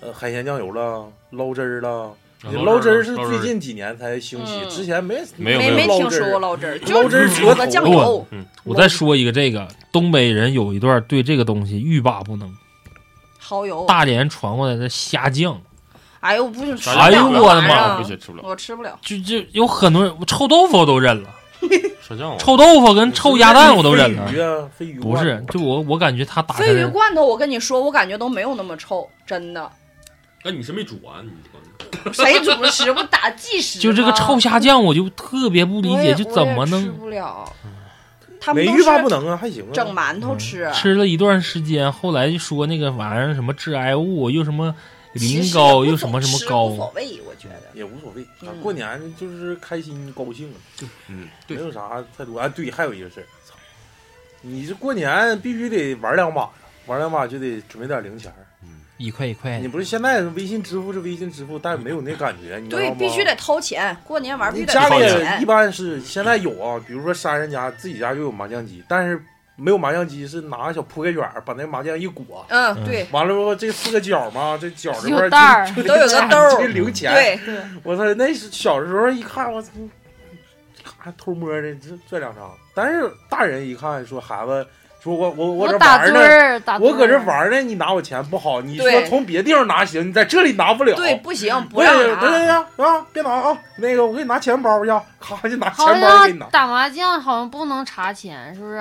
[0.00, 2.10] 呃海鲜酱油啦、捞汁儿啦。
[2.50, 8.26] 你捞汁儿是最近几年才兴起，嗯之前没没没没听说过捞捞汁儿，捞汁儿就是折头个酱油。
[8.64, 12.52] 我再说一个这个，东北人有一段对这个东西欲罢不能，
[13.38, 13.84] 蚝油。
[13.86, 15.62] 大连传过来的虾酱，
[16.18, 18.98] 哎呦，我不行，吃哎呦我的妈这玩意儿不行吃不了，我吃不了。
[19.02, 21.30] 就就有很多人臭豆腐我都认了，
[22.00, 22.36] 啥酱啊？
[22.38, 24.34] 臭豆腐跟臭鸭蛋我都忍了飞。
[24.34, 29.70] 鱼啊，飞鱼不是，就我我感觉他打开鲱鱼罐头，我跟你说，我感觉都没有那么臭，真的。
[30.44, 31.30] 那你是没煮完，你
[32.12, 33.78] 谁主食不打计时？
[33.78, 37.44] 就这个臭虾酱，我就特别不理解，就怎么能吃不了？
[38.40, 39.70] 他们没欲罢不能啊，还行啊。
[39.72, 44.74] 整馒头吃，吃了一段时间，后来就说那个玩意儿什么致癌物，又什么
[45.14, 47.62] 其实磷膏，也无又什么什么高无所，谓，我觉得。
[47.74, 48.26] 也无所谓，
[48.62, 50.52] 过年就是开心高兴，
[51.08, 52.38] 嗯，对，没有啥太多。
[52.38, 53.54] 啊，对，还有一个事儿，操，
[54.40, 56.50] 你这过年必须得玩两把，
[56.86, 58.46] 玩两把就得准备点零钱儿。
[58.98, 59.66] 一块一块你。
[59.66, 64.88] 不是现在微信支付是微信支付，但没有那感觉，你知道对，必须得掏钱，过年玩必须得你家
[65.36, 65.44] 里一。
[65.44, 69.20] 般是现在有啊，比如说山人家自己家就有麻将机，但是
[69.56, 77.12] 没有麻将机是拿个小铺盖卷儿把那麻将一裹，嗯，嗯对完了之后这四个角嘛，这角这块儿都有个兜儿这零钱。
[77.12, 77.38] 对，
[77.84, 79.70] 我操，那是小时候一看，我操，
[80.98, 82.50] 还偷摸的这这两张。
[82.74, 84.66] 但是大人一看说孩子
[85.02, 90.96] 说我我我这玩呢，我搁这玩呢，你拿我钱不好，你说从别地方拿行，你在这里拿不了。
[90.96, 92.14] 对，不行，不对让对对
[92.46, 92.66] 拿。
[92.76, 93.58] 对啊，别拿啊！
[93.76, 96.50] 那个我给你拿钱包去，咔就拿好钱包给你拿像。
[96.50, 98.80] 打麻将好像不能查钱，是不是？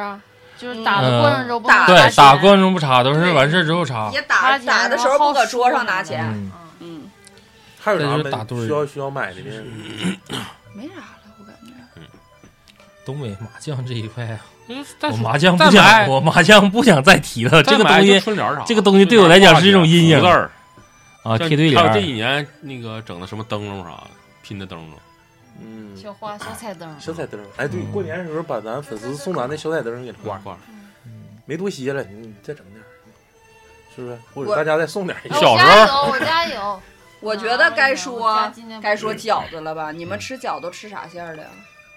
[0.61, 4.11] 就是打的嗯过程中不打对，打过程中不查，都是完事儿之后查。
[4.13, 6.23] 也打钱打的时候不搁桌上拿钱。
[6.27, 7.11] 嗯，嗯，
[7.79, 9.63] 还有啥这就是打堆儿需要需要买的呢？
[10.75, 11.71] 没啥了，我感觉。
[13.03, 14.39] 东北麻将这一块啊，
[15.09, 17.63] 我麻将不想，我麻将不想再提了。
[17.63, 20.51] 这个东西春联啥，这个东西对我来讲是一种阴影字儿
[21.23, 21.87] 啊，贴对联儿。
[21.87, 24.07] 还有这几年那个整的什么灯笼啥的，
[24.43, 24.99] 拼的灯笼，
[25.63, 27.39] 嗯，小花小彩灯，小彩灯。
[27.57, 30.57] 哎，对，嗯过年的时候把咱粉丝送咱的小彩灯给挂挂，挂。
[31.45, 32.83] 没多些了，你再整点，
[33.95, 34.17] 是不是？
[34.33, 35.21] 或者大家再送点儿。
[35.29, 36.81] 哎小时候我家有，我家有。
[37.21, 38.51] 我觉得该说
[38.81, 39.91] 该说饺子了吧？
[39.91, 41.49] 你们吃饺子都吃啥馅儿的呀？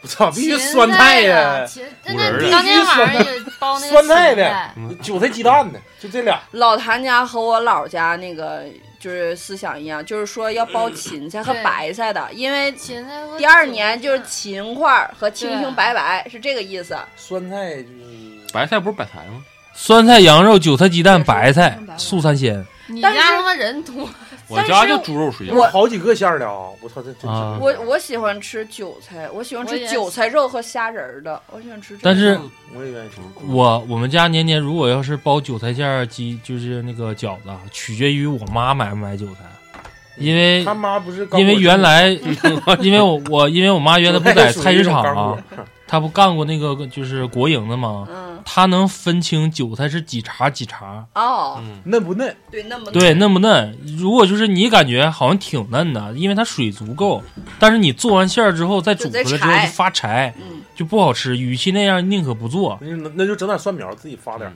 [0.02, 1.66] 我操，必须酸菜的
[2.04, 4.70] 那当天晚上也包那个酸菜的
[5.02, 6.38] 韭菜鸡蛋的，就这俩。
[6.50, 8.64] 老谭家和我姥家那个
[9.04, 16.96] 就是思想一样，就是说要包芹菜和白菜的，因为芹菜第二年就是菜芹块儿和青青白白是这个意思。
[17.14, 19.44] 酸菜就是白菜不是白菜吗？
[19.74, 22.64] 酸菜、羊肉、韭菜、鸡蛋、白菜、素三鲜。
[22.86, 24.08] 你但是家他妈人多，
[24.48, 26.68] 我家就猪肉水饺，我好几个馅儿的啊！
[26.82, 31.98] 我操，这这啊我我喜欢吃韭菜，我喜欢吃韭菜肉和虾仁儿的，我喜欢吃。
[32.02, 32.38] 但是
[32.74, 33.16] 我也愿意吃。
[33.46, 39.80] 我我们家年年如果要是包韭菜馅儿鸡，就是那个饺子，啊取决于我妈买不买韭菜，
[40.18, 42.08] 因为他妈不是因为原来
[42.80, 45.44] 因为我我因为我妈原来不在菜市场啊，
[45.86, 48.06] 她不干过那个就是国营的吗？
[48.10, 52.36] 嗯他能分清韭菜是几茬几茬，哦，嗯，嫩不嫩？
[52.50, 53.78] 对，嫩不嫩对，嫩不嫩？
[53.96, 57.22] 如果就是你感觉好像挺嫩的，因为它水足够，
[57.58, 61.38] 但是你做完馅儿之后再煮出来之后就发柴，嗯，就不好吃。
[61.38, 64.52] 与其那样，宁可不做，那就那就整点蒜苗，自己发点儿。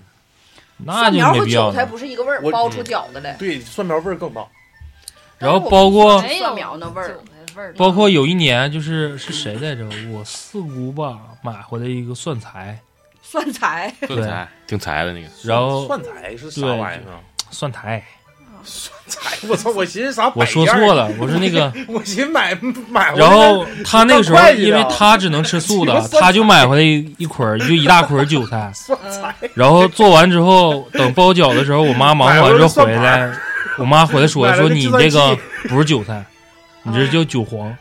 [0.85, 1.73] 那就蒜苗和没必要了。
[1.73, 3.33] 韭菜不是一个味儿，包出饺子来。
[3.39, 4.45] 对，蒜苗味儿更大。
[5.39, 7.19] 然后包括没有蒜苗那味儿
[7.59, 9.85] 味儿，包括有一年就是是谁来着？
[10.13, 12.79] 我四姑吧买回来一个蒜苔，
[13.23, 17.21] 蒜苔，炖菜挺柴的那个，然后蒜苔是啥玩意儿啊？
[17.51, 18.03] 蒜苔，
[18.63, 19.71] 蒜苔，我操！
[19.71, 20.31] 我寻思啥？
[20.35, 21.73] 我说错，了，我说那个。
[21.89, 22.55] 我寻思买
[22.91, 23.27] 买回来。
[23.27, 28.71] 然后他那个时候因为他只能吃素的 他就买回来一一捆儿，就一大捆儿韭菜。
[28.75, 33.33] 蒜苔，然后做完之后，等包饺的时候，我妈忙完之后回来，
[33.79, 36.25] 我妈回来说买了说你计算这个器不是韭菜，
[36.91, 37.77] 你这叫韭黄。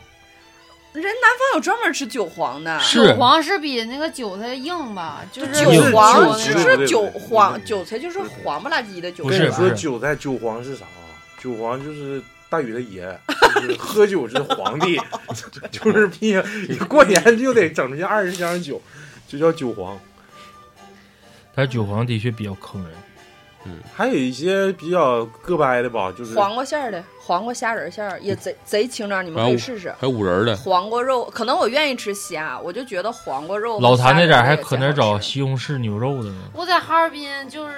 [0.94, 5.20] 人南方有专门吃韭黄的，是韭黄是比那个韭菜硬吧？
[5.30, 9.30] 就是韭黄就只是是韭黄，韭菜就是黄不拉几的韭菜。
[9.30, 11.06] 不是跟你说韭菜韭黄是啥啊？
[11.40, 13.16] 韭黄就是大禹的爷，
[13.54, 14.98] 就是喝酒是皇帝，
[15.70, 16.40] 就是逼
[16.88, 18.82] 过年就得整出去二十箱酒，
[19.28, 19.96] 就叫韭黄。
[21.54, 22.92] 但是韭黄的确比较坑人。
[23.94, 29.90] 还有一些比较个掰的吧，就是黄瓜馅儿的，黄瓜虾仁馅儿也贼贼清张，你们可以试试。
[29.98, 36.42] 还有五仁儿的，黄瓜肉，可能我愿意吃虾，我就觉得黄瓜肉老谭那点儿还可哪儿找西红柿牛肉的呢？
[36.54, 37.74] 我在哈尔滨就是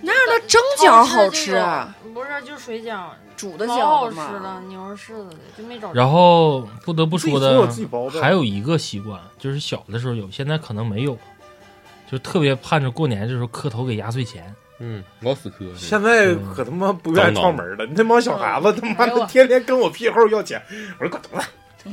[0.00, 3.06] 那样的蒸饺好吃啊，不是就水饺，
[3.36, 5.94] 煮的饺子吃了嘛。，牛肉柿子的就没找着。
[5.94, 7.68] 然后不得不说的
[8.20, 11.18] 还有一个习惯，就是小的时候有，现在可能没有，
[12.10, 14.54] 就特别盼着过年的时候磕头给压岁钱。
[14.78, 20.62] 嗯，老死磕，现在可他妈不愿意串门了，那帮小孩子他妈的天天跟我屁后要钱，
[20.98, 21.40] 我说滚犊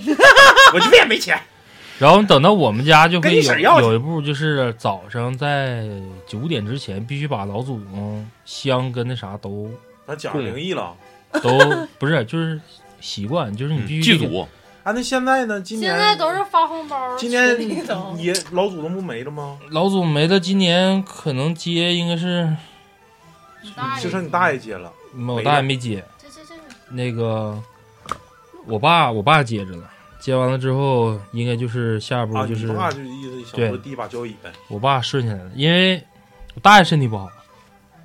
[0.05, 0.15] 子，
[0.73, 1.39] 我就也没钱。
[1.97, 5.87] 然后等到我们家就可以有有一步，就是早上在
[6.27, 9.71] 九点之前必须把老祖宗香跟那啥都
[10.05, 10.93] 那讲灵异了
[11.41, 11.57] 都
[11.97, 12.59] 不是，就是
[12.99, 14.41] 习惯，就是你必须祭祖，
[14.83, 14.91] 啊！
[14.91, 15.59] 那现在呢？
[15.61, 19.57] 今年现在都是发红包，今年群里头也老祖宗不没了吗？
[19.71, 22.53] 老祖没了，今年可能接应该是
[24.01, 26.55] 就剩你大爷接了，没有没了大爷没接，这这这
[26.89, 27.57] 那个
[28.65, 29.89] 我爸我爸接着了，
[30.19, 32.45] 接完了之后应该就是下一步啊！
[32.45, 34.51] 就是你爸就意思想第一把交椅呗。
[34.67, 36.03] 我爸顺下来了，因为
[36.53, 37.29] 我大爷身体不好，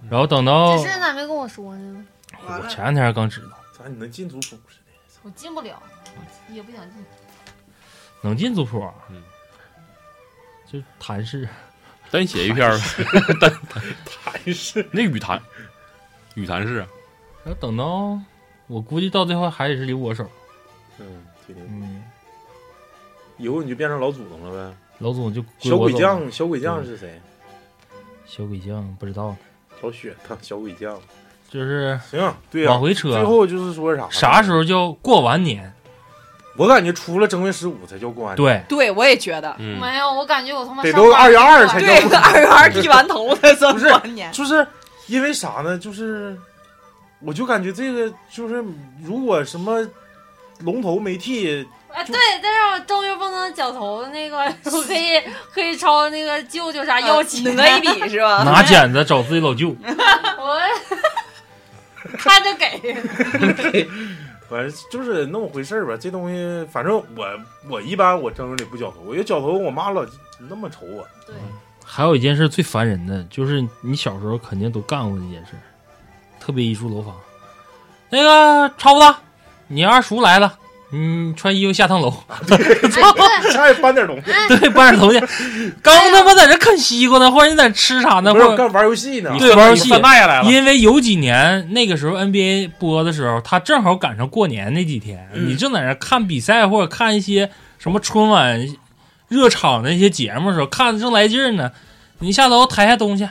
[0.09, 2.05] 然后等到这事咋没跟我说呢？
[2.47, 5.21] 我前两天刚知道，咋你能进族谱似的？
[5.23, 5.83] 我进不了，
[6.51, 7.05] 也不想进。
[8.23, 9.23] 能进族谱，嗯，
[10.71, 11.49] 就谭氏。
[12.11, 12.79] 单写一篇儿，
[14.25, 15.41] 还是那雨坛，
[16.35, 18.19] 雨坛是，然后等到
[18.67, 20.29] 我估计到最后还得是留我手，
[20.99, 22.03] 嗯，听听，嗯，
[23.39, 24.77] 以后你就变成老祖宗了呗。
[24.99, 27.21] 老祖宗就归小我走了，鬼将，小鬼将是谁？
[28.27, 29.39] 小鬼将不知道呢，
[29.83, 30.99] 老雪他小鬼将。
[31.49, 34.09] 就是行，对呀、往回扯，最后就是说啥？
[34.11, 35.73] 啥时候叫过完年？
[36.61, 44.31] 我感觉除了正月十五才叫过完年，对，对，我也觉得，嗯，没有，我感觉我他妈得都上班2月2就才对，叫二月二剃完头才算不是过年。
[44.31, 44.67] 就是
[45.07, 45.79] 因为啥呢？
[45.79, 46.37] 就是
[47.21, 48.63] 我就感觉这个就是
[49.03, 49.89] 如果什么
[50.59, 54.37] 龙头没剃，啊，对，但是我正月不能绞头那个，
[54.71, 55.19] 我可以
[55.55, 58.43] 可以朝那个舅舅啥要钱，讹一笔 是吧？
[58.45, 60.61] 拿剪子找自己老舅， 我
[62.19, 63.89] 看着给。
[64.51, 65.97] 反正就是那么回事儿吧。
[65.99, 67.27] 这东西，反正我
[67.69, 70.05] 我一般我正月里不绞头，我觉得绞头我妈老
[70.49, 71.07] 那么瞅我。
[71.25, 71.35] 对，
[71.85, 75.53] 还有一件事最烦人的，就是你小时候肯定都干过的一件事，
[76.41, 77.15] 特别一处楼房。
[78.11, 79.17] 那个超子，
[79.69, 80.59] 你二叔来了，
[80.93, 85.21] 你穿衣服下趟楼， 哎，对，家里搬点东西，对，搬点东西。
[85.81, 89.33] 刚他妈在这啃西瓜呢，或者你在这吃啥呢，或者玩游戏呢。
[89.39, 89.89] 对玩游戏
[90.45, 98.67] 因为有几年那个时候 NBA 播的时候，他正好赶上过年那几天，嗯你正在那看比赛或者看一些什么春晚
[99.29, 101.71] 热场的一些节目的时候，看的正来劲儿呢。
[102.19, 103.29] 你下楼抬下东西，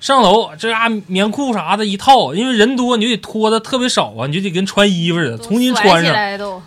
[0.00, 6.62] 上楼这家棉裤啥的一套，因为人多你就得脱的特别少啊，你就得跟穿衣服似的，重新穿上，都。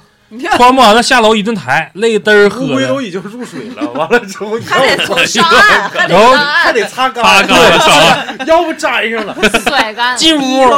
[0.56, 3.00] 穿不完了下楼一顿抬，累嘚儿喝乌龟都。
[3.00, 9.36] 已经入水了，完了之后你还得从上岸，还得然后，还得擦干，擦干要不粘上了。
[9.64, 10.70] 甩干，进屋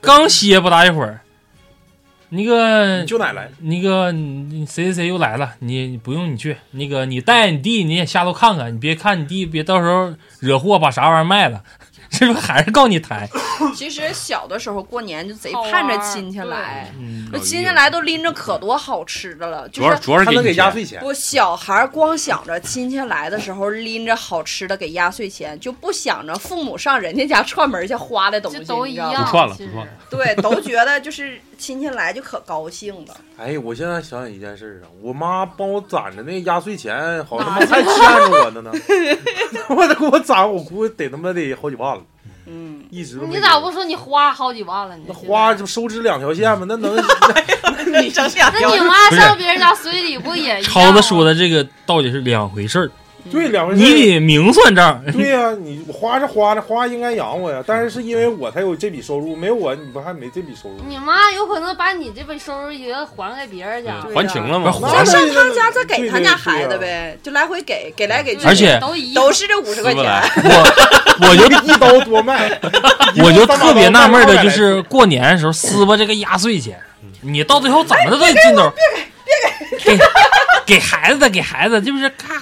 [0.00, 1.20] 刚歇不大一会儿，
[2.28, 4.12] 那个舅奶来，那个
[4.68, 11.62] 谁谁谁又来了，你你不用你去，那个你带你弟你也下楼看看，你别看你弟别到时候惹祸把啥玩意儿卖了，
[12.10, 13.28] 是不是还是告你抬？
[13.74, 20.00] 其实小的时候过年就贼盼着亲戚来，嗯，那亲戚来都拎着可多好吃的了，就主要是。
[20.00, 21.00] 主要是他能给压岁钱。
[21.00, 29.24] 不，小孩光想着亲戚来的时候拎着好吃的给压岁钱，就不想着父母上人家家串门去花的东西，都一样。
[29.24, 33.14] 不串了串了对，都觉得就是亲戚来就可高兴了。
[33.36, 38.72] 哎，我现在想起一件事啊，我妈帮我攒着那压岁钱，好他妈还欠着我的呢。
[39.68, 42.02] 我得给我攒，我估计得他妈得好几万了，
[42.46, 45.04] 嗯，一直你咋不说你花好几万了呢？
[45.08, 46.64] 那花就收支两条线吗？
[46.68, 46.96] 那能
[48.02, 50.72] 你整两条那你妈上别人家随礼不也一样？
[50.72, 52.90] 超子说的这个到底是两回事儿，
[53.30, 53.80] 对两回事。
[53.80, 55.02] 你得明算账。
[55.12, 60.76] 对呀、你花是花的，花应该养我呀，但是是因为我才有这笔收入，没有我你不还没这笔收入？
[60.88, 64.72] 你妈有可能把你这笔收入也还给别人家，对还情了吗？
[64.92, 70.04] 再上他那家再给他家孩子对对呗，就来回给，给来给去，而且都一样都是这五十块钱。
[70.04, 72.50] 我 我就一刀多卖，
[73.22, 76.78] 我就特别纳闷的，就是过年的时候撕吧这个压岁钱，
[77.20, 78.72] 你到最后怎么的都得进兜，
[79.24, 79.34] 别
[79.84, 80.04] 给给
[80.66, 82.40] 给孩子的给孩子，就是咔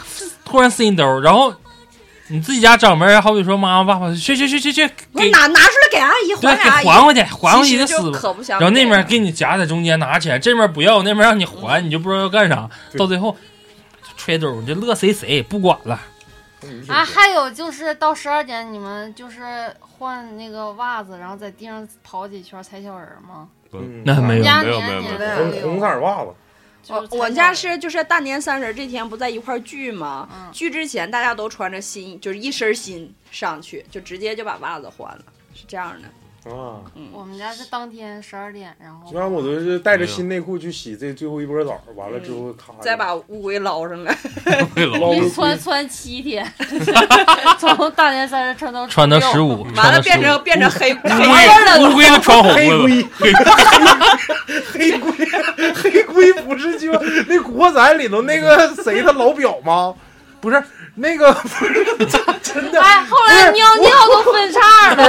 [0.48, 1.54] 突然塞你兜，然后
[2.28, 8.18] 你自己家长辈儿，好比说妈妈爸爸，去去去去去我拿拿出来给阿姨还给阿姨，还回去，还回去就的撕巴。
[8.18, 8.58] 可不想。
[8.58, 13.36] 然后那边给你夹在中间拿起来，这边不要，那边让你还，你就不知道要干啥，到最后
[14.16, 16.00] 揣兜，你就乐谁谁不管了。
[16.88, 23.48] 啊，还有就是到十二点，你们就是换那个袜子，然后在地上跑几圈踩小人儿吗？
[23.70, 26.30] 嗯那没有没有没有没有红红色袜子，
[26.88, 30.28] 我我家是就是大年三十这天不在一块聚吗？
[30.32, 35.24] 嗯聚之前大家都穿着新，就是一身新上去，就直接就把袜子换了，
[35.54, 36.08] 是这样的。
[36.48, 36.80] 啊，
[37.12, 44.16] 我们家是当天十二点，然后一般我都是带着新内裤去洗这最后一波澡，完了之后咔再把乌龟捞上来，
[45.14, 46.46] 一穿穿七天，
[47.58, 51.10] 从大年三十穿到穿到十五，完了变成变成黑龟
[51.80, 53.04] 乌龟都穿红黑了，龟，
[54.72, 55.12] 黑龟，
[55.74, 59.94] 黑龟不是就那《古惑仔》里头那个谁他老表吗？
[60.40, 60.62] 不是
[60.94, 62.80] 那个，不是咋真的？
[62.80, 65.02] 哎，后来尿尿都分叉不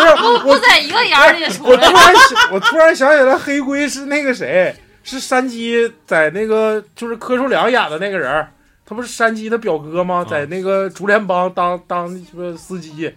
[0.00, 1.82] 是不是不不，在一个眼里出我突。
[1.82, 4.74] 然想，我突然想起来，黑龟是那个谁？
[5.04, 8.46] 是山鸡在那个就是柯受良演的那个人，
[8.86, 10.24] 他不是山鸡的表哥吗？
[10.28, 13.12] 在那个竹联帮当当什么司机，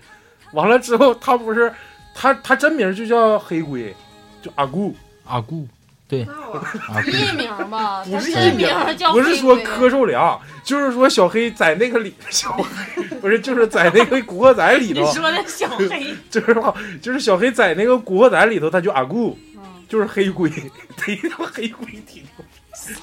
[0.54, 1.72] 完了之后他不是
[2.14, 3.96] 他他真名就叫黑龟，
[4.42, 4.96] 就阿顾。
[5.28, 5.68] 阿顾，
[6.08, 8.68] 对，艺名吧， 不是艺名。
[8.68, 19.62] 名叫不是说柯受良，就是说小黑在那个里，小黑不是就是在那个《古惑仔》里头，你说的小黑， 就是说就是小黑在那个《古惑仔》里头，他就阿顾，嗯。
[19.90, 20.50] 就是黑龟，
[20.98, 22.46] 忒 他妈黑龟挺牛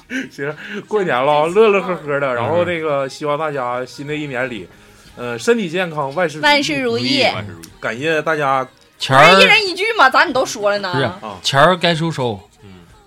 [0.07, 0.29] 逼。
[0.31, 0.55] 行，
[0.87, 4.67] 过年了，乐乐呵呵的，然后那个希望大家新的一年里，
[5.17, 7.23] 呃，身体健康，万事万事如意。
[7.23, 7.65] 万事如意。
[7.81, 8.65] 感谢大家。
[8.99, 10.91] 钱儿一人一句嘛，咋你都说了呢。
[10.93, 12.52] 不是啊，钱儿该收收，嗯，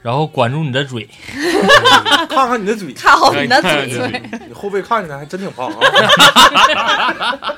[0.02, 1.08] 然后管住你的嘴。
[2.28, 5.78] 看看你的嘴，看好你的嘴，看你后背看起来还真挺胖啊。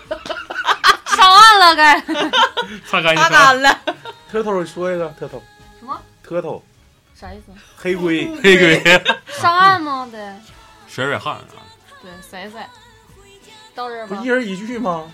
[1.16, 2.00] 上岸了该。
[2.86, 3.78] 擦干净擦擦干了。
[4.30, 5.42] 特头说一个特头
[5.80, 5.98] 什么？
[6.22, 6.62] 特头
[7.14, 7.52] 啥意思？
[7.76, 10.08] 黑龟，黑龟，上岸吗？
[10.12, 10.36] 得
[10.86, 11.42] 甩甩汗啊，
[12.02, 12.68] 对，甩甩。
[13.74, 14.28] 到这儿吗不一。
[14.28, 15.04] 人一句吗？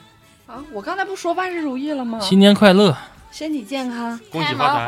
[0.46, 2.20] 啊，我刚才不说万事如意了吗？
[2.20, 2.94] 新年快乐！
[3.30, 4.86] 身体健康，恭喜发财，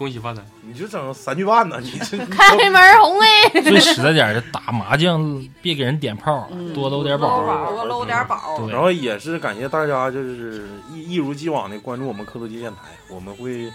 [0.00, 0.40] 恭喜发财。
[0.62, 1.78] 你就整三句半呢？
[1.78, 2.72] 你这 开门
[3.02, 3.60] 红哎！
[3.60, 7.46] 最实在点儿的，打麻将别给人点炮，嗯多搂点搂宝。
[7.46, 8.56] 宝多搂点宝。
[8.56, 12.78] 对然后也是感谢大家，就是一一如既往的关注我们科多机电台，
[13.10, 13.70] 我们会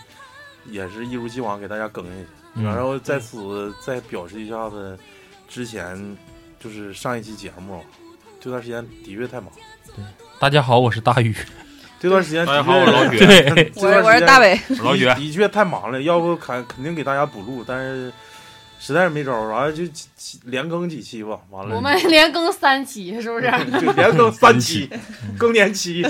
[0.65, 2.63] 也是一如既往给大家更下去。
[2.63, 4.97] 然嗯，后在此再表示一下子，
[5.47, 6.17] 之前
[6.59, 7.85] 就是上一期节目
[8.41, 9.51] 这段时间的确太忙，
[10.39, 11.35] 大家好，我是大宇。
[12.05, 18.13] 这段时间大家好我是老确许对，我 我是大伟，老许，的确太忙了，要不肯肯定给大家补录，但是
[18.79, 23.51] 实在是没招儿，完了就几几连更几期吧，完了我们 连更三期，是不是？
[23.81, 24.87] 就连更三期，
[25.35, 26.05] 更年期，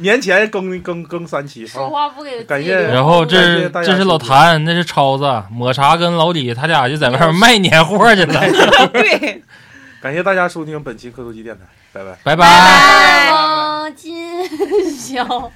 [0.00, 1.88] 年前更更更三期说啊。
[1.88, 8.40] 话不给感谢留然后这是大家这是老谭，那是超子，抹茶跟老李他俩就在外面卖年货去了。
[8.92, 9.42] 对，
[10.02, 12.18] 感谢大家收听本期磕头机电台，拜拜。
[12.24, 15.52] 拜拜拜望今宵。